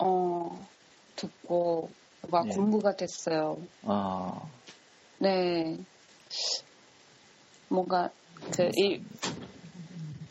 [0.00, 0.68] 어,
[1.16, 1.90] 듣고,
[2.22, 2.54] 뭔가 예.
[2.54, 3.56] 공부가 됐어요.
[3.82, 4.40] 아,
[5.18, 5.76] 네.
[7.68, 8.10] 뭔가,
[8.52, 9.04] 그, 일,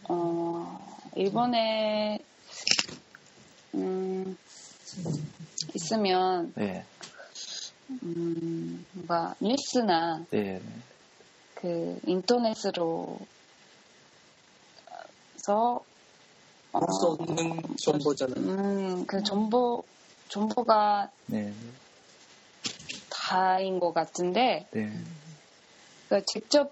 [0.10, 0.78] 어,
[1.16, 2.18] 일본에,
[3.76, 4.38] 음,
[5.76, 6.86] 있으면, 예,
[8.04, 10.62] 음, 뭔가, 뉴스나, 네,
[11.56, 13.18] 그, 인터넷으로,
[15.38, 15.84] 서,
[16.72, 18.46] 어, 볼수 없는 정보잖아요.
[18.48, 19.84] 음, 그 정보,
[20.30, 21.54] 정보가 네,
[23.10, 24.92] 다인 것 같은데, 네,
[26.12, 26.72] 그 직접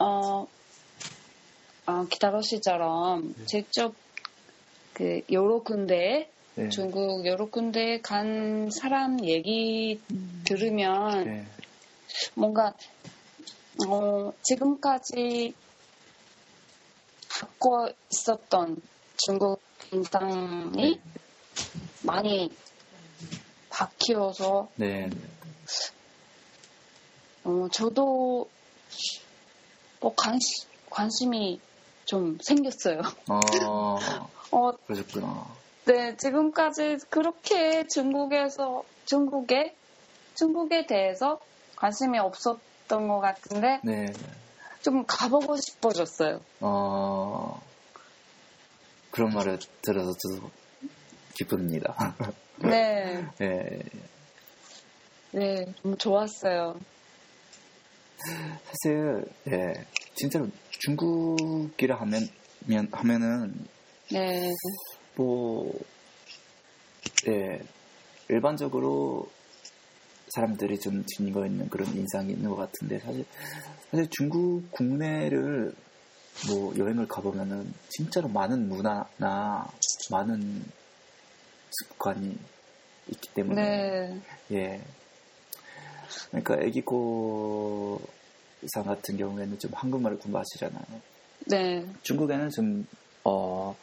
[0.00, 0.46] 어,
[1.86, 3.94] 어 기타로 씨처럼 직접
[4.92, 10.00] 그 여러 군데 네, 중국 여러 군데 간 사람 얘기
[10.42, 11.46] 들으면 네,
[12.34, 12.74] 뭔가
[13.86, 15.54] 어, 지금까지
[17.28, 18.76] 갖고 있었던
[19.24, 21.00] 중국 인상이
[22.02, 22.50] 많이
[23.68, 25.08] 바뀌어서 네,
[27.44, 28.48] 어, 저도
[30.00, 31.60] 뭐 관심, 관심이
[32.04, 33.00] 좀 생겼어요.
[33.28, 33.38] 아,
[34.50, 35.67] 어, 그러셨구나.
[35.88, 39.74] 네, 지금까지 그렇게 중국에서, 중국에,
[40.34, 41.40] 중국에 대해서
[41.76, 44.12] 관심이 없었던 것 같은데, 네,
[44.82, 46.42] 좀 가보고 싶어졌어요.
[46.60, 47.58] 어,
[49.10, 50.50] 그런 말을 들어서 저도
[51.34, 52.14] 기쁩니다.
[52.58, 53.80] 네, 예,
[55.30, 56.78] 네, 좀 좋았어요.
[58.66, 59.72] 사실, 예,
[60.16, 62.28] 진짜로 중국이라 하면,
[62.66, 63.66] 면- 하면은,
[64.12, 64.52] 네,
[65.18, 65.74] 뭐,
[67.26, 67.60] 예,
[68.28, 69.28] 일반적으로
[70.28, 73.24] 사람들이 좀 지니고 있는 그런 인상이 있는 것 같은데, 사실,
[73.90, 75.74] 사실 중국 국내를
[76.46, 79.68] 뭐 여행을 가보면은 진짜로 많은 문화나
[80.12, 80.64] 많은
[81.70, 82.38] 습관이
[83.10, 84.80] 있기 때문에, 네, 예.
[86.28, 88.00] 그러니까 애기고
[88.72, 90.84] 상 같은 경우에는 좀 한국말을 공부하시잖아요.
[91.46, 92.86] 네, 중국에는 좀,
[93.24, 93.74] 어,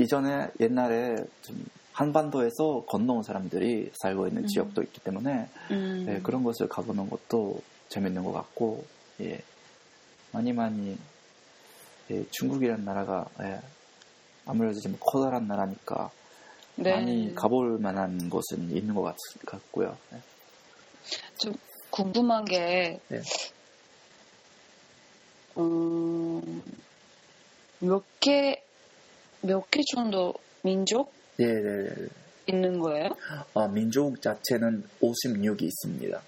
[0.00, 1.62] 이전에 옛날에 좀
[1.92, 4.46] 한반도에서 건너온 사람들이 살고 있는 음.
[4.46, 7.60] 지역도 있기 때문에 음, 예, 그런 것을 가보는 것도
[7.90, 8.84] 재밌는 것 같고,
[9.20, 9.40] 예.
[10.32, 10.96] 많이 많이,
[12.10, 13.60] 예, 중국이라는 나라가, 예,
[14.46, 16.10] 아무래도 좀 커다란 나라니까
[16.76, 16.92] 네.
[16.92, 19.98] 많이 가볼 만한 곳은 있는 것 같, 같고요.
[20.14, 20.18] 예.
[21.36, 21.52] 좀
[21.90, 23.20] 궁금한 게, 네.
[25.58, 26.62] 음,
[27.80, 28.62] 몇 개,
[29.42, 31.60] 몇 개 정도 민족 예, 네,
[31.94, 32.06] 네.
[32.46, 33.08] 있는 거예요?
[33.54, 36.20] 어, 민족 자체는 56이 있습니다.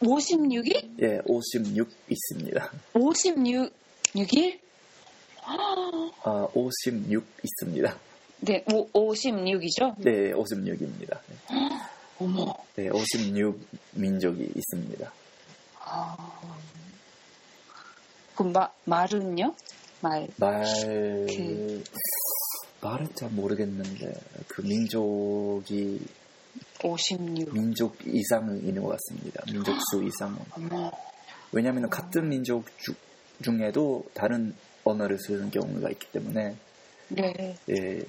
[0.00, 1.02] 56일?
[1.02, 2.70] 예, 56 있습니다.
[2.94, 3.72] 56,
[4.16, 4.58] 6일?
[5.46, 7.98] 아, 56 있습니다.
[8.40, 9.94] 네, 오, 56이죠?
[9.98, 11.18] 네, 56입니다.
[12.18, 12.54] 어머.
[12.76, 13.58] 네, 56
[13.92, 15.12] 민족이 있습니다.
[15.80, 16.16] 아.
[18.34, 19.54] 그럼 마, 말은요?
[20.00, 20.28] 말.
[20.36, 21.82] 말, 그-
[22.84, 24.12] 말은 잘 모르겠는데,
[24.46, 26.00] 그 민족이,
[26.82, 27.52] 56.
[27.54, 29.42] 민족 이상은 있는 것 같습니다.
[29.46, 30.38] 민족 수 이상은.
[30.50, 30.92] 어머.
[31.52, 32.94] 왜냐하면 같은 민족 주-
[33.42, 34.54] 중에도 다른
[34.84, 36.56] 언어를 쓰는 경우가 있기 때문에,
[37.08, 37.56] 네.
[37.70, 38.02] 예,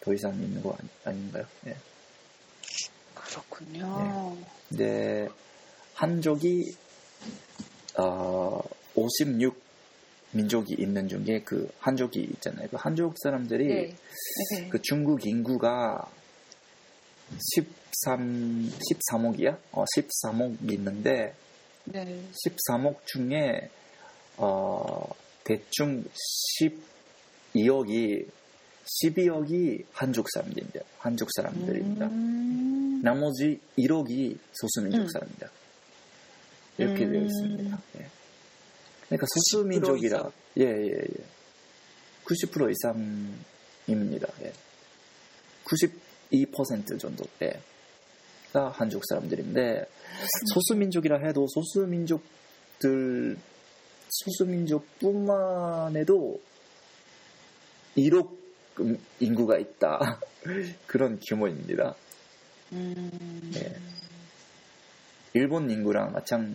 [0.00, 1.44] 더 이상 있는 거 아니, 아닌가요?
[1.66, 1.76] 예.
[3.14, 4.36] 그렇군요.
[4.68, 5.28] 근데
[5.94, 6.74] 한족이
[7.98, 8.60] 어,
[8.94, 9.67] 56
[10.32, 12.68] 민족이 있는 중에 그 한족이 있잖아요.
[12.68, 13.96] 그 한족 사람들이 네.
[14.56, 14.68] 네.
[14.68, 16.06] 그 중국 인구가
[17.54, 19.58] 13 13억이야?
[19.72, 21.34] 어, 13억 있는데
[21.84, 22.22] 네.
[22.46, 23.70] 13억 중에
[24.36, 25.08] 어,
[25.44, 26.04] 대충
[27.54, 28.28] 12억이
[29.02, 30.80] 12억이 한족 사람들입니다.
[30.98, 32.06] 한족 사람들입니다.
[32.06, 33.00] 음.
[33.02, 35.08] 나머지 1억이 소수민족 음.
[35.08, 35.50] 사람이다.
[36.78, 37.12] 이렇게 음.
[37.12, 37.78] 되어 있습니다.
[37.98, 38.17] 예.
[39.08, 41.24] 그러니까 소수민족이라, 10% 예, 예, 예.
[42.24, 44.28] 90% 이상입니다.
[44.42, 44.52] 예.
[45.64, 47.60] 92% 정도, 예.
[48.52, 49.86] 가 한족 사람들인데,
[50.54, 53.36] 소수민족이라 해도 소수민족들,
[54.10, 56.40] 소수민족뿐만 해도
[57.96, 58.36] 1억
[59.20, 60.20] 인구가 있다.
[60.86, 61.94] 그런 규모입니다.
[62.72, 63.52] 음.
[63.56, 63.76] 예.
[65.34, 66.54] 일본 인구랑 마찬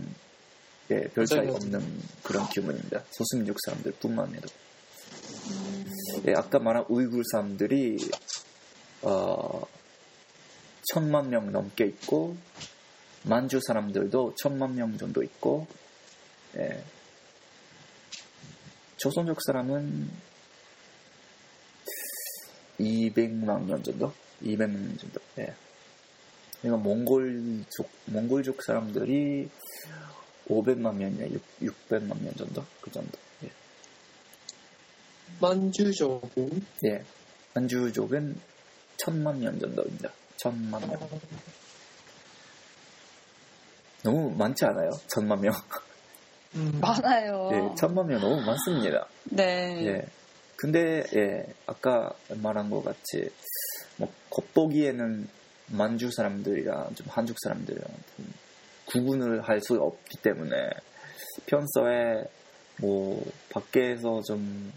[0.91, 1.47] 예, 별 차이.
[1.47, 3.03] 없는 그런 규모입니다.
[3.11, 4.47] 소수민족 사람들 뿐만 해도.
[5.49, 5.85] 음.
[6.27, 7.97] 예, 아까 말한 우이굴 사람들이
[9.03, 9.65] 어,
[10.91, 12.35] 천만 명 넘게 있고
[13.23, 15.67] 만주 사람들도 천만 명 정도 있고
[16.57, 16.83] 예.
[18.97, 20.09] 조선족 사람은
[22.79, 24.11] 200만 명 정도?
[24.41, 25.19] 200만 명 정도.
[25.39, 25.53] 예.
[26.61, 29.49] 그러니까 몽골족 몽골족 사람들이
[30.53, 33.17] 500만 명이나 6, 600만 명 정도 그 정도.
[33.43, 33.51] 예.
[35.39, 37.03] 만주족은 예.
[37.53, 38.39] 만주족은
[38.97, 40.09] 천만 명 정도입니다.
[40.37, 40.99] 천만 명.
[44.03, 44.91] 너무 많지 않아요?
[45.07, 45.53] 천만 명.
[46.55, 47.49] 음, 많아요.
[47.51, 49.07] 예, 천만 명 너무 많습니다.
[49.25, 49.85] 네.
[49.85, 50.05] 예.
[50.55, 53.29] 근데 예, 아까 말한 것 같이
[53.97, 55.27] 뭐 겉보기에는
[55.67, 58.33] 만주 사람들이랑 좀 한국 사람들이랑 좀
[58.85, 60.69] 구분을 할 수 없기 때문에
[61.45, 62.23] 평소에
[62.81, 64.71] 뭐 밖에서 좀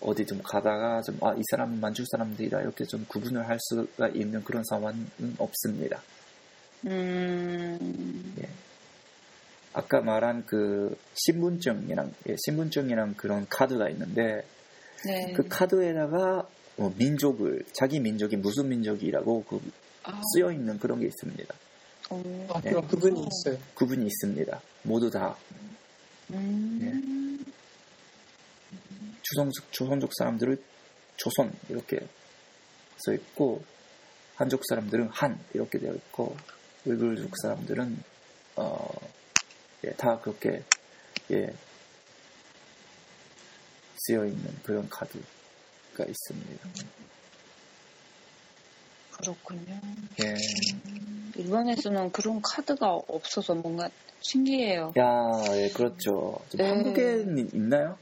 [0.00, 4.42] 어디 좀 가다가 좀 아 이 사람은 만주 사람들이라 이렇게 좀 구분을 할 수가 있는
[4.44, 5.06] 그런 상황은
[5.38, 6.02] 없습니다.
[6.86, 8.34] 음.
[9.72, 14.42] 아까 말한 그 신분증이랑 예, 신분증이랑 그런 카드가 있는데
[15.04, 15.32] 네.
[15.34, 19.60] 그 카드에다가 뭐 민족을 자기 민족이 무슨 민족이라고 그
[20.04, 21.54] 아, 쓰여 있는 그런 게 있습니다.
[22.10, 22.48] 어.
[22.54, 23.58] 아, 그런 부분이 있어요.
[23.74, 24.60] 구분이 있습니다.
[24.82, 25.36] 모두 다
[26.30, 27.44] 음.
[29.22, 30.62] 조선족 조선족 사람들은
[31.16, 31.98] 조선 이렇게
[32.98, 33.64] 써 있고
[34.36, 36.36] 한족 사람들은 한 이렇게 되어 있고
[36.84, 38.02] 우이글족 사람들은
[38.56, 38.88] 어,
[39.84, 40.62] 예, 다 그렇게
[41.30, 41.52] 예,
[43.98, 46.68] 쓰여 있는 그런 카드가 있습니다.
[49.10, 49.80] 그렇군요.
[50.22, 51.15] 예.
[51.38, 53.88] 일본에서는 그런 카드가 없어서 뭔가
[54.20, 54.92] 신기해요.
[54.98, 56.38] 야, 예, 그렇죠.
[56.50, 56.68] 좀 네.
[56.68, 57.98] 한국엔 있- 있나요?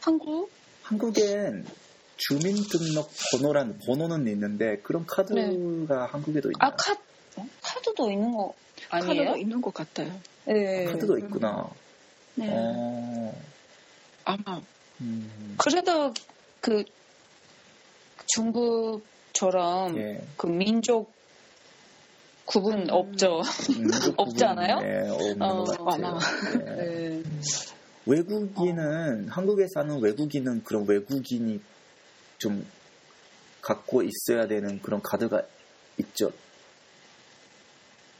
[0.00, 0.50] 한국?
[0.82, 1.66] 한국엔
[2.16, 6.70] 주민등록 번호란 번호는 있는데 그런 카드가 한국에도 있나요?
[6.72, 6.92] 아, 카,
[7.36, 7.46] 어?
[7.62, 8.54] 카드도 있는 거
[8.90, 9.14] 아니에요?
[9.24, 10.20] 카드가 있는 것 같아요.
[10.46, 10.84] 네.
[10.86, 11.68] 카드도 있구나.
[12.36, 12.48] 네.
[12.50, 13.34] 어,
[14.24, 14.60] 아마
[15.00, 16.12] 음, 그래도
[16.60, 16.84] 그
[18.26, 20.20] 중국처럼 예.
[20.36, 21.12] 그 민족
[22.48, 23.42] 구분 없죠.
[23.68, 24.80] 민족 없지 않아요?
[24.82, 26.18] 예, 없는 어, 것 같아요.
[26.54, 26.64] 예.
[26.64, 27.22] 네.
[28.06, 31.60] 외국인은 한국에 사는 외국인은 그런 외국인이
[32.38, 32.64] 좀
[33.60, 35.42] 갖고 있어야 되는 그런 카드가
[35.98, 36.32] 있죠.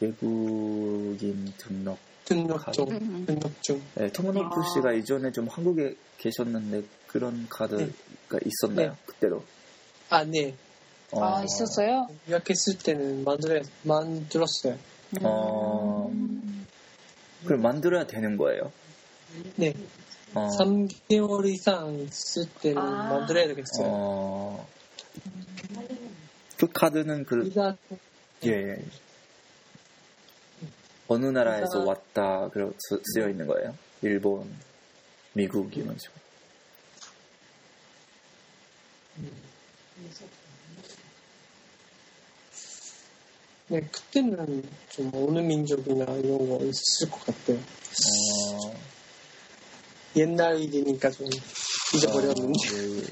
[0.00, 1.98] 외국인 등록.
[2.26, 3.24] 등록증, 음.
[3.26, 3.82] 등록증.
[3.94, 4.74] 네, 토모노프 아.
[4.74, 8.90] 씨가 이전에 좀 한국에 계셨는데 그런 카드가 있었나요?
[8.90, 8.96] 네.
[9.06, 9.42] 그때도.
[10.10, 10.54] 아, 네.
[11.12, 12.08] 아, 아, 있었어요?
[12.28, 14.74] 예약했을 때는 만들어, 만들었어요.
[14.74, 15.24] 음.
[15.24, 15.28] 아.
[15.28, 16.12] 어,
[17.42, 18.70] 그걸 만들어야 되는 거예요?
[19.56, 19.74] 네.
[20.34, 20.40] 아.
[20.40, 20.48] 어.
[20.58, 23.08] 3개월 이상 있을 때는 아.
[23.08, 23.86] 만들어야 되겠어요.
[23.86, 24.68] 어.
[26.58, 27.76] 그 카드는 그, 이사,
[28.44, 28.84] 예, 예.
[31.06, 32.76] 어느 나라에서 이사, 왔다, 그렇게
[33.14, 33.74] 쓰여 있는 거예요?
[34.02, 34.52] 일본,
[35.32, 36.18] 미국, 이런 식으로.
[39.18, 39.48] 음.
[43.68, 47.58] 네, 그때는 좀 어느 민족이나 이런 거 있을 것 같아요.
[47.58, 48.74] 어,
[50.16, 51.26] 옛날 일이니까 좀
[51.94, 53.02] 잊어버렸는데 아, 예, 예.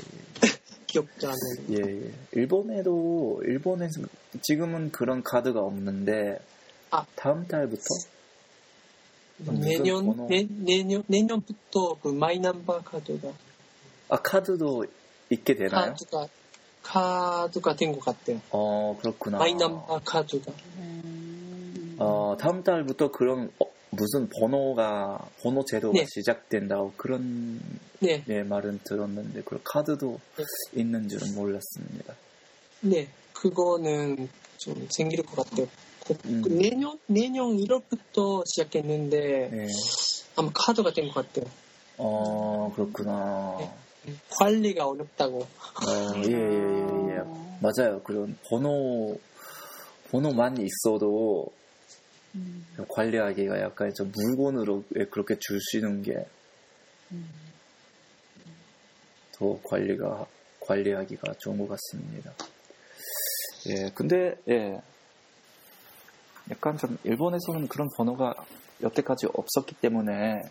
[0.87, 1.35] 기억도 안.
[1.71, 2.13] 예, 예.
[2.33, 4.01] 일본에도 일본에서
[4.41, 6.39] 지금은 그런 카드가 없는데
[6.91, 7.05] 아.
[7.17, 7.85] 다음 달부터
[9.61, 10.27] 내년 번호?
[10.29, 13.33] 내, 내년 내년부터 그 My Number 카드가
[14.09, 14.87] 아 카드도
[15.31, 15.93] 있게 되나요?
[15.93, 16.29] 카드가
[16.87, 18.41] 카드가 된 것 같아요.
[18.51, 19.39] 어 그렇구나.
[19.39, 21.97] My Number 카드가 음.
[21.99, 26.07] 어 다음 달부터 그런 어, 무슨 번호가 번호 제도가 네.
[26.09, 27.61] 시작된다고 그런
[28.01, 30.45] 네, 예, 말은 들었는데 그런 카드도 네.
[30.81, 32.15] 있는 줄은 몰랐습니다.
[32.81, 35.67] 네 그거는 좀 생길 것 같아요.
[36.07, 36.43] 고- 음.
[36.43, 39.67] 그 내년 내년 1월부터 시작했는데 네.
[40.37, 41.51] 아마 카드가 된 것 같아요.
[41.99, 43.59] 어 그렇구나.
[44.07, 44.13] 네.
[44.31, 45.41] 관리가 어렵다고.
[45.41, 47.23] 어, 예, 예, 예, 예.
[47.61, 48.01] 맞아요.
[48.03, 49.19] 그런 번호,
[50.11, 51.47] 번호만 있어도
[52.35, 52.67] 음.
[52.89, 56.27] 관리하기가 약간 좀 물건으로 그렇게 주시는 게
[59.39, 60.27] 더 관리가,
[60.61, 62.33] 관리하기가 좋은 것 같습니다.
[63.69, 64.81] 예, 근데, 예.
[66.51, 68.35] 약간 좀 일본에서는 그런 번호가
[68.83, 70.43] 여태까지 없었기 때문에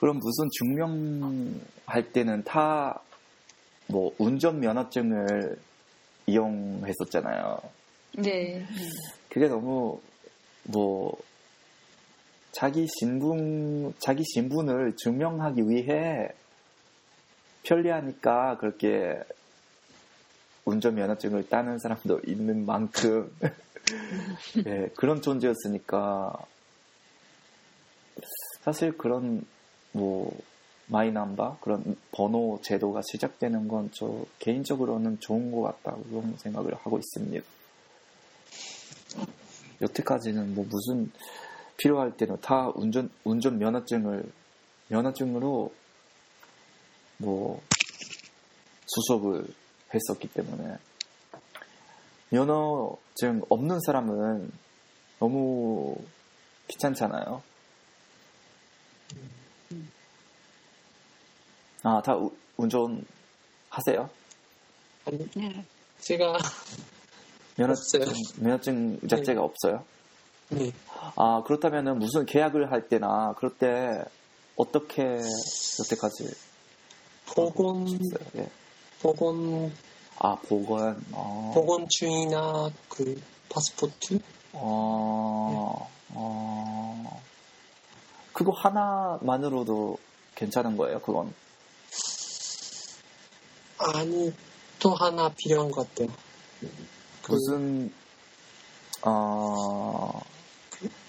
[0.00, 3.02] 그럼 무슨 증명할 때는 다
[3.88, 5.58] 뭐 운전 면허증을
[6.26, 7.60] 이용했었잖아요.
[8.18, 8.64] 네.
[9.30, 10.00] 그게 너무
[10.64, 11.16] 뭐
[12.52, 16.28] 자기 신분 자기 신분을 증명하기 위해
[17.62, 19.22] 편리하니까 그렇게
[20.66, 23.34] 운전 면허증을 따는 사람도 있는 만큼
[24.66, 26.34] 예, 그런 존재였으니까
[28.60, 29.46] 사실 그런
[29.92, 30.36] 뭐
[30.86, 36.98] My Number 그런 번호 제도가 시작되는 건 저 개인적으로는 좋은 것 같다고 그런 생각을 하고
[36.98, 37.44] 있습니다.
[39.80, 41.10] 여태까지는 뭐 무슨
[41.76, 44.24] 필요할 때는 다 운전 운전 면허증을
[44.88, 45.72] 면허증으로
[47.18, 47.62] 뭐
[48.86, 49.46] 수속을
[49.94, 50.76] 했었기 때문에
[52.30, 54.50] 면허증 없는 사람은
[55.20, 55.96] 너무
[56.68, 57.42] 귀찮잖아요.
[61.82, 63.04] 아, 다 우- 운전
[63.70, 64.08] 하세요?
[65.04, 65.64] 아니 네.
[66.00, 66.38] 제가
[67.56, 68.00] 면허증.
[68.36, 69.84] 면허증 자체가 없어요?
[70.50, 70.72] 네,
[71.16, 74.02] 아, 그렇다면은 무슨 계약을 할 때나 그럴 때
[74.56, 75.02] 어떻게
[75.80, 76.34] 여태까지
[77.34, 77.86] 보건?
[78.36, 78.48] 예.
[79.00, 79.72] 보건
[80.18, 84.18] 아, 보건, 어, 보건증이나 그 파스포트
[84.52, 87.22] 어, 어,
[88.38, 89.98] 그거 하나만으로도
[90.36, 91.34] 괜찮은 거예요, 그건?
[93.78, 94.32] 아니
[94.78, 96.08] 또 하나 필요한 것 같아요.
[97.24, 97.92] 그 무슨,
[99.02, 100.20] 어,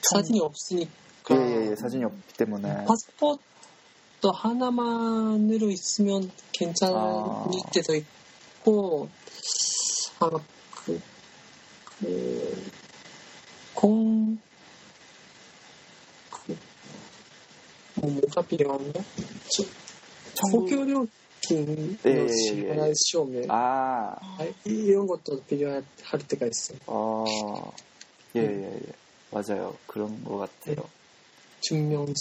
[0.01, 0.89] 사진이 없으니까
[1.30, 2.85] 예, 예, 예, 사진이 없기 때문에.
[2.85, 3.39] 파스포트
[4.34, 7.47] 하나만으로 있으면 괜찮을 아.
[7.72, 9.07] 때도 있고
[10.18, 10.39] 아마
[10.72, 10.99] 그,
[11.99, 12.72] 그,
[13.76, 14.39] 공,
[17.98, 19.01] 뭐, 뭐가 필요한가?
[19.48, 19.64] 저,
[20.35, 21.06] 청구- 고교료
[21.40, 25.85] 金예, 예,の예,支払い証明 아, 아, 이런 것도 필요할
[26.28, 26.78] 때가 있어요.
[26.86, 27.24] 어,
[28.36, 28.93] 예, 예, 예.
[29.31, 29.76] 맞아요.
[29.86, 30.76] 그런 것 같아요.
[31.60, 32.12] 증명서,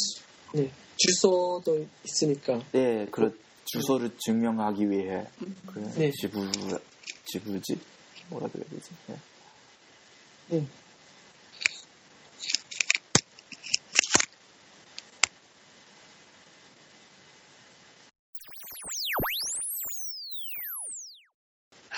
[0.53, 0.69] 네.
[0.97, 2.61] 주소도 있으니까.
[2.75, 5.25] 예, 그 주소를 증명하기 위해
[5.65, 6.11] 그 네.
[6.11, 6.45] 지부
[7.25, 7.79] 지부지
[8.29, 8.89] 뭐라 그래야 되지?
[9.09, 9.15] 예.
[10.49, 10.65] 네.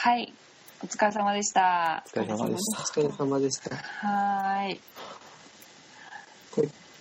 [0.03, 0.33] はい。
[0.83, 2.03] お疲れ様でした。
[2.07, 2.61] お疲れ様でし
[2.97, 3.77] お疲れ様でした。
[3.77, 4.81] はーい。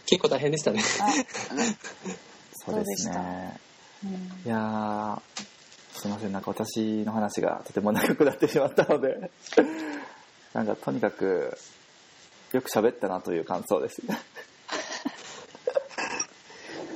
[0.05, 0.81] 結構大変でしたね。
[0.99, 1.07] あ、
[2.65, 3.57] そうですね。
[4.03, 4.11] うん
[4.45, 5.21] いやー、
[5.97, 9.31] すいません、なんか私の話がとても長くなってしまったので、
[10.51, 11.57] なんかとにかく、
[12.51, 14.01] よく喋ったなという感想です。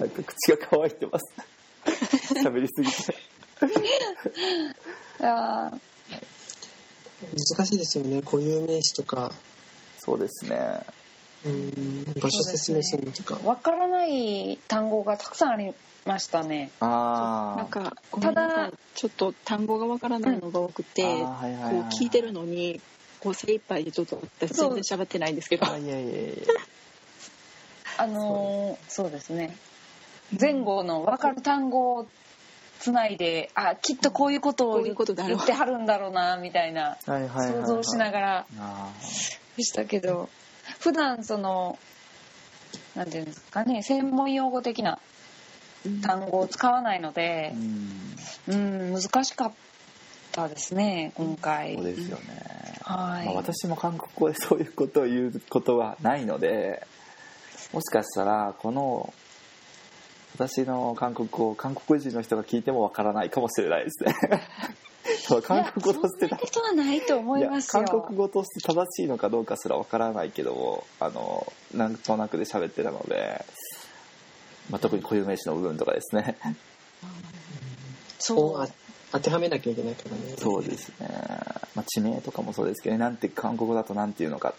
[0.02, 1.34] なんか口が乾いてます。
[2.44, 3.16] 喋りすぎて。
[5.22, 5.93] いやー
[7.34, 8.22] 難しいですよね。
[8.22, 9.32] 固有名詞とか、
[10.00, 10.82] そうですね。
[11.46, 13.38] うん、場所説明するのとか。
[13.44, 15.74] わからない単語がたくさんあり
[16.06, 16.72] ましたね。
[16.80, 17.58] あー。
[17.58, 22.80] なんか、ごただちょっと単語がわからないのが多くて、あーはいはいはいこう聞いてるのに、
[23.20, 25.66] こう精一杯でちょっと私全然喋ってないんですけど。
[25.66, 26.34] あいやいやいや
[27.98, 29.56] あのーそうですね。
[30.40, 32.08] 前後のわかる単語を
[32.84, 38.46] つないで、あ、きっとこういうことを言ってはるんだろうな、みたいな、想像しながら。
[38.60, 38.92] あ。
[39.58, 40.30] でしたけど
[40.80, 41.78] 普段その
[42.96, 45.00] なんていうんですかね専門用語的な
[46.02, 47.54] 単語を使わないので
[48.48, 48.54] う、ん。
[48.54, 49.54] うん、難しかっ
[50.32, 51.76] たですね今回。
[51.76, 52.24] そうですよね、
[52.82, 56.86] はい、まあ、私も韓国語でそういうことを言うことはないので
[57.74, 59.14] もしかしたらこの
[60.36, 64.16] 私の韓国語を韓国人の人が聞いてもわからないかもしれないですね。
[65.26, 73.44] そう韓国語としてことはないと思います韓国語として正しいのかどうかすらわからないけどもあのなんとなくで喋ってたので、
[74.70, 76.38] まあ、特に固有名詞の部分とかですね。
[78.20, 78.70] そう。
[79.12, 80.36] 当てはめなきゃいけないからね。
[80.38, 81.08] そうですね、
[81.76, 83.00] まあ、地名とかもそうですけどね。
[83.00, 84.56] なんて韓国語だとなんていうのか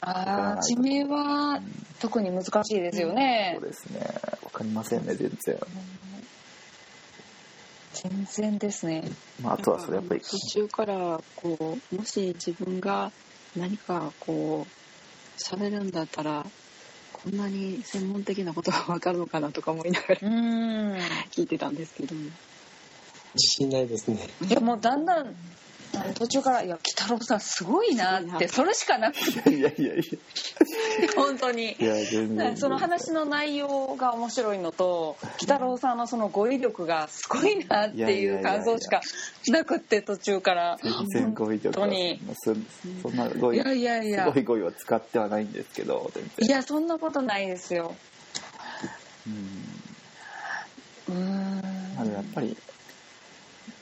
[0.00, 1.60] ああ地名は
[2.00, 3.58] 特に難しいですよね。
[3.60, 4.00] そうですね。
[4.44, 5.58] わかりませんね全然、
[7.92, 9.04] 全然ですね。
[9.42, 13.10] まあ、あとはそれやっぱり途中からこうもし自分が
[13.56, 16.46] 何かこう喋るんだったら
[17.12, 20.92] こんなに専門的なことが分かるのかなとか思いながらうん。
[21.32, 22.22] 聞いてたんですけども。
[23.34, 24.28] 自信ないですね。
[24.48, 25.34] いやもうだんだん
[26.14, 29.50] 途中から「いや鬼太郎さんすごいな」ってそれしかなくて。
[29.50, 30.02] いやいやい
[31.16, 31.76] 本当に。
[31.78, 32.56] やいや全然。
[32.56, 39.00] その話の内容が面白いのと鬼太郎さんのその語彙力がすごいなっていう感想しか
[39.48, 40.78] なくって途中から。
[40.82, 41.86] 全然語彙力は。
[41.86, 42.20] 本当に。
[42.38, 42.54] そ
[43.02, 44.24] そんな語彙いやいやいや。
[44.26, 47.94] すごい語彙は使ってはないんですけどいやそんなことないですよ。
[49.26, 49.82] うん。
[51.08, 52.12] うーん。
[52.12, 52.56] やっぱり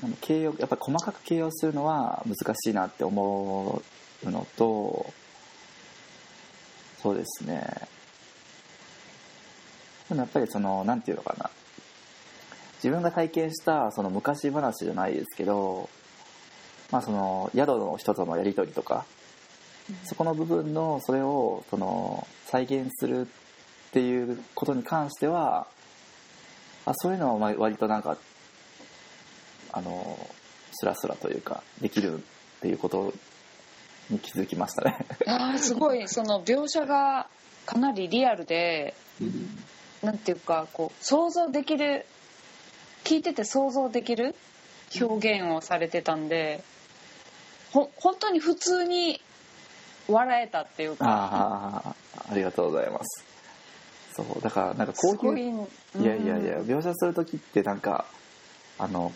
[0.02, 3.82] あの形容やっぱり細かく形容するのは難しいなって思
[4.24, 5.12] うのと
[7.02, 7.64] そうですね。
[10.08, 11.50] でもやっぱりそのなんていうのかな。
[12.76, 15.88] 自分が体験したその昔話じゃないですけど
[16.90, 19.06] まあその宿の人とのやり取りとか
[20.04, 23.26] そこの部分のそれをその再現するっ
[23.92, 25.66] ていうことに関しては
[26.84, 28.16] あそういうのはまあ割となんか
[29.76, 30.18] あの
[30.72, 32.20] スラスラというかできるっ
[32.62, 33.12] ていうこと
[34.08, 35.06] に気づきましたね。
[35.26, 36.08] あーすごい。
[36.08, 37.26] その描写が
[37.66, 38.94] かなりリアルで
[40.02, 42.06] なんていうかこう想像できる
[43.04, 44.34] 聞いてて想像できる
[44.98, 46.64] 表現をされてたんで
[47.72, 49.20] ほ本当に普通に
[50.08, 51.04] 笑えたっていうか。
[51.06, 51.94] ああ
[52.30, 53.24] ありがとうございます。
[54.14, 55.50] そうだからなんかこうい。
[55.50, 55.68] う
[56.00, 58.06] いやいやいや描写する時ってなんか
[58.78, 59.12] あの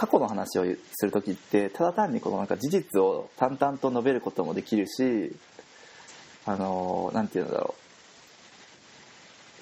[0.00, 5.30] 過去の話をする時ってただ単にこのなんか事実を淡々と述べることもできるし
[6.46, 7.82] あのなんていうんだろう。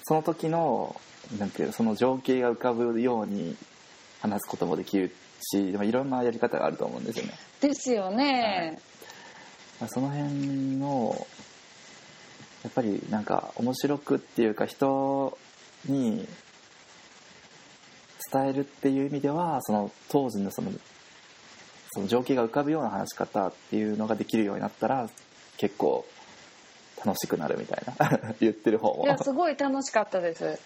[0.03, 0.95] その時の
[1.37, 3.57] なんていうのその情景が浮かぶように
[4.21, 7.33] 話すこともできるしでもいろんなやり方があると思うんですよね。
[7.59, 8.79] ですよね、
[9.81, 11.27] まあその辺の
[12.63, 15.37] やっぱりなんか面白くっていうか人
[15.85, 16.25] に
[18.31, 20.71] 伝えるっていう意味ではその当時のその
[21.91, 25.09] その情景が浮かぶような話し方っていうのができるようになったら
[25.57, 26.05] 結構
[27.03, 29.05] 楽しくなるみたいな 言ってる方も。
[29.05, 30.59] いやすごい楽しかったです。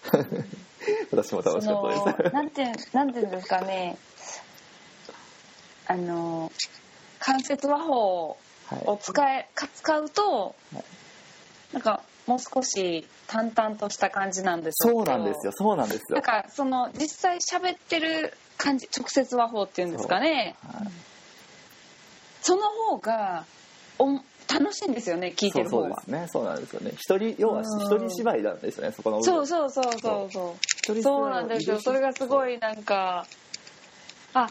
[1.12, 2.34] 私も楽しかったです。
[2.34, 3.96] なんてなんていうんですかね。
[5.86, 6.50] あの
[7.18, 8.36] 関節和法
[8.66, 10.84] はいを使えか使うと、はい。
[11.72, 15.52] なんかもう少し淡々とした感じなんですそうなんですよ。
[15.52, 16.16] そうなんですよ。
[16.16, 20.56] なんかその実際喋ってる感じ直接和法っていうんですかね。
[20.66, 20.88] はい。
[22.40, 23.44] その方が
[23.98, 24.20] お
[24.52, 26.02] 楽しいんですよね聞いてる方は。
[26.02, 26.92] そうねそうなんですよね。
[26.94, 27.64] 一人要はうん。
[27.64, 30.32] 一人芝居なんですよねそこのそうそうそうそう。
[30.32, 30.56] そ
[30.92, 31.02] う。
[31.02, 31.80] そうなんですよ。
[31.80, 33.26] それがすごいいなんか
[34.34, 34.48] あ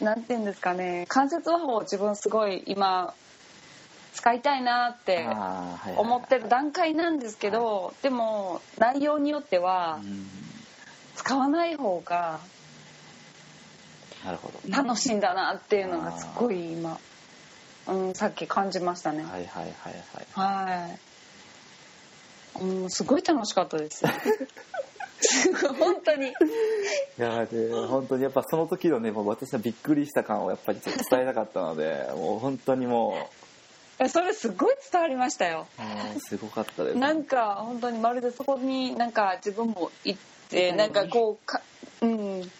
[0.00, 1.04] なんていうんですかね。
[1.08, 3.14] 関節和法を自分すごい今
[4.14, 5.26] 使いたいなって
[5.96, 10.26] 思ってる段階なんですけどでも内容によってはうん。
[11.16, 12.40] 使わない方が
[14.68, 16.98] 楽しいんだなっていうのがすごい今、
[17.88, 19.22] うん、さっき感じましたね。
[19.22, 19.72] はいはいはい
[20.34, 20.68] はい。
[20.80, 24.04] はい、うん、すごい楽しかったです。
[25.78, 26.28] 本当に。
[26.28, 26.32] い
[27.18, 33.51] やーで本当にやっぱその時のねもう私のびっくりした感をやっぱり伝えたかったのでもう本当にもえ
[34.08, 35.66] それすごい伝わりましたよ。
[36.18, 36.98] すごかったです。
[36.98, 41.60] なんか本当にまるでそこになんか自分も行ってなんかこうか
[42.00, 42.50] うん。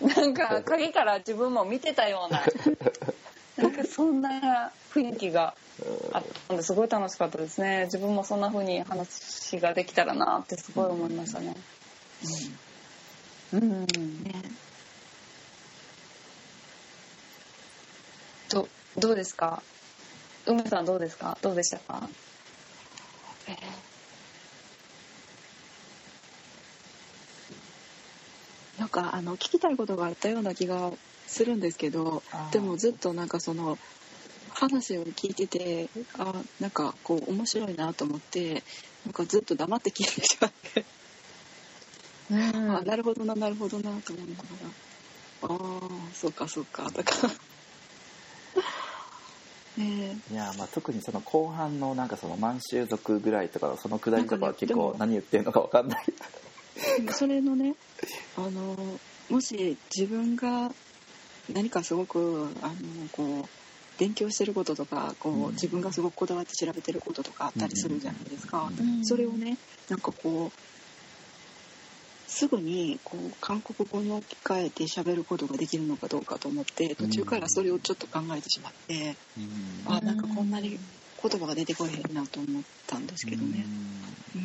[0.00, 2.42] なんか影から自分も見てたような
[3.56, 5.54] なんかそんな雰囲気が
[6.12, 7.84] あったんですごい楽しかったですね。
[7.84, 11.54] 自分もそんな風に話ができたらなってすごい思いましたね。
[13.52, 13.86] うん、
[18.50, 19.62] どどうですか？
[20.46, 21.36] 梅さんどうですか？
[21.42, 22.08] どうでしたか？
[28.78, 30.90] なんかあの聞きたいことがあったような気が
[31.26, 33.78] するんですけどでもずっとなんかその
[34.50, 35.88] 話を聞いてて
[36.18, 38.62] あなんかこう面白いなと思って
[39.04, 40.84] なんかずっと黙って聞いてしまって、
[42.30, 42.76] うん。
[42.76, 45.54] あなるほどななるほどなと思いながら。
[45.54, 45.80] ああ
[46.14, 47.28] そうかそうかとか。
[47.28, 47.34] ね
[49.76, 56.04] いやまあ特にその後半のなんかその満州族ぐらいとかのそのくだりとかは結構何言ってるのか分かんない。
[57.12, 57.74] それのね
[58.36, 58.76] あの
[59.28, 60.70] もし自分が
[61.52, 62.74] 何かすごくあの
[63.12, 63.48] こう
[63.98, 65.52] 勉強してることとかこう、うん。
[65.52, 69.04] 自分がすごくこだわって調べてることとかあったりするじゃないですか、うん。
[69.04, 69.56] それをね
[69.88, 70.73] なんかこう
[72.36, 79.14] すぐにこう韓国語に置き換えて喋ることができるのかどうかと思って途中からそれをちょっと考えてしまって、
[79.86, 83.64] あなんかこんなに言葉が出てこへんなと思ったんですけどね。
[84.34, 84.42] うん。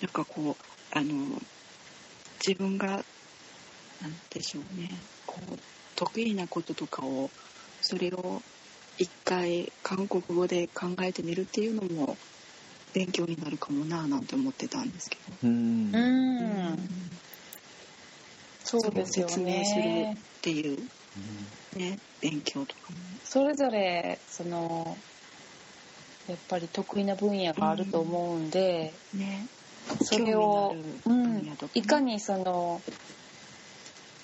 [0.00, 1.12] なんかこうあの
[2.46, 3.02] 自分がなん
[4.30, 4.88] でしょうね。
[5.26, 5.58] こう
[5.96, 7.30] 得意なこととかを
[7.80, 8.40] それを
[8.96, 12.16] 一回韓国語で考えてみるっていうのも
[12.94, 15.94] 勉強になるかもななんて思ってたんですけど、うん。
[15.94, 16.78] うん。
[18.64, 20.78] そうですよ説明するねっていう
[21.76, 22.96] ね勉強とかも。
[23.24, 24.96] それぞれその
[26.28, 29.46] やっぱり得意な分野があると思うんで、ね。
[30.02, 30.74] それを
[31.04, 32.80] うんいかにその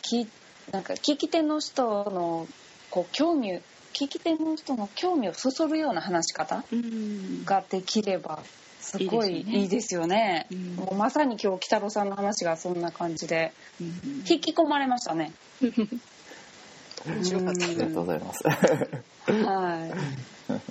[0.02, 0.28] き
[0.72, 2.46] なんか聞き手の人の
[2.90, 3.60] こう興味
[3.94, 7.44] 聞き手の人の興味をそそるような話し方うん。
[7.44, 8.40] ができれば
[8.81, 10.47] すごいいいですよね。
[10.77, 13.86] もうまさに今日北郎さんの話がそんな感じでうん。
[14.28, 15.32] 引き込まれましたね。
[15.60, 18.44] 面白かったありがとうございます。
[18.47, 19.93] はい。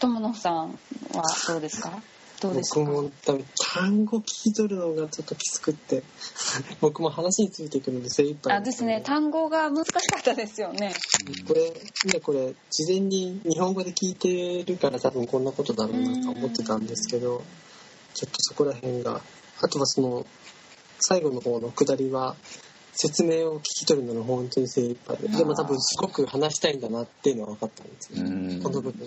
[0.00, 0.78] 友野さん
[1.14, 2.02] はどうですか？
[2.42, 2.80] どうですか？
[2.80, 6.02] 僕も多分単語聞き取るのがちょっときつくって。
[6.80, 9.00] 僕も話についていくので精一杯あですね。
[9.04, 10.94] 単語が難しかったですよね。
[11.46, 11.70] これ
[12.12, 17.42] ねこれ事前に日本語で聞いてるから多分こんなことだろうなと思ってたんですけど
[18.14, 19.20] ちょっとそこら辺が
[19.60, 20.26] あとはその
[21.00, 22.36] 最後の方の下りは
[22.94, 28.24] 説明を聞き取るのが本当に精一杯ででも多分すごく話したいんだなっていうのは分かったんですよ。
[28.24, 28.60] うん。
[28.62, 29.06] この部分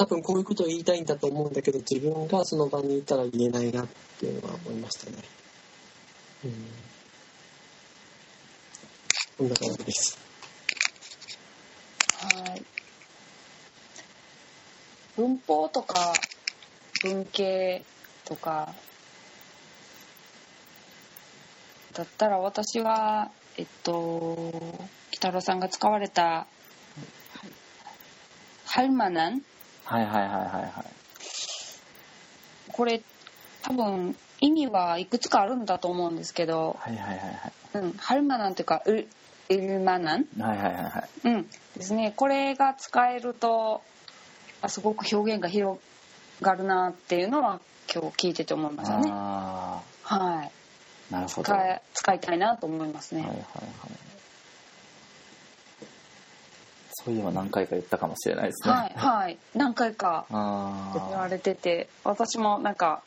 [0.00, 3.86] 多分こういうことを言いたいんだと思うんだけど自分がその場にいたら言えないなっ
[4.18, 5.18] ていうのは思いましたね。
[6.42, 6.52] うん。
[9.36, 10.18] こんな感じです。
[12.34, 12.62] はい。
[15.18, 16.14] 文法とか
[17.02, 17.84] 文系
[18.24, 18.74] とか
[21.92, 24.78] だったら私はえっと
[25.10, 26.46] 北郎さんが使われた
[28.64, 29.42] 「ハルマナン
[29.90, 30.70] はいはいはいはいはい」
[32.70, 33.02] これ
[33.62, 39.08] 多分意味はいくつかあるんだと思うんですけどはいはいはいはい「うん、ハルマナン」というか「ウル
[39.50, 41.28] ウルマナン」はいはいはいはい。
[41.28, 41.50] うん。
[41.76, 42.12] ですね。
[42.14, 43.82] これが使えると
[44.62, 45.80] あすごく表現が広
[46.40, 47.60] がるなっていうのは
[47.92, 49.10] 今日聞いてて思いましたね。
[49.12, 50.50] あはい。
[51.10, 51.44] あなるほど。
[51.44, 54.19] 使い使いたいなと思いますね、はいはいはい
[57.04, 58.74] そういえば何回か言ったかもしれないですね。
[58.74, 59.38] はいはい。
[59.54, 63.02] 何回か言われてて私もなんか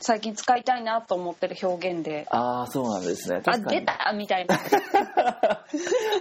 [0.00, 3.42] 最近使いたいなと思ってる表現でああそうなんですね。
[3.44, 4.12] あ出た？
[4.14, 4.56] みたいな。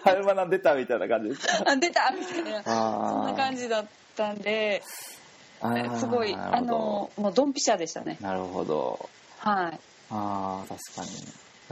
[0.03, 2.11] ハルマナ出たみたいな感じですあ出た？
[2.11, 2.63] みたいな。
[2.63, 3.85] そんな感じだっ
[4.15, 5.17] たんです
[6.07, 8.17] ごいあのもうドンピシャでしたね。
[8.21, 9.09] なるほど。
[9.39, 9.79] はい。
[10.11, 11.03] ああ確か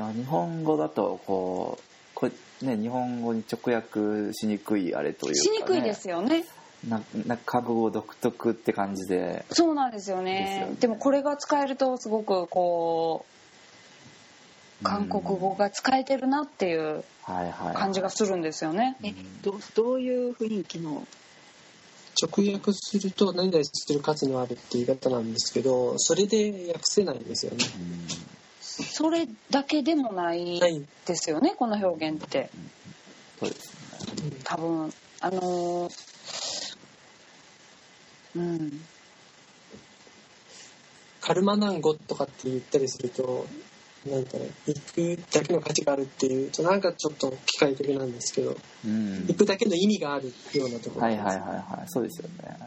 [0.07, 0.13] に。
[0.13, 1.83] 日本語だとこう
[2.17, 2.31] これ
[2.67, 6.45] ね日本語に直訳しにくいあれというか、ね、しにくいですよね。
[6.89, 9.45] ななんか覚悟独特って感じで。
[9.51, 10.75] そうなんですよですねよね。
[10.79, 13.23] でもこれが使えるとすごくこ
[14.81, 17.75] う韓国語が使えてるなっていうはいはい。
[17.75, 19.13] 感じがするんですよね、え
[19.43, 21.05] どうどういう雰囲気の
[22.19, 27.63] 直訳すると何々する価値のあるって言い方なんですけどそれで訳せないんですよね。
[27.79, 28.37] うん
[28.83, 30.85] それだけでもないはい。
[31.05, 32.49] ですよねこの表現って。
[33.39, 33.73] そうです
[34.23, 34.31] ね。
[34.43, 36.77] 多分あのー
[38.35, 38.81] うん。
[41.21, 43.47] カルマナンゴとかって言ったりすると
[44.05, 48.55] なんかね行くだけの価値があるっていうとなんかちょっと機械的なんですけど
[48.85, 49.25] うん。
[49.27, 51.87] 行くだけの意味があるようなところはいはいはいはい。
[51.87, 52.57] そうですよね。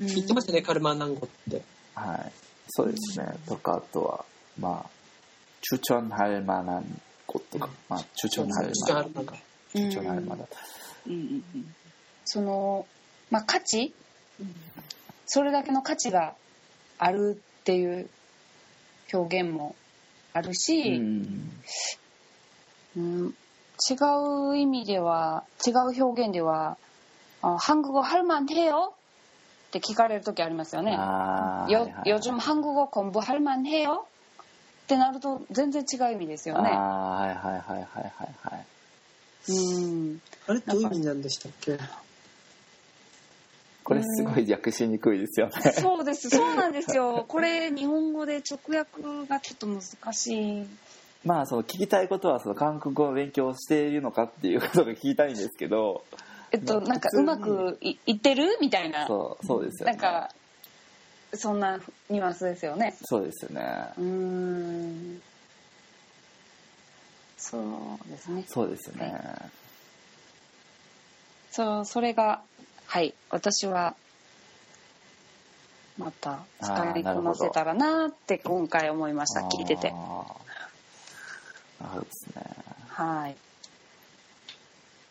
[0.00, 1.62] 言ってましたねカルマナンゴって。
[1.94, 2.32] はい。
[2.68, 3.26] そうですね。
[3.46, 4.24] とかあとは
[4.60, 4.97] まあ
[5.61, 6.83] 추천할만한
[7.25, 9.39] ことか、まあ、中長の春中まだ長の春
[9.73, 10.45] 中長の春まだ
[11.07, 11.19] うんうん
[11.55, 11.75] うん
[12.25, 12.85] その、
[13.31, 13.93] まあ、価値
[15.25, 16.35] それだけの価値が
[16.99, 18.09] あるっていう
[19.13, 19.75] 表現も
[20.33, 21.61] あるうし、ん
[22.95, 23.35] うん
[23.89, 23.95] 違
[24.51, 26.77] う意味では違う表現では「
[27.41, 30.91] あ한국어할만해요?」って聞かれる時ありますよね。
[30.91, 34.05] よあーはいはいはい요즘한국어공부할만해요?
[34.88, 36.70] ってなると全然違う意味ですよね。
[36.70, 38.66] はいはいはいはいはいはい
[39.50, 41.78] うんあれどういう意味なんでしたっけ？
[43.84, 47.26] これすごい訳しにくいですよねそうですそうなんですよ。
[47.28, 50.66] これ日本語で直訳がちょっと難しい。
[51.26, 56.02] まあその聞きたいことはその韓国語を勉強しているのかっていうことが聞きたいんですけど
[56.50, 58.56] えっとなんかうまくいいってる？
[58.62, 59.06] みたいな。
[59.06, 60.30] そうそうですよねなんか
[61.34, 61.78] そんな
[62.08, 62.96] ニュアンスですよね。
[63.02, 63.88] そうですよね。
[63.98, 65.22] うーん。
[67.36, 68.44] そうですね。
[68.48, 69.50] そうですよね、
[71.50, 72.42] そうそれが
[72.86, 73.14] はい。
[73.30, 73.94] 私は
[75.98, 79.40] また使いこなせたらなって今回思いました。
[79.42, 79.90] 聞いてて。
[79.90, 79.98] なる
[81.90, 82.42] ほどですね。
[82.88, 83.36] はい。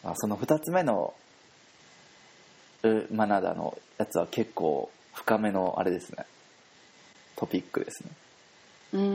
[0.04, 1.14] あその2つ目の
[2.84, 6.26] ウマナダのやつは結構深めのあれですね。
[7.36, 8.10] トピックですね、
[8.94, 9.04] うーん。
[9.04, 9.06] う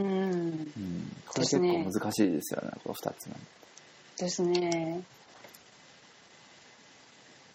[0.51, 3.35] ん、これ結構難しいですよねこの2つ目
[4.19, 5.03] ですね。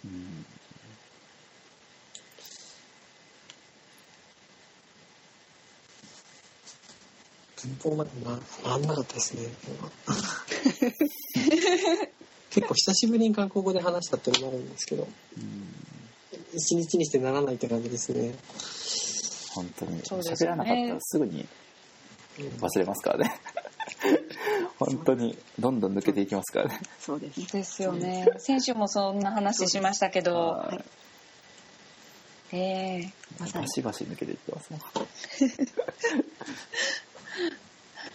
[0.03, 0.45] うん。
[7.82, 8.88] 文法までな回ん。
[8.88, 9.44] なかったですね
[12.49, 15.07] 結構久しぶりに韓国語で話したっていうのもあるんですけど。
[15.38, 15.86] うん
[16.57, 18.34] 一日にしてならないって感じですね、
[19.53, 20.01] 本当に。
[20.03, 20.63] そうですよね。
[20.63, 21.47] 喋らなかったらすぐに
[22.39, 23.31] うん忘れますからね。
[24.79, 26.79] 本当にどんどん抜けていきますからね。
[26.99, 27.47] そうですね。
[27.51, 28.27] ですよね。
[28.38, 30.35] 先週もそんな話しましたけど。
[30.35, 32.55] はい。
[32.55, 32.57] え
[33.03, 33.13] え。
[33.39, 34.79] まさにバシバシ抜けていってますね。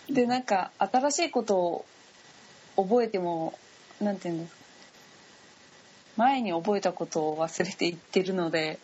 [0.14, 1.84] でなんか新しいことを
[2.76, 3.58] 覚えても
[4.00, 4.61] なんていうんですか？
[6.16, 8.78] 前に覚えたことを忘れていってるので。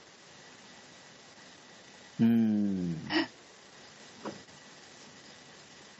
[2.20, 2.96] うん。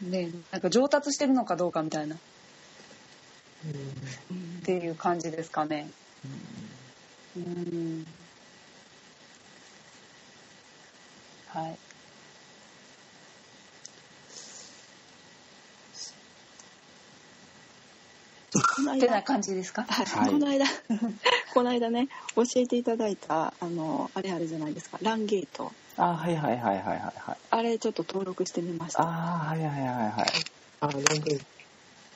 [0.01, 2.15] でなんか上達してるのかどうかみたいな。
[2.15, 2.19] っ
[4.63, 5.89] ていう感じですかね。
[7.37, 8.05] うん。
[11.47, 11.85] はいこ
[18.25, 18.38] の間
[18.95, 19.83] ってな感じですか？
[19.83, 20.05] はい。
[20.05, 20.31] はい。
[20.31, 20.65] この間。
[21.53, 24.97] この間ね教えていただいたあのあれあるじゃないですか。
[25.01, 25.71] ランゲート。
[25.97, 27.37] あはいはいはいはいはいはい。
[27.49, 29.03] あれちょっと登録してみました。
[29.03, 30.27] あはいはいはいはいはい。
[30.81, 31.05] あなんか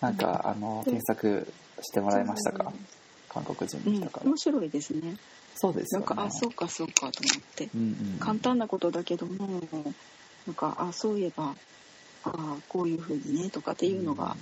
[0.02, 1.52] なんかあの検索
[1.82, 2.72] してもらいましたか？
[3.30, 4.26] 韓国人うんの人から。
[4.28, 5.18] 面白いですね。
[5.56, 6.06] そうですよね。
[6.08, 7.12] なんかあそうかそうかと思っ
[7.56, 7.70] て。
[7.76, 7.84] うんう
[8.16, 9.62] ん簡単なことだけども
[10.48, 11.56] なんかあそういえば
[12.24, 14.38] あこういうふうにねとかっていうのが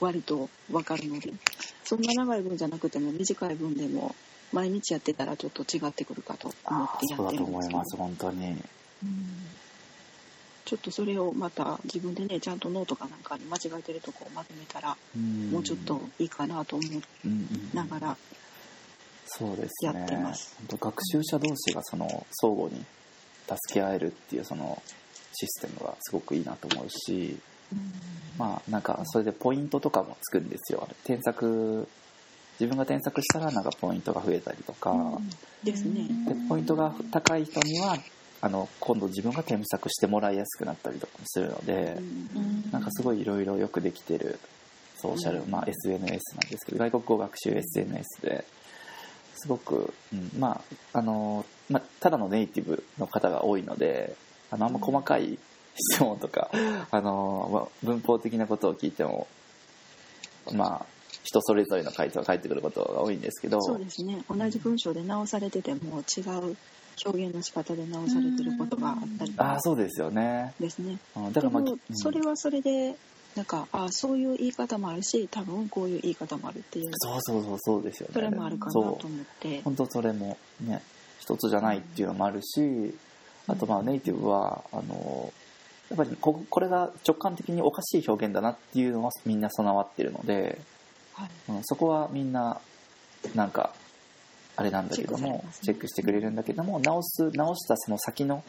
[0.00, 1.32] 割と分かるので
[1.84, 4.14] そんな長い文じゃなくても短い文でも
[4.52, 7.70] 毎日やってたらちょっと違ってくるかと思あってやってるんですけど。
[7.70, 8.50] 思います本当に。
[8.50, 8.56] うん。
[10.64, 14.96] ちょっとそれをまた自分でねちゃんとノートかなんかに間違えてるとこをまとめたら
[15.50, 17.02] もうちょっといいかなと思い
[17.72, 18.16] ながら
[19.26, 20.00] そうですね。
[20.00, 20.56] やってます。
[20.68, 22.84] 本当学習者同士がその相互に
[23.46, 24.82] 助け合えるっていうその
[25.34, 27.38] システムがすごくいいなと思うし
[28.38, 30.82] まあなんかそれでポイントとかもつくんですよ。
[30.84, 31.88] あれ添削
[32.58, 34.94] 自分が添削したらなんかポイントが増えたりとか、
[35.62, 36.08] ですね。
[36.26, 37.96] でポイントが高い人には
[38.40, 41.98] あの今度自分が添削してもらいやすくなったりとかもするので、
[42.72, 44.38] なんかすごいいろいろよくできてる
[44.96, 48.44] ソーシャル、まあ、SNS なんですけど外国語学習 SNS で
[49.34, 50.62] すごく、うんま
[50.92, 54.16] ああのまあ、ただのネイティブの方が多いので
[54.50, 55.38] あのあんま細かい
[55.76, 56.50] 質問とか、
[56.90, 59.26] あのまあ文法的なことを聞いても
[60.52, 60.86] まあ
[61.22, 64.22] 人それぞれの回答が返ってくることが多いんですけどそうですね。
[64.30, 66.56] 同じ文章で直されてても違う
[67.04, 70.98] 表現の仕方で直されてることがあったりとかああそうですよね、ですね。
[71.16, 72.96] うん、だからまあ、それはそれで
[73.34, 78.14] なんかあそういう言い方もあるし多分こういう言い方もあるっていうそうそうそうそうですよね。
[78.14, 78.98] それもあるかなと思っ
[79.40, 79.60] て。
[79.62, 80.80] 本当それもね
[81.18, 82.94] 一つじゃないっていうのもあるし
[83.46, 85.32] あとまあネイティブはあの
[85.90, 90.58] やっぱりここれが直感的におかしい表現だなっていうのはみんな備わってるので、
[91.14, 91.30] はい。
[91.48, 92.60] うん、そこはみんな
[93.34, 93.72] なんか
[94.56, 95.60] あれなんだけどもチェックされますね。
[95.62, 98.42] チェックしてくれるんだけども直す直したその先の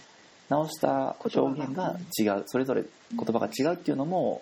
[0.50, 4.42] 直した表現が違うそれぞれ言葉が違うっていうのも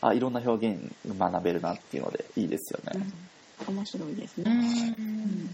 [0.00, 3.06] あいろんな表現学べるなっていうのでいいですよね。
[3.68, 4.90] うん、面白いですうね。
[4.90, 5.50] ん。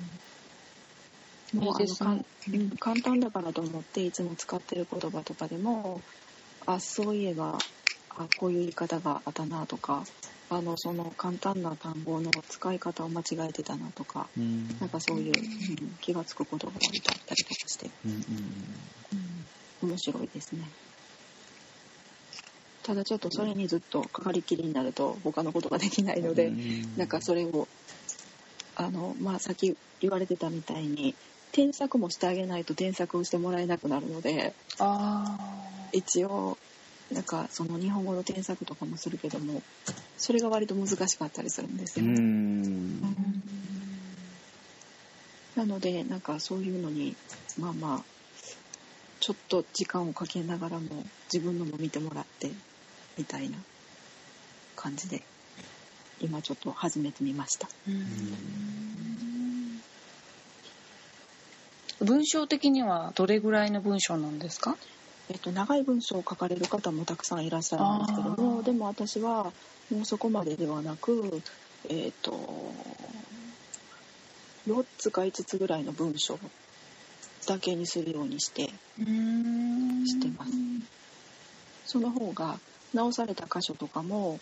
[1.55, 2.71] もうあのかんうん。
[2.79, 6.01] 簡単だからと思っていつも使ってる言葉とかでも
[6.67, 7.59] あそういえば
[8.11, 10.05] あこういう言い方があったなとか
[10.49, 14.69] あのその簡単な単語の使い方を間違えてたなとかうん。
[14.79, 15.35] なんかそういう、うん
[16.01, 18.19] 気がつくことが割とあったりとかして、うんうん
[19.83, 19.89] うん。
[19.89, 20.71] 面白いですね。
[22.83, 27.67] ただちょっとそれにずっとかかりきりになると他のことができないので、うんなんかそれを
[28.77, 31.15] あの、まあ、さっき言われてたみたいに
[31.53, 35.39] 添削もしてあげないと添削をしてもらえなくなるのであ
[35.95, 36.59] 一応
[37.13, 39.63] なんかその日本語の添削とかもするけども
[40.19, 42.11] それが割と難しかったりするんですうよ。
[42.11, 43.01] ん
[45.57, 47.15] なのでなんかそういうのに
[47.59, 48.03] まあまあ
[49.21, 52.51] ちょっと時間をかけながらも自分のも見てもらって
[53.17, 53.57] みたいな
[54.77, 55.23] 感じで
[56.21, 57.69] 今ちょっと始めてみました。
[62.01, 64.77] 文章的にはどれぐらいの文章なんですか？
[65.31, 69.53] えっと、長い文章を書かれる方もたくさんいらっしゃるんですけどもでも私は
[69.91, 71.43] もうそこまでではなく、
[71.89, 72.33] えっと
[74.67, 76.39] 4つか5つぐらいの文章
[77.47, 80.53] だけにするようにしてしてます。
[81.87, 82.59] その方が
[82.95, 84.41] 直された箇所とかも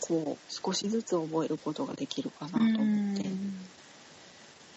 [0.00, 3.28] こう少しずつ覚えることができるかなと思って。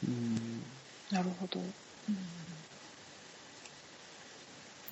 [0.08, 0.64] うん。
[1.12, 1.60] なるほど。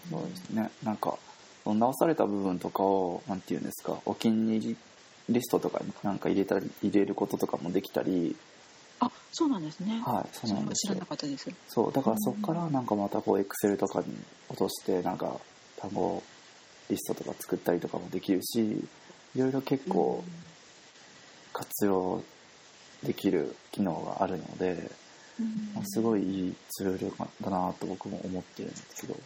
[0.10, 1.18] そうですねなんか
[1.66, 4.78] 直された部分とかをなんていうんですかお気に入り
[5.30, 8.36] リストとかになんか入れたり入れることとかもできたり。
[9.00, 10.88] あそうなんですね、はいそうなんです。
[10.88, 11.50] よなかったです。
[11.68, 14.06] そうだからそこからなんかまたこうエクセルとかに
[14.50, 15.36] 落としてなんか
[15.78, 16.22] 単語
[16.90, 18.88] リストとか作ったりとかもできるし
[19.36, 20.24] いろいろ結構
[21.52, 22.24] 活用
[23.04, 24.90] できる機能があるので、
[25.74, 29.18] まあ、すごいいいツールだなと僕も思ってるんですけど、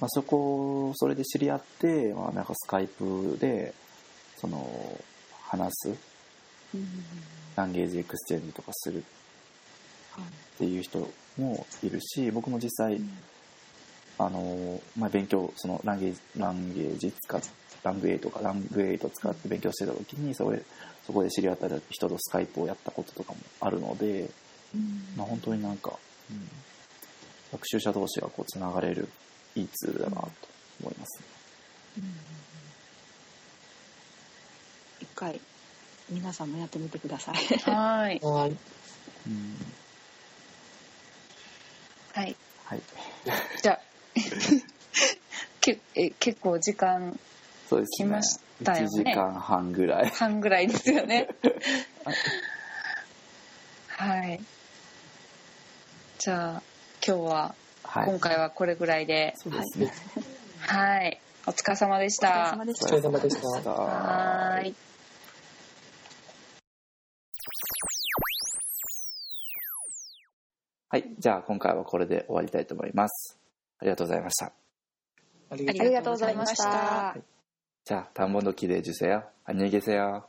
[0.00, 3.74] まあ、そこをそれで知り合って、まあ、なんかスカイプで
[4.36, 5.00] その
[5.44, 6.12] 話す。
[7.54, 8.98] ランゲージエクスチェンジとかする。
[8.98, 13.00] っていう人もいるし僕も実際、
[14.18, 17.40] あのまあ、勉強そのランゲージランゲージ使っ
[17.82, 20.62] ラングエイとかラングエイト使って勉強してた時にそれ
[21.06, 24.30] そこで知り合った人とスカイプをやったこととかもあるので、
[25.16, 25.98] まあ、本当になんか、
[26.30, 26.48] うん、
[27.52, 29.08] 学習者同士がこうつながれる
[29.54, 30.32] いいツールだなと
[30.82, 31.20] 思います、
[35.00, 35.40] 一回
[36.10, 37.36] 皆さんもやってみてください。
[37.36, 38.20] はい。
[38.22, 38.56] はい。
[39.28, 39.56] うん。
[42.14, 42.36] はい。
[42.64, 42.82] はい。
[43.62, 43.78] じゃあ
[45.60, 47.18] けえ結構時間
[47.68, 48.08] そうですね。
[48.08, 48.86] 来ましたよね。
[48.86, 50.10] 1時間半ぐらい。
[50.10, 51.28] 半ぐらいですよね。
[53.88, 54.40] はい。
[56.18, 56.62] じゃあ
[57.05, 59.91] 今日ははい今回はこれぐらいでそうですね、
[60.59, 63.01] はいお疲れ様でしお疲れた様でしたお疲れ。
[63.01, 63.71] 様でした。
[63.71, 64.75] はーい
[70.89, 71.05] はい。
[71.19, 73.37] じゃあ今回はこれで終わりたいと思います。
[73.79, 74.51] ありがとうございました。
[75.49, 77.15] ありありがとうございました
[77.85, 79.23] じゃあ、단번도 기대해 주세요.
[79.45, 80.27] 안녕히 계세요.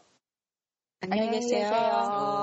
[1.01, 2.42] 안녕히 계세요